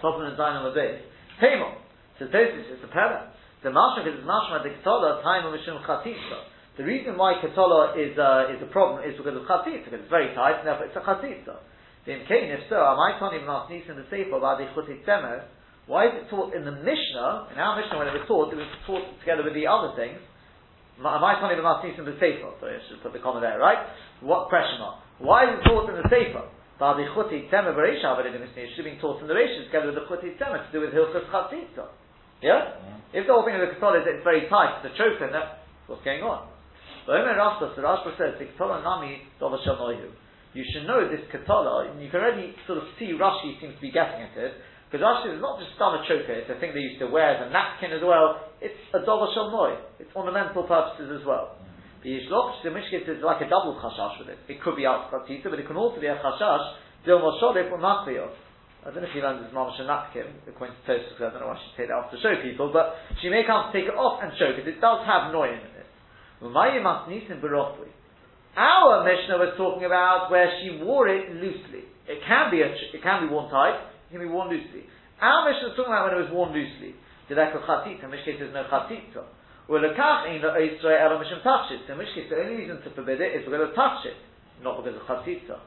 Top 0.00 0.18
and 0.18 0.34
the 0.34 0.72
base. 0.74 1.04
Tamo, 1.38 1.78
so 2.18 2.26
Tosfos, 2.26 2.66
it's 2.72 2.82
a 2.82 2.90
parallel. 2.90 3.37
The 3.62 3.70
mashma 3.74 4.06
is 4.06 4.22
mashma 4.22 4.62
the 4.62 4.70
Ktola, 4.86 5.22
time 5.22 5.46
of 5.46 5.50
Mishum 5.50 5.82
Chatzitza. 5.82 6.46
The 6.78 6.84
reason 6.86 7.18
why 7.18 7.42
Katola 7.42 7.98
is, 7.98 8.14
uh, 8.14 8.54
is 8.54 8.62
a 8.62 8.70
problem 8.70 9.02
is 9.02 9.18
because 9.18 9.34
of 9.34 9.42
Chatzitza, 9.50 9.82
because 9.82 9.98
it's 9.98 10.10
very 10.10 10.30
tight, 10.38 10.62
therefore 10.62 10.86
it's 10.86 10.94
a 10.94 11.02
Chatzitza. 11.02 11.58
The 12.06 12.12
Imkain, 12.14 12.54
if 12.54 12.70
so, 12.70 12.78
am 12.78 13.02
I 13.02 13.18
telling 13.18 13.42
you 13.42 13.44
about 13.44 13.66
Nisan 13.66 13.98
the 13.98 14.06
Sefer 14.06 14.38
about 14.38 14.62
the 14.62 14.70
Chutit 14.78 15.02
Temer, 15.02 15.42
why 15.90 16.06
is 16.06 16.14
it 16.22 16.30
taught 16.30 16.54
in 16.54 16.62
the 16.62 16.70
Mishnah? 16.70 17.50
In 17.50 17.58
our 17.58 17.74
Mishnah, 17.74 17.98
when 17.98 18.06
it 18.06 18.14
was 18.14 18.24
taught, 18.30 18.54
it 18.54 18.60
was 18.62 18.70
taught 18.86 19.02
together 19.18 19.42
with 19.42 19.58
the 19.58 19.66
other 19.66 19.90
things. 19.98 20.22
Am 21.02 21.24
I 21.24 21.34
talking 21.42 21.58
about 21.58 21.82
in 21.82 21.98
the 21.98 22.14
Sefer? 22.22 22.54
Sorry, 22.62 22.78
I 22.78 22.80
should 22.86 23.02
put 23.02 23.10
the 23.10 23.18
comma 23.18 23.42
there, 23.42 23.58
right? 23.58 23.82
What 24.22 24.46
question 24.46 24.78
mark? 24.78 25.02
Why 25.18 25.50
is 25.50 25.58
it 25.58 25.66
taught 25.66 25.90
in 25.90 25.98
the 25.98 26.06
Sefer? 26.06 26.46
But 26.78 26.94
the 26.94 27.10
Chuti 27.10 27.50
Temer 27.50 27.74
Bereisha, 27.74 28.14
but 28.14 28.22
in 28.22 28.38
the 28.38 28.38
Mishnah, 28.38 28.62
it 28.62 28.70
should 28.78 28.86
been 28.86 29.02
taught 29.02 29.18
in 29.18 29.26
the 29.26 29.34
Reisha 29.34 29.66
together 29.66 29.90
with 29.90 29.98
the 29.98 30.06
Chuti 30.06 30.38
Temer 30.38 30.62
to 30.62 30.70
do 30.70 30.78
with 30.78 30.94
Hilchas 30.94 31.26
Chatzitza. 31.26 31.90
Yeah? 32.42 32.78
Mm-hmm. 32.78 33.18
If 33.18 33.26
the 33.26 33.32
whole 33.32 33.44
thing 33.44 33.56
of 33.56 33.64
the 33.64 33.72
Ketol 33.74 33.98
is 33.98 34.06
it's 34.06 34.22
very 34.22 34.46
tight, 34.46 34.80
it's 34.80 34.92
a 34.92 34.94
choke, 34.94 35.18
then 35.18 35.32
that's 35.32 35.58
what's 35.88 36.04
going 36.04 36.22
on. 36.22 36.46
But 37.08 37.24
Omer 37.24 37.34
Rashba, 37.34 37.72
so 37.74 37.80
Rashba 37.80 38.14
says, 38.20 38.36
the 38.36 38.46
Ketol 38.52 38.78
Nami 38.84 39.24
Dova 39.40 39.56
You 40.52 40.64
should 40.72 40.86
know 40.86 41.08
this 41.08 41.24
Ketala, 41.32 41.90
and 41.90 42.02
you 42.02 42.10
can 42.12 42.20
already 42.20 42.54
sort 42.68 42.78
of 42.78 42.84
see 42.98 43.16
Rashi 43.16 43.58
seems 43.60 43.74
to 43.74 43.82
be 43.82 43.90
getting 43.90 44.22
at 44.22 44.36
it, 44.36 44.52
because 44.88 45.04
Rashi 45.04 45.36
is 45.36 45.40
not 45.40 45.60
just 45.60 45.76
stomach 45.76 46.04
choker, 46.08 46.32
it's 46.32 46.48
a 46.48 46.60
thing 46.60 46.72
they 46.72 46.84
used 46.84 47.00
to 47.00 47.08
wear 47.08 47.36
as 47.36 47.40
a 47.44 47.52
napkin 47.52 47.92
as 47.92 48.00
well. 48.00 48.48
It's 48.60 48.78
a 48.96 49.04
dover 49.04 49.28
shalmoi. 49.36 49.76
It's 50.00 50.08
ornamental 50.16 50.64
purposes 50.64 51.12
as 51.12 51.26
well. 51.26 51.60
The 52.02 52.08
Yishloch, 52.08 52.62
the 52.62 52.70
Mishkit 52.70 53.04
is 53.04 53.20
like 53.22 53.42
a 53.42 53.48
double 53.50 53.76
chashash 53.82 54.20
with 54.20 54.28
it. 54.28 54.38
It 54.48 54.62
could 54.62 54.76
be 54.76 54.86
out 54.86 55.10
but 55.10 55.28
it 55.28 55.42
can 55.42 55.76
also 55.76 56.00
be 56.00 56.06
a 56.06 56.16
chashash, 56.16 56.76
dil 57.04 57.20
moshodef 57.20 57.72
or. 57.72 58.30
I 58.86 58.94
don't 58.94 59.02
know 59.02 59.10
if 59.10 59.14
he 59.14 59.20
learns 59.20 59.42
his 59.42 59.50
mamash 59.50 59.80
a 59.82 59.84
napkin, 59.90 60.30
according 60.46 60.78
to 60.78 60.86
because 60.86 61.18
I 61.18 61.30
don't 61.34 61.42
know 61.42 61.50
why 61.50 61.58
she 61.58 61.74
take 61.74 61.90
that 61.90 61.98
off 61.98 62.14
to 62.14 62.18
show 62.22 62.38
people, 62.38 62.70
but 62.70 62.94
she 63.18 63.26
may 63.28 63.42
come 63.42 63.68
to 63.68 63.72
take 63.74 63.90
it 63.90 63.96
off 63.98 64.22
and 64.22 64.30
show, 64.38 64.54
because 64.54 64.70
it 64.70 64.78
does 64.78 65.02
have 65.02 65.34
noy 65.34 65.50
in 65.50 65.58
it. 65.58 65.88
Our 68.58 69.02
Mishnah 69.02 69.38
was 69.38 69.54
talking 69.58 69.82
about 69.82 70.30
where 70.30 70.46
she 70.62 70.78
wore 70.78 71.10
it 71.10 71.34
loosely. 71.34 71.90
It 72.06 72.22
can 72.22 72.50
be 72.54 72.62
a, 72.62 72.70
it 72.70 73.02
can 73.02 73.26
be 73.26 73.34
worn 73.34 73.50
tight, 73.50 73.82
it 74.08 74.14
can 74.14 74.22
be 74.22 74.30
worn 74.30 74.48
loosely. 74.48 74.86
Our 75.18 75.50
Mishnah 75.50 75.74
was 75.74 75.76
talking 75.76 75.90
about 75.90 76.06
when 76.06 76.14
it 76.14 76.22
was 76.24 76.32
worn 76.32 76.54
loosely. 76.54 76.94
Did 77.26 77.36
that 77.36 77.50
call 77.50 77.66
chatzitza? 77.66 78.06
In 78.06 78.10
which 78.14 78.24
case 78.24 78.38
there's 78.38 78.54
no 78.54 78.64
chatzitza. 78.70 79.26
Well, 79.68 79.84
in 79.84 79.90
which 79.90 80.00
case 82.14 82.30
the 82.30 82.38
only 82.40 82.56
reason 82.56 82.80
to 82.80 82.90
forbid 82.94 83.20
it 83.20 83.36
is 83.36 83.44
because 83.44 83.68
of 83.68 83.74
touch 83.74 84.06
it, 84.06 84.16
not 84.62 84.78
because 84.80 84.96
of 84.96 85.02
chatzitza. 85.04 85.58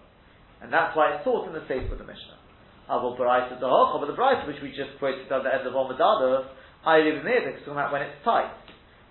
And 0.63 0.71
that's 0.73 0.95
why 0.95 1.13
it's 1.13 1.23
taught 1.23 1.47
in 1.47 1.53
the 1.53 1.67
safe 1.67 1.91
of 1.91 1.99
the 1.99 2.07
Mishnah. 2.07 2.41
Avol 2.89 3.17
Baraita 3.17 3.59
Dahocha, 3.61 3.99
but 3.99 4.07
the 4.07 4.13
Baraita 4.13 4.47
which 4.47 4.61
we 4.61 4.69
just 4.69 4.97
quoted 4.99 5.31
at 5.31 5.43
the 5.43 5.53
end 5.53 5.67
of 5.67 5.73
Omadada, 5.73 6.47
I 6.85 6.99
live 6.99 7.17
in 7.17 7.25
there, 7.25 7.49
it's 7.49 7.59
talking 7.59 7.73
about 7.73 7.91
when 7.91 8.01
it's 8.01 8.23
tight. 8.23 8.51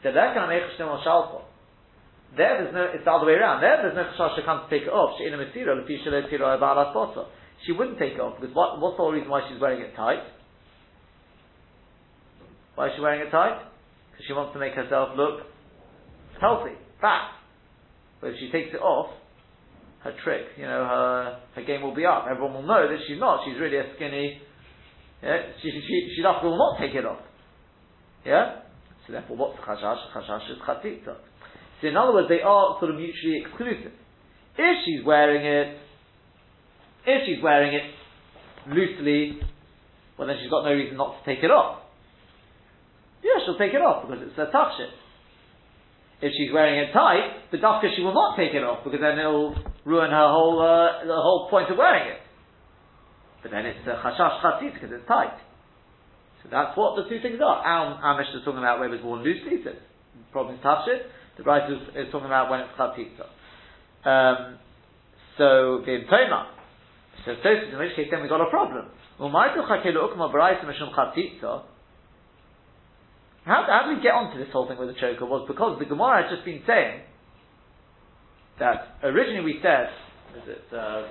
There 0.02 0.12
there's 2.56 2.72
no, 2.74 2.85
it's 2.94 3.04
the 3.04 3.11
other 3.11 3.26
way 3.26 3.35
around. 3.35 3.61
There, 3.61 3.76
there's 3.83 3.94
no 3.94 4.04
chashash 4.16 4.37
she 4.37 4.42
comes 4.42 4.62
to 4.68 4.70
take 4.70 4.87
it 4.87 4.92
off. 4.92 5.18
She 5.18 5.26
in 5.26 5.35
a 5.35 5.38
ba'alas 5.38 7.26
she 7.66 7.72
wouldn't 7.72 7.98
take 7.98 8.14
it 8.14 8.20
off 8.20 8.40
because 8.40 8.54
what, 8.54 8.80
what's 8.80 8.96
the 8.96 9.02
whole 9.02 9.12
reason 9.12 9.28
why 9.28 9.46
she's 9.50 9.61
wearing 9.61 9.83
it 9.83 9.94
tight? 9.94 10.22
Why 12.74 12.87
is 12.88 12.92
she 12.96 13.02
wearing 13.02 13.20
it 13.20 13.30
tight? 13.30 13.61
Because 14.11 14.24
she 14.26 14.33
wants 14.33 14.54
to 14.54 14.59
make 14.59 14.72
herself 14.72 15.11
look 15.16 15.40
healthy, 16.40 16.72
fat. 17.00 17.33
But 18.20 18.28
if 18.28 18.40
she 18.40 18.50
takes 18.50 18.72
it 18.72 18.80
off, 18.80 19.12
her 20.03 20.15
trick, 20.25 20.57
you 20.57 20.65
know, 20.65 20.85
her, 20.85 21.41
her 21.57 21.65
game 21.65 21.83
will 21.83 21.95
be 21.95 22.07
up. 22.07 22.27
Everyone 22.31 22.55
will 22.55 22.63
know 22.63 22.89
that 22.89 22.99
she's 23.07 23.21
not. 23.21 23.41
She's 23.45 23.61
really 23.61 23.77
a 23.77 23.85
skinny. 23.97 24.41
Yeah, 25.23 25.37
she 25.61 25.71
she 25.71 26.15
she 26.17 26.23
will 26.23 26.57
not 26.57 26.81
take 26.81 26.95
it 26.95 27.05
off. 27.05 27.21
Yeah. 28.25 28.63
So 29.07 29.13
therefore, 29.13 29.37
what's 29.37 29.59
chashash? 29.61 30.01
Chashash 30.15 30.51
is 30.51 30.59
chatzitza. 30.67 31.17
So 31.81 31.89
in 31.89 31.97
other 31.97 32.15
words, 32.15 32.29
they 32.29 32.41
are 32.41 32.77
sort 32.81 32.91
of 32.91 32.97
mutually 32.97 33.45
exclusive. 33.45 33.93
If 34.57 34.77
she's 34.85 35.05
wearing 35.05 35.45
it 35.45 35.77
if 37.07 37.27
she's 37.27 37.43
wearing 37.43 37.75
it 37.75 37.83
loosely, 38.69 39.41
well 40.19 40.29
then 40.29 40.37
she's 40.41 40.51
got 40.51 40.65
no 40.65 40.73
reason 40.73 40.97
not 40.97 41.17
to 41.19 41.35
take 41.35 41.43
it 41.43 41.51
off. 41.51 41.81
Yeah, 43.23 43.41
she'll 43.45 43.59
take 43.59 43.75
it 43.75 43.81
off 43.83 44.07
because 44.09 44.25
it's 44.27 44.39
a 44.39 44.47
tachshit. 44.55 44.93
If 46.23 46.33
she's 46.37 46.53
wearing 46.53 46.79
it 46.79 46.93
tight, 46.93 47.51
the 47.51 47.59
dafka 47.59 47.95
she 47.97 48.03
will 48.03 48.15
not 48.15 48.37
take 48.37 48.53
it 48.53 48.63
off 48.63 48.85
because 48.85 49.01
then 49.01 49.19
it'll 49.19 49.57
ruin 49.85 50.11
her 50.11 50.29
whole 50.29 50.61
uh, 50.61 51.05
the 51.07 51.14
whole 51.14 51.49
point 51.51 51.71
of 51.71 51.79
wearing 51.79 52.11
it. 52.12 52.21
But 53.43 53.53
then 53.53 53.66
it's 53.66 53.87
a 53.87 53.97
chashash 54.05 54.40
chatzit 54.43 54.75
because 54.75 54.90
it's 54.93 55.07
tight. 55.09 55.37
So 56.43 56.49
that's 56.51 56.77
what 56.77 56.97
the 56.97 57.09
two 57.09 57.21
things 57.23 57.40
are. 57.40 57.57
Our, 57.64 57.95
our 58.01 58.21
is 58.23 58.29
talking 58.45 58.59
about 58.59 58.79
where 58.79 58.88
it 58.88 58.93
was 58.93 59.05
worn 59.05 59.23
loosely, 59.23 59.64
so 59.64 59.71
the 59.73 60.33
problem 60.33 60.57
is 60.57 60.62
tachshit. 60.62 61.09
The 61.37 61.45
right 61.45 61.71
is, 61.71 61.79
is, 61.97 62.12
talking 62.12 62.27
about 62.27 62.51
when 62.51 62.61
it's 62.61 62.73
chatzit. 62.77 63.16
Um, 64.05 64.59
so, 65.37 65.81
the 65.85 66.05
Toma, 66.09 66.53
so 67.25 67.33
in 67.33 67.79
which 67.79 67.97
case 67.97 68.09
then 68.11 68.23
we 68.23 68.29
got 68.29 68.40
a 68.40 68.51
problem. 68.51 68.87
How, 73.45 73.64
how 73.69 73.81
did 73.87 73.97
we 73.97 74.03
get 74.03 74.12
onto 74.12 74.38
this 74.38 74.53
whole 74.53 74.69
thing 74.69 74.79
with 74.79 74.88
the 74.88 74.95
choker? 75.01 75.25
Was 75.27 75.45
because 75.49 75.79
the 75.79 75.85
Gemara 75.85 76.23
had 76.23 76.31
just 76.35 76.45
been 76.45 76.62
saying 76.66 77.01
that 78.61 79.01
originally 79.03 79.44
we 79.44 79.59
said, 79.64 79.88
was 80.37 80.46
it, 80.46 80.64
uh, 80.70 81.03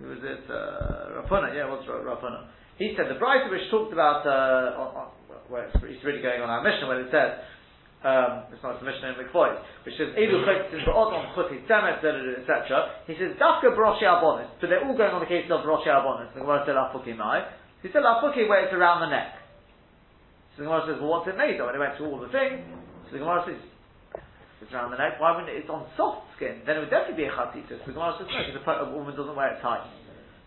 was 0.00 0.22
it, 0.22 0.44
uh, 0.48 1.20
Rav 1.20 1.28
Huna? 1.28 1.52
Yeah, 1.54 1.68
what's 1.68 1.84
Rav 1.86 2.18
Huna? 2.22 2.48
He 2.78 2.94
said 2.96 3.12
the 3.12 3.20
Brisa 3.20 3.50
which 3.50 3.68
talked 3.70 3.92
about, 3.92 4.24
uh, 4.24 4.80
on, 4.80 4.88
on, 4.96 5.06
where 5.52 5.68
it's, 5.68 5.76
it's 5.82 6.04
really 6.06 6.22
going 6.22 6.40
on 6.40 6.48
our 6.48 6.64
Mishnah 6.64 6.88
when 6.88 7.04
it 7.04 7.12
says, 7.12 7.44
um, 8.00 8.48
it's 8.48 8.64
not 8.64 8.80
a 8.80 8.84
Mishnah 8.84 9.12
in 9.12 9.16
Mikvaos, 9.20 9.60
which 9.84 9.92
says 10.00 10.16
Edu 10.16 10.40
Chotin 10.40 10.80
Ba'od 10.88 11.12
on 11.12 11.36
Chuti 11.36 11.60
Temet, 11.68 12.00
etc. 12.00 13.04
He 13.04 13.12
says 13.20 13.36
Dafka 13.36 13.76
Baroshi 13.76 14.08
Abonis. 14.08 14.48
So 14.62 14.72
they're 14.72 14.80
all 14.80 14.96
going 14.96 15.12
on 15.12 15.20
the 15.20 15.28
case 15.28 15.44
of 15.52 15.60
Baroshi 15.60 15.92
Abonis. 15.92 16.32
The 16.32 16.40
Gemara 16.40 16.64
said 16.64 16.80
Lafuki 16.80 17.12
Mai. 17.12 17.44
He 17.82 17.92
said 17.92 18.00
Lafuki 18.00 18.48
where 18.48 18.64
it's 18.64 18.72
around 18.72 19.04
the 19.04 19.12
neck. 19.12 19.36
So 20.56 20.64
the 20.64 20.72
Gemara 20.72 20.88
says, 20.88 20.96
well, 20.96 21.20
what's 21.20 21.28
it 21.28 21.36
made 21.36 21.60
of? 21.60 21.68
And 21.68 21.76
it 21.76 21.82
went 21.84 22.00
through 22.00 22.08
all 22.08 22.20
the 22.24 22.32
thing. 22.32 22.64
So 23.04 23.20
the 23.20 23.20
Gemara 23.20 23.44
says, 23.44 23.60
it's 24.60 24.72
around 24.72 24.92
the 24.92 25.00
neck. 25.00 25.16
Why 25.16 25.32
wouldn't 25.32 25.48
it? 25.48 25.64
It's 25.64 25.72
on 25.72 25.88
soft 25.96 26.28
skin. 26.36 26.60
Then 26.68 26.76
it 26.76 26.80
would 26.84 26.92
definitely 26.92 27.24
be 27.24 27.28
a 27.28 27.32
chatita. 27.32 27.80
The 27.80 27.92
Gemara 27.96 28.20
says 28.20 28.28
no, 28.28 28.40
because 28.44 28.60
a, 28.60 28.84
a 28.84 28.92
woman 28.92 29.16
doesn't 29.16 29.32
wear 29.32 29.56
it 29.56 29.60
tight. 29.64 29.88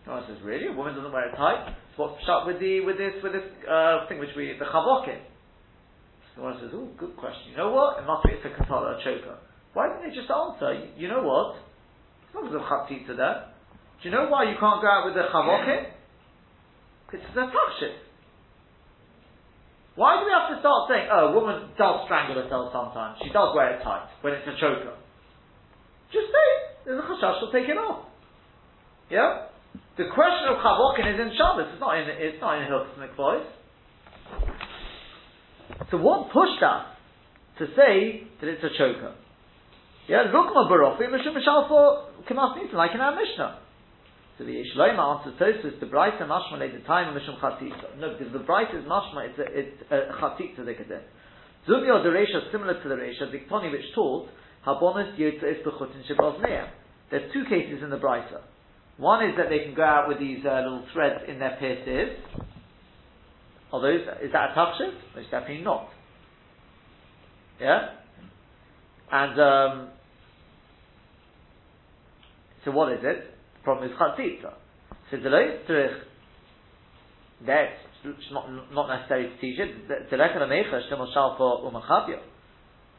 The 0.06 0.14
Gemara 0.14 0.22
says, 0.30 0.38
really? 0.46 0.70
A 0.70 0.76
woman 0.76 0.94
doesn't 0.94 1.10
wear 1.10 1.26
it 1.28 1.34
tight? 1.34 1.74
So 1.98 2.06
what's 2.06 2.22
shut 2.22 2.46
with 2.46 2.62
the 2.62 2.86
with 2.86 2.98
this 2.98 3.18
with 3.22 3.34
this 3.34 3.46
uh, 3.66 4.06
thing 4.06 4.22
which 4.22 4.30
we 4.38 4.54
the 4.54 4.70
chavokin? 4.70 5.18
The 6.38 6.42
one 6.42 6.58
says, 6.62 6.70
oh, 6.74 6.90
good 6.98 7.14
question. 7.18 7.50
You 7.50 7.58
know 7.58 7.70
what? 7.70 8.02
It 8.02 8.06
must 8.06 8.26
be 8.26 8.34
it's 8.34 8.46
a 8.46 8.50
katala, 8.54 8.98
a 8.98 9.02
choker. 9.02 9.38
Why 9.74 9.90
didn't 9.90 10.10
they 10.10 10.14
just 10.14 10.30
answer? 10.30 10.74
You, 10.74 11.06
you 11.06 11.08
know 11.10 11.22
what? 11.22 11.58
It's 12.26 12.34
not 12.34 12.46
because 12.50 12.58
of 12.58 13.16
there. 13.18 13.50
Do 14.02 14.02
you 14.08 14.14
know 14.14 14.26
why 14.30 14.46
you 14.50 14.58
can't 14.58 14.82
go 14.82 14.90
out 14.90 15.06
with 15.06 15.14
the 15.14 15.26
chavokin? 15.30 15.90
Because 17.06 17.26
it's 17.26 17.38
a 17.38 17.50
tachshit. 17.50 18.03
Why 19.94 20.18
do 20.18 20.26
we 20.26 20.32
have 20.34 20.50
to 20.50 20.58
start 20.58 20.90
saying, 20.90 21.06
oh, 21.06 21.30
a 21.30 21.32
woman 21.38 21.70
does 21.78 22.02
strangle 22.10 22.42
herself 22.42 22.74
sometimes. 22.74 23.22
She 23.22 23.30
does 23.30 23.54
wear 23.54 23.78
it 23.78 23.82
tight 23.86 24.10
when 24.26 24.34
it's 24.34 24.46
a 24.46 24.58
choker. 24.58 24.98
Just 26.10 26.34
say, 26.34 26.48
there's 26.84 26.98
a 26.98 27.06
chashash, 27.06 27.38
she'll 27.38 27.54
take 27.54 27.70
it 27.70 27.78
off. 27.78 28.10
Yeah? 29.10 29.54
The 29.96 30.10
question 30.10 30.50
of 30.50 30.58
chavokin 30.58 31.06
is 31.14 31.18
in 31.22 31.30
Shabbos. 31.38 31.70
It's 31.70 31.80
not 31.80 31.94
in, 31.98 32.10
it's 32.10 32.40
not 32.42 32.58
in 32.58 32.66
Hilchos 32.66 32.98
Mikvaos. 32.98 33.46
So 35.90 35.98
what 35.98 36.30
pushed 36.34 36.62
us 36.62 36.86
to 37.58 37.66
say 37.78 38.26
that 38.40 38.48
it's 38.50 38.64
a 38.64 38.74
choker? 38.74 39.14
Yeah, 40.08 40.26
look 40.34 40.50
Rukma 40.52 40.68
Barofi, 40.68 41.06
Mishum 41.08 41.38
Mishalfo 41.38 42.10
Kemas 42.28 42.56
Nisan, 42.56 42.76
like 42.76 42.90
in 42.94 43.00
our 43.00 43.14
Mishnah. 43.14 43.58
So 44.38 44.44
the 44.44 44.50
Ishloima 44.50 44.98
answers 44.98 45.38
Tosfos, 45.38 45.78
the 45.78 45.86
Brisa 45.86 46.26
Mashma 46.26 46.58
the 46.58 46.84
time 46.86 47.14
of 47.14 47.22
Mishum 47.22 47.38
Chatitza. 47.40 47.98
No, 47.98 48.16
because 48.18 48.32
the 48.32 48.40
Brisa 48.40 48.80
is 48.80 48.84
Mashma, 48.84 49.30
it's 49.30 49.38
a, 49.38 49.46
it's 49.46 50.56
a 50.58 50.64
they 50.64 50.74
could 50.74 50.88
say. 50.88 51.00
Zubio 51.66 52.02
the 52.02 52.10
Resha, 52.10 52.50
similar 52.50 52.82
to 52.82 52.88
the 52.88 52.96
Resha, 52.96 53.30
Diktoni 53.30 53.70
which 53.70 53.94
taught, 53.94 54.28
Habonis 54.66 55.16
Yotza 55.18 55.44
is 55.44 55.64
Bechutin 55.64 56.02
Shabaz 56.10 56.68
There's 57.10 57.32
two 57.32 57.44
cases 57.44 57.82
in 57.82 57.90
the 57.90 57.96
Brisa. 57.96 58.40
One 58.96 59.24
is 59.24 59.36
that 59.36 59.48
they 59.50 59.60
can 59.60 59.74
go 59.74 59.84
out 59.84 60.08
with 60.08 60.18
these 60.18 60.44
uh, 60.44 60.56
little 60.56 60.84
threads 60.92 61.24
in 61.28 61.38
their 61.38 61.56
pierces. 61.60 62.16
Although, 63.72 63.94
is 63.94 64.32
that 64.32 64.50
a 64.50 64.54
tachshit? 64.54 64.94
It's 65.16 65.30
definitely 65.30 65.64
not. 65.64 65.88
Yeah? 67.60 67.88
And, 69.10 69.40
um, 69.40 69.88
so 72.64 72.70
what 72.70 72.92
is 72.92 73.00
it? 73.02 73.33
Problem 73.64 73.90
is 73.90 73.96
chatzitza. 73.96 74.52
So 75.10 75.16
the 75.16 75.28
tzrich, 75.28 76.00
that's 77.46 77.72
not, 78.30 78.48
not 78.72 78.88
necessary 78.88 79.28
to 79.28 79.36
teach 79.40 79.58
it. 79.58 79.88
There, 79.88 80.06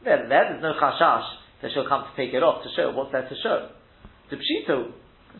there, 0.02 0.28
there's 0.28 0.62
no 0.62 0.74
chashash 0.80 1.26
that 1.62 1.70
she'll 1.72 1.88
come 1.88 2.04
to 2.04 2.16
take 2.16 2.34
it 2.34 2.42
off 2.42 2.62
to 2.62 2.68
show. 2.76 2.90
What's 2.92 3.12
there 3.12 3.28
to 3.28 3.34
show? 3.42 3.68
The 4.30 4.36
pshito, 4.36 4.92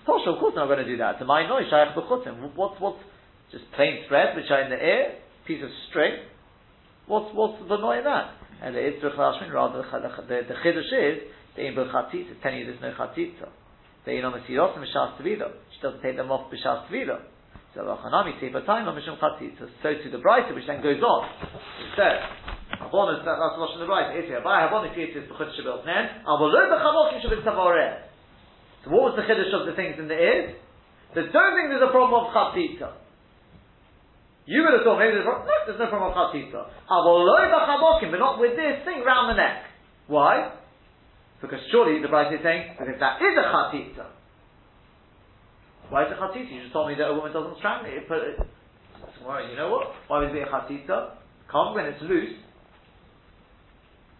Posha, 0.06 0.34
of 0.34 0.38
course 0.38 0.54
not 0.54 0.66
going 0.66 0.78
to 0.78 0.84
do 0.84 0.96
that. 0.98 1.18
To 1.18 1.24
my 1.24 1.46
noise, 1.48 1.64
shayach 1.72 1.94
b'chutim. 1.94 2.54
What's, 2.54 2.80
what's, 2.80 2.98
just 3.50 3.64
plain 3.74 4.04
thread 4.08 4.34
which 4.36 4.50
are 4.50 4.62
in 4.62 4.70
the 4.70 4.76
air, 4.76 5.18
piece 5.46 5.62
of 5.62 5.70
string? 5.88 6.12
What's, 7.06 7.34
what's 7.34 7.58
the 7.68 7.76
noise 7.76 7.98
in 7.98 8.04
that? 8.04 8.34
And 8.62 8.74
the 8.74 8.80
Itzrich 8.80 9.16
Lashmin, 9.16 9.52
rather, 9.52 9.82
the, 9.82 10.40
the, 10.48 10.54
Chiddush 10.64 10.92
is, 10.92 11.22
the 11.54 11.66
Im 11.66 11.74
Chatzitza, 11.74 12.42
telling 12.42 12.58
you 12.58 12.66
there's 12.66 12.80
no 12.80 12.92
Chatzitza. 12.92 13.48
The 14.06 14.12
Inom 14.12 14.38
Mesirosim 14.38 14.78
B'Shas 14.78 15.18
Tvila. 15.18 15.50
She 15.74 15.82
doesn't 15.82 16.00
take 16.00 16.16
them 16.16 16.30
off 16.30 16.48
B'Shas 16.50 16.86
Tvila. 16.88 17.20
So 17.74 17.82
Lachanami 17.82 18.40
Sefer 18.40 18.64
Time 18.64 18.86
Mishum 18.86 19.18
Chatzitza. 19.18 19.68
So 19.82 19.92
to 19.92 20.08
the 20.08 20.22
Brisa, 20.22 20.54
which 20.54 20.64
then 20.66 20.80
goes 20.80 21.02
on. 21.02 21.26
It 21.26 21.92
says, 21.98 22.22
in 22.80 23.82
the. 23.82 23.90
It's 24.14 24.28
here. 24.30 24.40
By 24.40 24.64
Havon 24.64 24.88
is 24.88 24.96
Tavoreh. 27.44 27.92
So 28.84 28.90
what 28.94 29.02
was 29.10 29.14
the 29.18 29.26
Chiddush 29.26 29.52
of 29.52 29.66
the 29.66 29.74
things 29.74 29.98
in 29.98 30.08
the 30.08 30.14
ears? 30.14 30.54
They 31.14 31.22
don't 31.26 31.54
think 31.58 31.68
there's 31.68 31.82
a 31.82 31.90
problem 31.90 32.24
of 32.24 32.32
Chatzitza. 32.32 33.04
You 34.46 34.62
would 34.62 34.78
have 34.78 34.86
thought 34.86 35.02
maybe 35.02 35.18
there's, 35.18 35.26
no, 35.26 35.42
there's 35.42 35.74
no 35.82 35.90
problem 35.90 36.14
with 36.14 36.22
chatzitza. 36.22 36.70
But 36.86 38.18
not 38.22 38.38
with 38.38 38.54
this 38.54 38.86
thing 38.86 39.02
round 39.02 39.34
the 39.34 39.34
neck. 39.34 39.66
Why? 40.06 40.54
Because 41.40 41.60
surely 41.70 42.00
the 42.00 42.08
Bride 42.08 42.32
is 42.32 42.40
saying, 42.42 42.76
because 42.78 43.00
that 43.00 43.20
is 43.20 43.34
a 43.36 43.44
chatzitza. 43.52 44.06
Why 45.90 46.06
is 46.06 46.12
it 46.12 46.18
chatzitza? 46.18 46.50
You 46.50 46.62
just 46.62 46.72
told 46.72 46.88
me 46.88 46.94
that 46.96 47.08
a 47.08 47.14
woman 47.14 47.32
doesn't 47.32 47.58
strangle 47.58 47.92
it. 47.92 48.08
Put 48.08 48.24
it 48.24 48.40
you 49.50 49.56
know 49.56 49.70
what? 49.70 49.88
Why 50.08 50.24
is 50.26 50.32
it 50.34 50.42
a 50.42 50.50
chatzitza? 50.50 51.18
Come 51.50 51.74
when 51.74 51.86
it's 51.86 52.02
loose. 52.02 52.38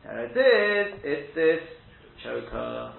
There 0.04 0.24
it 0.26 0.34
is. 0.34 1.00
It's 1.04 1.34
this 1.34 1.62
choker. 2.22 2.92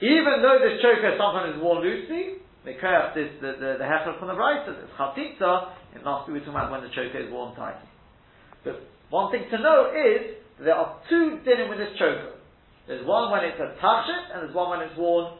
Even 0.00 0.42
though 0.42 0.58
this 0.62 0.82
choker 0.82 1.14
sometimes 1.18 1.56
is 1.56 1.62
worn 1.62 1.82
loosely, 1.82 2.38
the 2.64 2.72
this 3.14 3.30
the 3.40 3.52
the, 3.58 3.70
the 3.78 3.86
heifer 3.86 4.14
from 4.18 4.28
the 4.28 4.34
right, 4.34 4.62
it's 4.66 4.92
chatzitza, 4.98 5.74
in 5.96 6.04
last 6.04 6.28
week 6.28 6.34
we 6.34 6.40
were 6.40 6.46
talking 6.46 6.54
about 6.54 6.70
when 6.70 6.82
the 6.82 6.94
choker 6.94 7.18
is 7.18 7.32
worn 7.32 7.54
tight. 7.56 7.78
But 8.64 8.82
one 9.10 9.30
thing 9.32 9.46
to 9.50 9.58
know 9.58 9.90
is 9.90 10.38
there 10.60 10.74
are 10.74 10.98
two 11.08 11.38
dinim 11.46 11.70
with 11.70 11.78
this 11.78 11.94
choker. 11.98 12.37
There's 12.88 13.06
one 13.06 13.30
when 13.30 13.44
it's 13.44 13.60
a 13.60 13.76
tachshit, 13.84 14.32
and 14.32 14.42
there's 14.42 14.54
one 14.54 14.70
when 14.70 14.88
it's 14.88 14.96
worn 14.96 15.36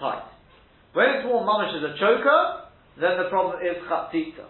tight. 0.00 0.24
When 0.94 1.06
it's 1.20 1.26
worn 1.26 1.44
mamish 1.44 1.76
as 1.76 1.84
a 1.84 1.94
choker, 2.00 2.64
then 2.98 3.20
the 3.22 3.28
problem 3.28 3.60
is 3.60 3.76
chatzitza. 3.84 4.48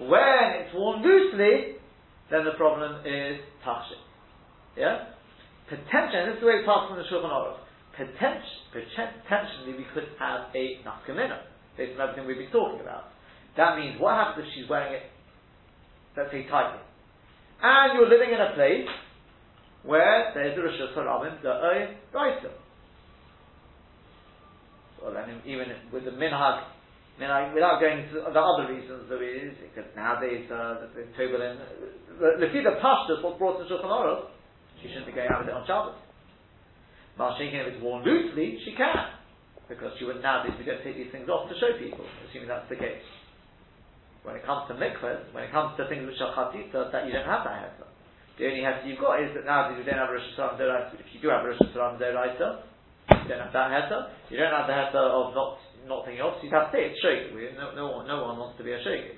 When 0.00 0.64
it's 0.64 0.74
worn 0.74 1.02
loosely, 1.04 1.76
then 2.30 2.44
the 2.48 2.56
problem 2.56 3.04
is 3.04 3.36
tachshit. 3.60 4.00
Yeah? 4.76 5.12
Potentially, 5.68 6.32
this 6.32 6.34
is 6.36 6.40
the 6.40 6.46
way 6.46 6.64
it's 6.64 6.66
passed 6.66 6.88
from 6.88 6.96
the 6.96 7.04
Shulchan 7.04 7.28
Aruch, 7.28 7.60
potentially 8.72 9.76
we 9.76 9.84
could 9.92 10.08
have 10.18 10.48
a 10.54 10.80
nafkamina, 10.82 11.44
based 11.76 12.00
on 12.00 12.08
everything 12.08 12.26
we've 12.26 12.38
been 12.38 12.50
talking 12.50 12.80
about. 12.80 13.12
That 13.56 13.76
means 13.76 14.00
what 14.00 14.14
happens 14.14 14.46
if 14.48 14.54
she's 14.54 14.70
wearing 14.70 14.94
it, 14.94 15.02
let's 16.16 16.30
say 16.32 16.46
tightly, 16.48 16.80
and 17.62 17.98
you're 17.98 18.08
living 18.08 18.32
in 18.32 18.40
a 18.40 18.54
place 18.54 18.88
where 19.82 20.32
there's 20.34 20.56
a 20.56 20.60
Reshus 20.60 20.96
Harabim, 20.96 21.42
the 21.42 21.50
Oy 21.50 21.96
Raisa. 22.12 22.50
Well, 25.02 25.14
then 25.14 25.40
even 25.46 25.68
with 25.92 26.04
the 26.04 26.10
minhag, 26.10 26.64
minhag, 27.20 27.54
without 27.54 27.80
going 27.80 28.04
into 28.04 28.20
the 28.20 28.40
other 28.40 28.68
reasons 28.68 29.08
there 29.08 29.22
is, 29.24 29.54
because 29.60 29.88
nowadays 29.96 30.44
uh, 30.52 30.84
the, 30.84 30.88
the 30.92 31.04
Tobelin, 31.16 31.56
the, 32.20 32.36
the, 32.38 32.46
the 32.46 32.76
Pashtas, 32.84 33.24
what 33.24 33.38
brought 33.38 33.56
to 33.58 33.64
Shulchan 33.64 33.88
Aruch, 33.88 34.28
she 34.82 34.88
shouldn't 34.88 35.06
be 35.06 35.12
going 35.12 35.28
out 35.32 35.40
with 35.40 35.48
it 35.48 35.54
on 35.54 35.66
Shabbos. 35.66 35.96
Malshinkin, 37.18 37.68
if 37.68 37.74
it's 37.74 37.82
worn 37.82 38.04
loosely, 38.04 38.60
she 38.64 38.72
can. 38.76 39.16
Because 39.68 39.92
she 39.98 40.04
wouldn't 40.04 40.24
nowadays 40.24 40.56
be 40.58 40.64
going 40.64 40.78
to 40.78 40.84
take 40.84 40.96
these 40.96 41.12
things 41.12 41.28
off 41.28 41.48
to 41.48 41.54
show 41.60 41.70
people, 41.78 42.02
assuming 42.28 42.48
that's 42.48 42.68
the 42.68 42.76
case. 42.76 43.04
When 44.24 44.34
it 44.36 44.44
comes 44.44 44.68
to 44.68 44.74
mikvahs, 44.74 45.32
when 45.32 45.44
it 45.44 45.52
comes 45.52 45.76
to 45.78 45.86
things 45.88 46.04
which 46.04 46.18
are 46.20 46.34
chatzitza, 46.34 46.92
that 46.92 47.06
you 47.06 47.12
don't 47.12 47.28
have 47.28 47.44
that 47.46 47.56
heta. 47.56 47.86
The 48.38 48.46
only 48.46 48.62
heta 48.62 48.86
you've 48.86 49.00
got 49.00 49.22
is 49.22 49.34
that 49.34 49.44
nowadays 49.44 49.82
you 49.82 49.86
don't 49.88 50.00
have 50.00 50.12
a 50.12 50.16
Reshus 50.16 50.36
Harabim 50.38 50.60
Doraisa, 50.60 50.90
but 50.92 51.00
if 51.00 51.08
you 51.12 51.20
do 51.20 51.28
have 51.28 51.44
a 51.44 51.50
Reshus 51.50 51.72
Harabim 51.74 51.98
Doraisa, 52.00 52.62
you 53.22 53.28
don't 53.28 53.42
have 53.42 53.52
that 53.52 53.68
heta. 53.74 53.98
You 54.30 54.38
don't 54.38 54.54
have 54.54 54.66
the 54.66 54.76
heta 54.76 55.02
of 55.02 55.34
not 55.34 55.58
not 55.88 56.04
taking 56.04 56.20
off, 56.20 56.38
so 56.38 56.44
you'd 56.44 56.52
have 56.52 56.70
to 56.70 56.76
say 56.76 56.92
it's 56.92 57.00
shake. 57.00 57.32
No, 57.56 57.74
no, 57.74 57.84
one, 57.90 58.06
no 58.06 58.22
one 58.22 58.36
wants 58.38 58.58
to 58.60 58.64
be 58.64 58.72
a 58.72 58.80
shake. 58.84 59.16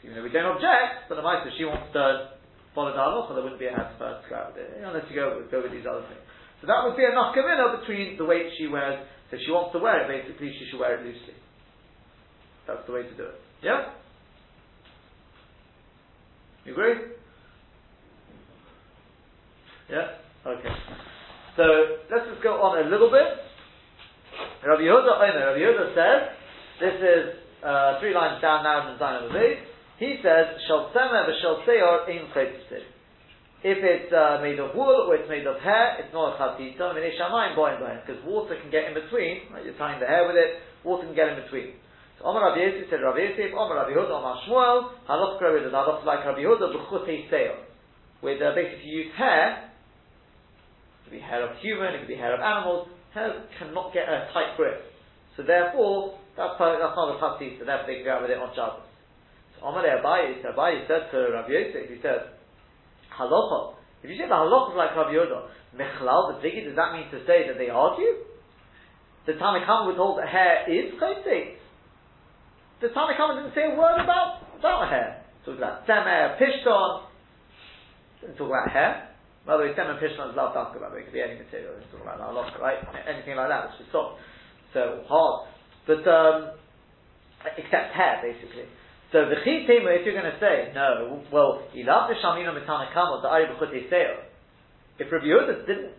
Even 0.00 0.16
though 0.16 0.24
we 0.24 0.32
don't 0.32 0.56
object, 0.56 1.10
but 1.10 1.20
the 1.20 1.26
Maisa, 1.26 1.50
she 1.58 1.66
wants 1.66 1.92
to 1.92 2.32
follow 2.74 2.94
the 2.94 3.02
halacha, 3.02 3.34
there 3.34 3.42
wouldn't 3.42 3.60
be 3.60 3.66
a 3.66 3.74
her 3.74 3.90
to 3.92 4.26
go 4.28 4.34
out 4.36 4.54
with 4.54 4.64
it, 4.64 4.80
unless 4.80 5.04
you 5.10 5.16
go, 5.16 5.44
go 5.50 5.60
with 5.60 5.72
these 5.72 5.84
other 5.84 6.06
things. 6.08 6.24
So 6.60 6.66
that 6.66 6.80
would 6.84 6.96
be 6.96 7.04
a 7.04 7.12
nafkamina 7.12 7.74
uh, 7.74 7.80
between 7.80 8.16
the 8.16 8.24
weight 8.24 8.48
she 8.56 8.66
wears. 8.66 9.00
So 9.30 9.36
she 9.36 9.50
wants 9.52 9.72
to 9.72 9.78
wear 9.78 10.04
it, 10.04 10.08
basically, 10.08 10.52
she 10.58 10.66
should 10.70 10.80
wear 10.80 10.98
it 10.98 11.04
loosely. 11.04 11.36
That's 12.66 12.84
the 12.86 12.92
way 12.92 13.02
to 13.02 13.14
do 13.16 13.24
it. 13.24 13.38
Yeah? 13.62 13.92
You 16.64 16.72
agree? 16.72 17.19
Yeah? 19.90 20.16
Okay. 20.46 20.72
So, 21.56 21.64
let's 22.10 22.30
just 22.30 22.42
go 22.42 22.62
on 22.62 22.86
a 22.86 22.88
little 22.88 23.10
bit. 23.10 23.26
Rabbi 24.64 24.82
Yehuda, 24.86 25.12
oh 25.12 25.24
no, 25.24 25.40
Rabbi 25.50 25.60
Yehuda 25.60 25.86
says, 25.96 26.20
this 26.80 26.96
is 27.00 27.24
uh, 27.64 28.00
three 28.00 28.14
lines 28.14 28.40
down 28.40 28.64
now 28.64 28.84
in 28.84 28.86
the 28.88 28.94
design 28.96 29.24
of 29.24 29.28
the 29.28 29.34
base. 29.36 29.60
He 30.00 30.16
says, 30.24 30.56
Shal 30.68 30.92
Semer 30.96 31.28
v'Shal 31.28 31.64
Seyor 31.68 32.08
in 32.08 32.24
If 32.32 33.78
it's 33.84 34.12
uh, 34.12 34.40
made 34.40 34.56
of 34.56 34.72
wool 34.72 35.08
or 35.08 35.16
it's 35.16 35.28
made 35.28 35.44
of 35.44 35.60
hair, 35.60 36.00
it's 36.00 36.12
not 36.12 36.36
a 36.36 36.40
chatita. 36.40 36.80
I 36.80 36.96
mean, 36.96 37.04
because 37.08 38.20
water 38.24 38.56
can 38.56 38.70
get 38.72 38.88
in 38.88 38.94
between. 38.96 39.52
Right? 39.52 39.64
You're 39.64 39.76
tying 39.76 40.00
the 40.00 40.08
hair 40.08 40.24
with 40.24 40.36
it, 40.36 40.60
water 40.84 41.04
can 41.04 41.14
get 41.14 41.28
in 41.28 41.44
between. 41.44 41.76
So 42.16 42.28
Omar 42.28 42.52
Rabbi 42.52 42.64
Yosef 42.64 42.88
said 42.88 43.04
Rabbi 43.04 43.32
Yosef, 43.32 43.52
Omar 43.52 43.76
Rabbi 43.76 43.92
Yehuda, 43.92 44.12
Omar 44.12 44.40
Shmuel, 44.48 44.92
halach 45.08 45.40
with 45.40 45.72
halach 45.72 46.04
like 46.04 46.24
Rabbi 46.24 46.40
Yehuda, 46.40 46.68
b'chutei 46.68 47.28
seil. 47.28 47.60
With 48.20 48.40
uh, 48.40 48.52
basically 48.56 48.88
use 48.88 49.12
hair, 49.16 49.69
could 51.10 51.18
be 51.18 51.22
hair 51.26 51.42
of 51.42 51.58
human, 51.58 51.98
it 51.98 52.06
could 52.06 52.14
be 52.14 52.14
hair 52.14 52.30
of 52.30 52.40
animals, 52.40 52.86
hair 53.10 53.34
cannot 53.58 53.90
get 53.92 54.06
a 54.06 54.30
tight 54.30 54.54
grip. 54.56 54.86
So 55.36 55.42
therefore, 55.42 56.14
that's, 56.38 56.54
that's 56.54 56.94
not 56.94 57.10
a 57.10 57.18
patis, 57.18 57.58
so 57.58 57.66
therefore 57.66 57.86
they 57.90 57.98
can 57.98 58.06
go 58.06 58.14
out 58.14 58.22
with 58.22 58.30
it 58.30 58.38
on 58.38 58.54
Shabbos. 58.54 58.86
So 59.58 59.66
Omar 59.66 59.82
Abayi, 59.82 60.38
Abayi 60.46 60.86
said 60.86 61.10
to 61.10 61.34
Rabbi 61.34 61.50
Yosef, 61.50 61.90
he 61.90 61.98
said, 61.98 62.30
halacha, 63.10 63.74
if 64.06 64.08
you 64.08 64.16
say 64.16 64.30
the 64.30 64.38
halacha 64.38 64.70
is 64.70 64.78
like 64.78 64.94
Rabbi 64.94 65.12
Yehuda, 65.18 65.50
mechlal, 65.74 66.38
the 66.38 66.46
does 66.46 66.78
that 66.78 66.94
mean 66.94 67.10
to 67.10 67.18
say 67.26 67.50
that 67.50 67.58
they 67.58 67.68
argue? 67.68 68.30
The 69.26 69.32
Tanakhama 69.34 69.86
would 69.86 69.96
hold 69.96 70.18
that 70.18 70.28
hair 70.28 70.64
is 70.70 70.94
chaytik 70.96 71.60
the 72.80 72.88
Tanakhama 72.88 73.36
didn't 73.36 73.54
say 73.54 73.72
a 73.72 73.78
word 73.78 74.00
about, 74.00 74.40
about 74.58 74.88
hair. 74.88 75.22
Talked 75.44 75.58
about 75.58 75.86
Semer, 75.86 76.38
Pishton. 76.40 77.02
Didn't 78.20 78.36
talk 78.36 78.48
about 78.48 78.70
hair. 78.70 79.09
By 79.50 79.58
the 79.58 79.66
way, 79.66 79.74
Semer 79.74 79.98
Pishton 79.98 80.30
is 80.30 80.38
love 80.38 80.54
talk 80.54 80.78
about, 80.78 80.94
it 80.94 81.10
could 81.10 81.12
be 81.12 81.18
any 81.18 81.34
material. 81.34 81.74
Didn't 81.74 81.90
talk 81.90 82.06
about 82.06 82.22
halakha, 82.22 82.62
right? 82.62 82.78
Anything 83.02 83.34
like 83.34 83.50
that, 83.50 83.74
which 83.74 83.82
is 83.82 83.90
soft. 83.90 84.22
So, 84.70 85.02
hard. 85.10 85.50
But, 85.90 86.06
um, 86.06 86.54
except 87.58 87.90
hair, 87.90 88.22
basically. 88.22 88.70
So 89.10 89.26
the 89.26 89.42
chitema, 89.42 89.90
if 89.98 90.06
you're 90.06 90.14
going 90.14 90.30
to 90.30 90.38
say, 90.38 90.70
no, 90.70 91.18
well, 91.34 91.66
ilav 91.74 92.14
the 92.14 92.22
shamina 92.22 92.54
mitanakama, 92.54 93.26
the 93.26 93.26
ari 93.26 93.50
b'chutei 93.50 93.90
seir. 93.90 94.22
If 95.02 95.10
Rabbi 95.10 95.26
Yehuda 95.26 95.66
didn't 95.66 95.98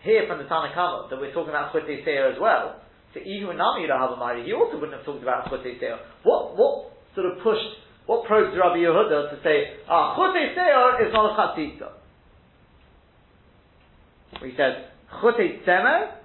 hear 0.00 0.24
from 0.24 0.38
the 0.40 0.48
Tanakama 0.48 1.10
that 1.10 1.20
we're 1.20 1.34
talking 1.36 1.52
about 1.52 1.76
chutei 1.76 2.02
seir 2.06 2.32
as 2.32 2.40
well, 2.40 2.80
so 3.12 3.20
Ihu 3.20 3.52
Nami 3.52 3.84
Rahavamari, 3.84 4.46
he 4.46 4.54
also 4.54 4.80
wouldn't 4.80 4.96
have 4.96 5.04
talked 5.04 5.20
about 5.20 5.44
Chutei 5.52 5.78
Seir. 5.78 6.00
What, 6.22 6.56
what 6.56 6.96
sort 7.14 7.26
of 7.26 7.44
pushed, 7.44 7.76
what 8.06 8.24
probed 8.24 8.56
Rabbi 8.56 8.80
Yehuda 8.80 9.28
to 9.28 9.36
say, 9.44 9.76
ah, 9.90 10.16
Chutei 10.16 10.56
Seir 10.56 11.04
is 11.06 11.12
not 11.12 11.36
a 11.36 12.01
Chatzitza? 14.34 14.46
He 14.46 14.56
says, 14.56 14.88
Chutei 15.20 15.64
Semer 15.66 16.16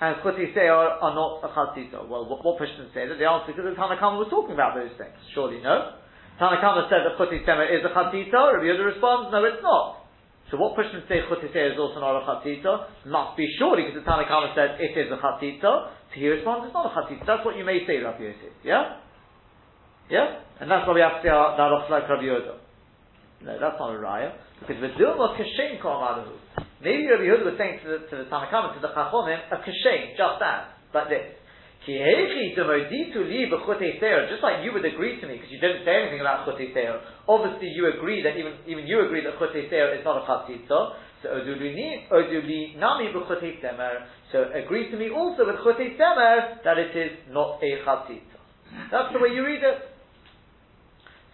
and 0.00 0.16
Chutei 0.22 0.54
Seir 0.54 0.72
are 0.72 1.14
not 1.14 1.42
a 1.42 1.48
Chatzitza. 1.48 2.06
Well, 2.08 2.28
what, 2.28 2.44
what 2.44 2.58
pushed 2.58 2.74
him 2.74 2.88
say 2.94 3.08
that? 3.08 3.18
The 3.18 3.26
answer 3.26 3.50
is 3.50 3.56
because 3.56 3.74
the 3.74 3.76
was 3.76 4.28
talking 4.30 4.54
about 4.54 4.74
those 4.74 4.92
things. 4.98 5.16
Surely 5.34 5.60
no. 5.62 5.96
Tanakhama 6.40 6.88
said 6.88 7.02
that 7.08 7.16
Chutei 7.18 7.44
Semer 7.44 7.66
is 7.66 7.82
a 7.84 7.90
Chatzitza. 7.90 8.60
Rabbi 8.60 8.66
Yehuda 8.68 8.84
responds, 8.92 9.32
no, 9.32 9.44
it's 9.44 9.62
not. 9.62 10.04
So 10.50 10.58
what 10.58 10.78
to 10.78 11.02
say 11.08 11.26
Chutitzer 11.26 11.74
is 11.74 11.78
also 11.78 11.98
not 11.98 12.22
a 12.22 12.22
Chatzitza? 12.22 13.06
Must 13.06 13.36
be 13.36 13.48
surely, 13.58 13.82
because 13.82 13.98
the 13.98 14.06
said 14.54 14.78
it 14.78 14.94
is 14.94 15.10
a 15.10 15.18
Chatzitza. 15.18 15.62
So 15.62 16.14
he 16.14 16.28
responds, 16.28 16.70
it's 16.70 16.74
not 16.74 16.86
a 16.86 16.94
Chatzitza. 16.94 17.26
That's 17.26 17.44
what 17.44 17.56
you 17.56 17.64
may 17.64 17.82
say, 17.86 17.98
Rabbi 17.98 18.30
Yosef. 18.30 18.54
Yeah? 18.62 19.00
Yeah? 20.08 20.38
And 20.60 20.70
that's 20.70 20.86
why 20.86 20.94
we 20.94 21.00
have 21.00 21.18
to 21.18 21.22
say 21.24 21.32
that 21.34 21.68
looks 21.72 21.90
like 21.90 22.08
Rabbi 22.08 22.30
Yehuda. 22.30 22.62
No, 23.42 23.52
that's 23.60 23.76
not 23.78 23.90
a 23.92 23.98
raya. 23.98 24.32
Because 24.60 24.80
the 24.80 24.88
Dilma 24.96 25.36
Kashem 25.36 25.80
Kamalahu. 25.82 26.32
Maybe 26.86 27.10
Rabbi 27.10 27.26
Yehuda 27.26 27.42
was 27.42 27.58
saying 27.58 27.82
to 27.82 27.98
the, 27.98 27.98
to 28.06 28.14
the 28.22 28.30
to 28.30 28.78
the 28.78 28.90
Chachomim, 28.94 29.42
a 29.50 29.58
Kashem, 29.58 30.14
just 30.14 30.38
that, 30.38 30.78
like 30.94 31.10
this. 31.10 31.34
Just 31.82 32.70
like 34.42 34.62
you 34.62 34.70
would 34.70 34.86
agree 34.86 35.18
to 35.18 35.26
me, 35.26 35.34
because 35.34 35.50
you 35.50 35.58
didn't 35.58 35.82
say 35.82 35.98
anything 36.02 36.22
about 36.22 36.46
Chote 36.46 36.62
Seir. 36.74 37.02
Obviously, 37.26 37.74
you 37.74 37.90
agree 37.90 38.22
that 38.22 38.38
even 38.38 38.54
even 38.70 38.86
you 38.86 39.02
agree 39.02 39.22
that 39.26 39.34
Chote 39.38 39.66
Seir 39.66 39.98
is 39.98 40.04
not 40.06 40.22
a 40.22 40.26
Chatzitza. 40.30 40.94
So 41.22 41.28
Oduli 41.34 42.78
Nami 42.78 43.10
b'Chote 43.10 43.58
Semer. 43.62 44.06
So 44.30 44.46
agree 44.54 44.90
to 44.90 44.96
me 44.96 45.10
also 45.10 45.46
with 45.46 45.58
Chote 45.66 45.98
Semer 45.98 46.62
that 46.62 46.78
it 46.78 46.94
is 46.94 47.18
not 47.30 47.58
a 47.62 47.82
Chatzitza. 47.82 48.38
That's 48.90 49.12
the 49.12 49.18
way 49.18 49.34
you 49.34 49.44
read 49.44 49.62
it. 49.62 49.78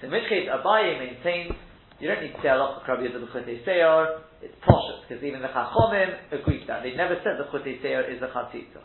So 0.01 0.07
in 0.07 0.13
which 0.13 0.29
case, 0.29 0.49
Abaye 0.49 0.99
maintains 0.99 1.53
you 2.01 2.09
don't 2.09 2.21
need 2.21 2.33
to 2.33 2.43
say 2.43 2.49
Allah 2.49 2.83
Rabbi 2.89 3.03
Yehuda 3.03 3.21
b'Chote 3.29 3.65
Seir. 3.65 4.32
It's 4.43 4.55
poshut 4.67 5.07
because 5.07 5.23
even 5.23 5.41
the 5.41 5.49
Chachomim 5.49 6.35
agree 6.35 6.61
to 6.61 6.67
that. 6.67 6.83
They 6.83 6.99
never 6.99 7.15
said 7.23 7.39
the 7.39 7.47
Chote 7.55 7.79
Seir 7.81 8.03
is 8.11 8.21
a 8.23 8.29
Chatzitza. 8.35 8.83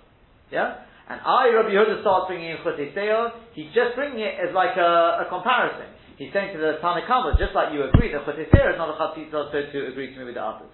Yeah. 0.53 0.85
And 1.09 1.19
I, 1.23 1.49
Rabbi 1.49 1.71
Yehuda, 1.71 2.01
starts 2.01 2.27
bringing 2.27 2.51
in 2.51 2.57
Chutei 2.61 2.93
Seir, 2.93 3.31
he's 3.55 3.71
just 3.71 3.95
bringing 3.95 4.19
it 4.19 4.35
as 4.37 4.53
like 4.53 4.75
a, 4.75 5.23
a 5.23 5.25
comparison. 5.29 5.87
He's 6.19 6.33
saying 6.33 6.53
to 6.53 6.59
the 6.59 6.77
Tanakama, 6.83 7.39
just 7.39 7.55
like 7.55 7.73
you 7.73 7.83
agree 7.87 8.11
that 8.11 8.27
Chutei 8.27 8.45
Seir 8.51 8.75
is 8.75 8.77
not 8.77 8.91
a 8.91 8.97
Chatzitza, 8.99 9.51
so 9.51 9.57
to 9.57 9.77
agree 9.87 10.13
to 10.13 10.19
me 10.19 10.25
with 10.25 10.35
the 10.35 10.43
others. 10.43 10.69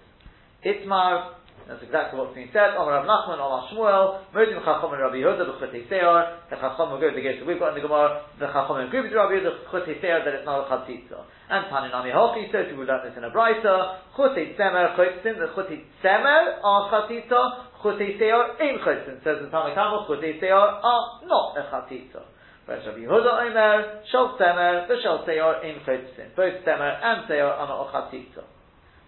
Itmar, 0.66 1.38
that's 1.66 1.82
exactly 1.82 2.20
what's 2.20 2.36
being 2.36 2.52
said. 2.52 2.76
Omar 2.76 3.00
Rav 3.00 3.08
Nachman, 3.08 3.40
Omar 3.40 3.68
Shmuel, 3.72 4.20
Modim 4.36 4.60
Chachom 4.60 4.92
and 4.92 5.00
Rabbi 5.00 5.24
Yehuda, 5.24 5.48
B'chutei 5.48 5.88
Seir, 5.88 6.44
the 6.52 6.56
Chachom 6.60 6.92
will 6.92 7.00
go 7.00 7.08
to 7.08 7.16
the 7.16 7.24
Geshe 7.24 7.40
we've 7.46 7.58
got 7.58 7.72
in 7.72 7.80
the 7.80 7.86
Gemara, 7.86 8.28
the 8.38 8.46
Chachom 8.46 8.84
agree 8.84 9.00
with 9.00 9.12
Rabbi 9.12 9.40
Yehuda, 9.40 9.64
B'chutei 9.64 10.00
Seir, 10.00 10.20
that 10.24 10.34
it's 10.34 10.44
not 10.44 10.64
a 10.64 10.68
Chatzitza. 10.68 11.24
And 11.48 11.64
Taninami 11.72 12.12
Hochi 12.12 12.52
says, 12.52 12.68
we 12.76 12.84
learn 12.84 13.04
this 13.04 13.16
in 13.16 13.24
a 13.24 13.30
Brisa, 13.30 14.00
Chutei 14.16 14.56
Semer, 14.56 14.96
Chotzim, 14.96 15.40
the 15.40 15.48
Chutei 15.56 15.84
Semer 16.04 16.60
are 16.64 16.90
Chatzitza, 16.92 17.74
Chutei 17.84 18.18
Seor 18.20 18.60
in 18.60 18.80
Chotzin. 18.80 19.24
Says 19.24 19.44
the 19.44 19.48
Tanakh 19.52 20.08
Chutei 20.08 20.40
Seor 20.40 20.80
are 20.84 21.20
not 21.24 21.56
a 21.56 21.62
Chatitza. 21.68 22.24
Whereas 22.64 22.86
Rabbi 22.86 23.00
Yehuda 23.00 23.50
Omer, 23.50 24.00
Shal 24.10 24.38
Semer, 24.40 24.88
the 24.88 24.96
Shal 25.02 25.24
Seor 25.26 25.64
in 25.64 25.80
Chotzin. 25.84 26.34
Both 26.34 26.64
Semer 26.64 26.96
and 27.02 27.28
Seor 27.28 27.52
are 27.52 27.68
not 27.68 27.88
a 27.88 27.92
Chatitza. 27.92 28.44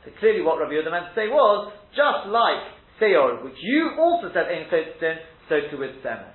So 0.07 0.15
clearly 0.23 0.47
what 0.47 0.63
Rabbi 0.63 0.79
Yehuda 0.79 0.95
meant 0.95 1.11
to 1.11 1.15
say 1.19 1.27
was, 1.27 1.75
just 1.91 2.31
like 2.31 2.63
Seor, 3.03 3.43
which 3.43 3.59
you 3.59 3.99
also 3.99 4.31
said 4.31 4.47
in 4.55 4.71
Chotzin, 4.71 5.19
so 5.51 5.67
too 5.67 5.83
with 5.83 5.99
Semer. 6.07 6.31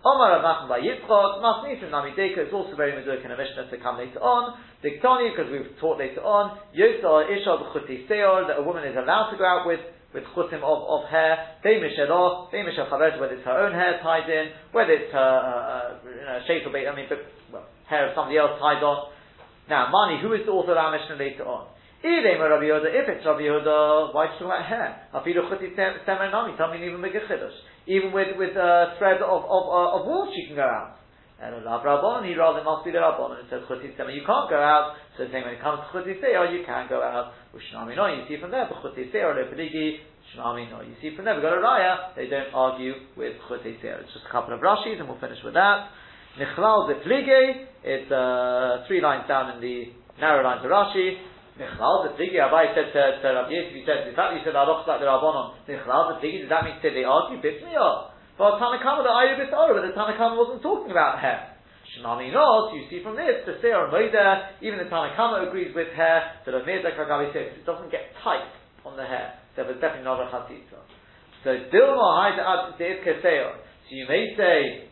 Omar 0.00 0.40
Rav 0.40 0.64
by 0.64 0.80
Yitzchak, 0.80 1.44
Masnisim 1.44 1.92
Nami 1.92 2.16
Deka 2.16 2.48
is 2.48 2.52
also 2.56 2.72
very 2.72 2.96
Meduik 2.96 3.20
in 3.20 3.30
a 3.30 3.36
Mishnah 3.36 3.68
to 3.68 3.76
come 3.76 4.00
later 4.00 4.16
on. 4.24 4.56
Diktani, 4.80 5.28
because 5.28 5.52
we've 5.52 5.76
taught 5.76 6.00
later 6.00 6.24
on, 6.24 6.56
Yosa 6.72 7.28
Isha 7.28 7.60
B'chuti 7.60 8.08
Seor, 8.08 8.48
that 8.48 8.56
a 8.56 8.64
woman 8.64 8.88
is 8.88 8.96
allowed 8.96 9.30
to 9.30 9.36
go 9.36 9.44
out 9.44 9.68
with 9.68 9.80
with 10.12 10.24
chutim 10.34 10.58
of, 10.66 10.82
of 10.90 11.08
hair, 11.08 11.54
they 11.62 11.78
misheloch, 11.78 12.50
they 12.50 12.66
mishechavet, 12.66 13.20
whether 13.20 13.34
it's 13.34 13.44
her 13.44 13.62
own 13.62 13.72
hair 13.72 14.00
tied 14.02 14.28
in, 14.28 14.50
whether 14.72 14.90
it's 14.90 15.12
her, 15.12 15.18
uh, 15.22 15.54
uh 15.54 15.98
you 16.02 16.26
know, 16.26 16.38
shape 16.48 16.66
or 16.66 16.74
I 16.74 16.96
mean, 16.96 17.06
but, 17.08 17.18
well, 17.52 17.62
hair 17.86 18.08
of 18.08 18.14
somebody 18.16 18.36
else 18.36 18.58
tied 18.58 18.82
on. 18.82 19.12
Now, 19.68 19.86
Mani, 19.92 20.20
who 20.20 20.32
is 20.32 20.40
the 20.46 20.50
author 20.50 20.72
of 20.72 20.78
our 20.78 20.90
Mishnah 20.98 21.14
later 21.14 21.46
on? 21.46 21.68
If 22.02 23.08
it's 23.08 23.26
Rabbi 23.26 23.42
Yehuda, 23.42 24.14
why 24.14 24.26
talk 24.26 24.40
about 24.40 24.64
hair? 24.64 25.04
Even 25.20 27.00
make 27.00 27.14
a 27.14 27.20
chiddush. 27.28 27.52
Even 27.86 28.12
with, 28.12 28.36
with 28.38 28.56
a 28.56 28.94
thread 28.98 29.20
of, 29.20 29.44
of, 29.44 29.62
uh, 29.68 30.00
of 30.00 30.06
wool, 30.06 30.32
she 30.34 30.46
can 30.46 30.56
go 30.56 30.62
out. 30.62 30.96
And 31.40 31.56
Rabban, 31.64 32.28
he 32.28 32.36
rather 32.36 32.62
must 32.64 32.84
be 32.84 32.92
the 32.92 33.00
Rabban, 33.00 33.40
and 33.40 33.48
says 33.48 33.64
Chuti 33.64 33.96
Sema, 33.96 34.12
you 34.12 34.20
can't 34.28 34.48
go 34.48 34.60
out. 34.60 34.96
So 35.16 35.24
the 35.24 35.32
same 35.32 35.44
when 35.44 35.56
it 35.56 35.62
comes 35.64 35.80
to 35.80 35.88
Chuti 35.88 36.20
Seir, 36.20 36.52
you 36.52 36.64
can 36.64 36.88
go 36.88 37.00
out. 37.02 37.32
Ushnami 37.56 37.96
no, 37.96 38.06
you 38.12 38.24
see 38.28 38.40
from 38.40 38.50
there, 38.50 38.68
but 38.68 38.84
Chuti 38.84 39.10
Seir, 39.10 39.32
Le 39.32 39.48
Peligi, 39.48 40.04
Shnami 40.36 40.70
no. 40.70 40.80
You 40.84 40.92
see 41.00 41.16
from 41.16 41.24
there, 41.24 41.34
we've 41.34 41.42
got 41.42 41.56
a 41.56 41.60
Raya, 41.64 42.14
they 42.14 42.28
don't 42.28 42.52
argue 42.52 42.92
with 43.16 43.40
Chuti 43.48 43.80
Seir. 43.80 44.00
It's 44.04 44.12
just 44.12 44.26
a 44.28 44.32
couple 44.32 44.52
of 44.52 44.60
Rashis, 44.60 45.00
and 45.00 45.08
we'll 45.08 45.18
finish 45.18 45.38
with 45.42 45.54
that. 45.54 45.88
Nichlal 46.36 46.88
the 46.88 47.00
Plige, 47.08 47.66
it's 47.84 48.12
uh, 48.12 48.84
three 48.86 49.00
lines 49.00 49.24
down 49.26 49.56
in 49.56 49.60
the 49.62 49.84
narrow 50.20 50.44
lines 50.44 50.62
of 50.62 50.70
Rashi. 50.70 51.16
Nichlal 51.60 52.08
the 52.08 52.16
Plige, 52.16 52.40
Abai 52.40 52.72
said 52.72 52.88
to, 52.96 53.20
to 53.20 53.26
Rabbi 53.36 53.52
Yosef, 53.52 53.76
he 53.76 53.84
said, 53.84 54.08
the 54.08 54.16
fact 54.16 54.32
you 54.32 54.40
said 54.40 54.56
Aloch 54.56 54.88
like 54.88 55.04
the 55.04 55.06
Rabbanon, 55.06 55.60
Nichlal 55.68 56.16
the 56.16 56.24
Plige, 56.24 56.48
does 56.48 56.50
that 56.50 56.64
mean 56.64 56.80
say 56.80 56.96
they 56.96 57.04
argue? 57.04 57.36
Bit 57.36 57.60
me 57.60 57.76
up. 57.76 58.16
But 58.40 58.56
Tanakama, 58.56 59.04
the 59.04 59.12
Ayubis 59.12 59.52
Ora, 59.52 59.76
but 59.76 59.84
the 59.84 59.92
Tanakama 59.92 60.40
wasn't 60.40 60.64
talking 60.64 60.88
about 60.88 61.20
hair. 61.20 61.60
Shemami 61.92 62.32
knows, 62.32 62.72
you 62.72 62.88
see 62.88 63.04
from 63.04 63.20
this, 63.20 63.44
the 63.44 63.60
Seir 63.60 63.92
Moida, 63.92 64.56
even 64.64 64.80
the 64.80 64.88
Tanakama 64.88 65.44
agrees 65.44 65.76
with 65.76 65.92
hair, 65.92 66.40
so 66.48 66.56
the 66.56 66.64
Mirza 66.64 66.96
Kagabi 66.96 67.28
says 67.36 67.52
it 67.52 67.66
doesn't 67.68 67.92
get 67.92 68.16
tight 68.24 68.48
on 68.88 68.96
the 68.96 69.04
hair. 69.04 69.36
So 69.52 69.68
it's 69.68 69.80
definitely 69.80 70.08
not 70.08 70.24
a 70.24 70.32
Chatzitza. 70.32 70.80
So 71.44 71.50
Dilma 71.68 72.08
Haida 72.16 72.40
Ad 72.40 72.80
Seir. 72.80 73.52
So 73.60 73.90
you 73.92 74.06
may 74.08 74.32
say, 74.38 74.88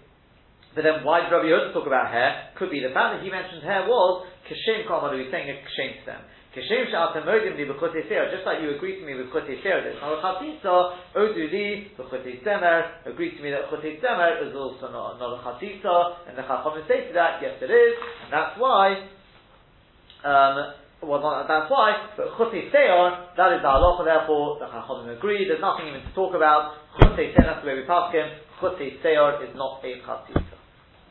but 0.74 0.82
then 0.84 1.04
why 1.04 1.24
did 1.24 1.32
Rabbi 1.32 1.48
Yehuda 1.48 1.72
talk 1.72 1.86
about 1.86 2.12
hair? 2.12 2.52
Could 2.58 2.70
be 2.70 2.84
the 2.84 2.92
fact 2.92 3.16
that 3.16 3.22
he 3.24 3.30
mentioned 3.30 3.62
hair 3.62 3.88
was 3.88 4.26
Kashem 4.44 4.84
Kamalu, 4.84 5.24
he's 5.24 5.32
saying 5.32 5.48
a 5.48 5.56
Kashem 5.64 6.02
stem. 6.02 6.20
Kishem 6.58 6.90
she'atem 6.90 7.22
modim 7.22 7.54
li 7.54 7.70
b'chutei 7.70 8.08
seir, 8.08 8.26
just 8.34 8.42
like 8.42 8.58
you 8.60 8.74
agree 8.74 8.98
to 8.98 9.06
me 9.06 9.14
with 9.14 9.30
chutei 9.30 9.62
seir, 9.62 9.78
that 9.78 9.94
it's 9.94 10.02
not 10.02 10.18
a 10.18 10.22
chatitza, 10.22 10.98
odu 11.14 11.46
li 11.46 11.86
b'chutei 11.94 12.42
semer, 12.42 13.06
agree 13.06 13.36
to 13.36 13.42
me 13.42 13.50
that 13.50 13.70
chutei 13.70 14.02
semer 14.02 14.42
is 14.42 14.56
also 14.56 14.90
not, 14.90 15.22
not 15.22 15.38
a 15.38 15.40
chatitza, 15.46 16.26
and 16.26 16.34
the 16.36 16.42
chachamim 16.42 16.82
say 16.88 17.06
to 17.06 17.14
that, 17.14 17.38
yes 17.40 17.54
it 17.62 17.70
is, 17.70 17.94
and 18.24 18.32
that's 18.34 18.58
why, 18.58 19.06
um, 20.26 20.74
well, 21.06 21.22
not, 21.22 21.46
that's 21.46 21.70
why, 21.70 21.94
but 22.16 22.26
chutei 22.34 22.66
seir, 22.74 23.30
that 23.38 23.54
is 23.54 23.62
the 23.62 23.70
halacha, 23.70 24.02
therefore, 24.02 24.58
the 24.58 24.66
chachamim 24.66 25.16
agree, 25.16 25.46
there's 25.46 25.62
nothing 25.62 25.86
even 25.86 26.02
to 26.02 26.12
talk 26.12 26.34
about, 26.34 26.74
chutei 26.98 27.30
seir, 27.38 27.46
that's 27.46 27.62
the 27.62 27.70
way 27.70 27.78
we 27.78 27.86
pass 27.86 28.10
him, 28.10 28.26
chutei 28.58 28.98
seir 28.98 29.46
is 29.46 29.54
not 29.54 29.78
a 29.84 30.02
chatitza. 30.02 30.57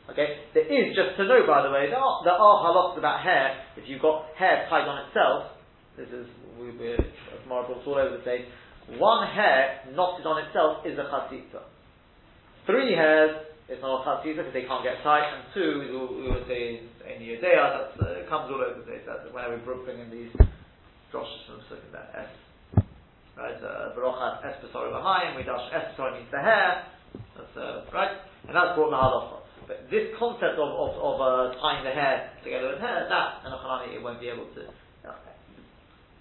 Okay, 0.08 0.48
there 0.56 0.64
is 0.64 0.96
just 0.96 1.20
to 1.20 1.28
know, 1.28 1.44
by 1.44 1.60
the 1.60 1.70
way, 1.70 1.92
there 1.92 2.00
are, 2.00 2.24
there 2.24 2.32
are 2.32 2.56
halachas 2.64 2.96
about 2.96 3.20
hair. 3.20 3.60
If 3.76 3.84
you've 3.84 4.00
got 4.00 4.32
hair 4.38 4.64
tied 4.70 4.88
on 4.88 5.04
itself, 5.04 5.52
this 6.00 6.08
is 6.08 6.24
we, 6.56 6.72
we're 6.72 6.96
marbles 7.46 7.84
all 7.86 8.00
over 8.00 8.16
the 8.16 8.24
place. 8.24 8.48
One 8.96 9.28
hair 9.28 9.84
knotted 9.92 10.24
on 10.24 10.40
itself 10.48 10.86
is 10.88 10.96
a 10.96 11.04
chatzitza. 11.12 11.60
Three 12.64 12.96
hairs 12.96 13.36
is 13.68 13.84
not 13.84 14.00
a 14.00 14.04
chatzitza 14.08 14.48
because 14.48 14.56
they 14.56 14.64
can't 14.64 14.80
get 14.80 15.04
tight, 15.04 15.28
and 15.28 15.44
two 15.52 15.84
we 15.84 16.24
will 16.24 16.40
say 16.48 16.88
in 17.04 17.20
Yudea 17.20 17.92
that 18.00 18.00
uh, 18.00 18.24
comes 18.32 18.48
all 18.48 18.64
over 18.64 18.80
the 18.80 18.88
place. 18.88 19.04
That's 19.04 19.28
whenever 19.28 19.60
we 19.60 19.84
bring 19.84 20.00
in 20.00 20.08
these 20.08 20.32
droshes 21.12 21.44
from 21.44 21.60
looking 21.68 21.92
at 21.92 22.16
S. 22.16 22.32
Right, 23.36 23.60
Barochat 23.60 24.40
uh, 24.40 24.50
Espesori 24.50 24.90
behind, 24.90 25.36
we 25.36 25.44
dash 25.44 25.68
Espesori 25.70 26.16
means 26.16 26.32
the 26.32 26.40
hair. 26.40 26.88
That's 27.36 27.56
uh, 27.56 27.84
right, 27.92 28.18
and 28.48 28.56
that's 28.56 28.74
brought 28.74 28.90
the 28.90 28.96
halacha. 28.96 29.37
This 29.90 30.08
concept 30.18 30.56
of, 30.56 30.68
of, 30.72 30.90
of 30.96 31.16
uh, 31.20 31.52
tying 31.60 31.84
the 31.84 31.90
hair 31.92 32.32
together 32.42 32.72
with 32.72 32.80
hair, 32.80 33.04
that 33.08 33.44
and 33.44 33.52
a 33.52 33.60
it 33.92 34.02
won't 34.02 34.20
be 34.20 34.28
able 34.28 34.48
to. 34.56 34.64
Okay. 34.64 35.34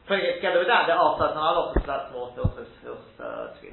Putting 0.07 0.25
it 0.25 0.35
together 0.35 0.59
with 0.59 0.67
that, 0.67 0.87
there 0.87 0.99
are 0.99 1.15
certain 1.15 1.39
halachas, 1.39 1.85
that's 1.87 2.11
more 2.11 2.31
filters, 2.35 2.67
filters 2.83 3.15
uh, 3.19 3.55
to 3.55 3.71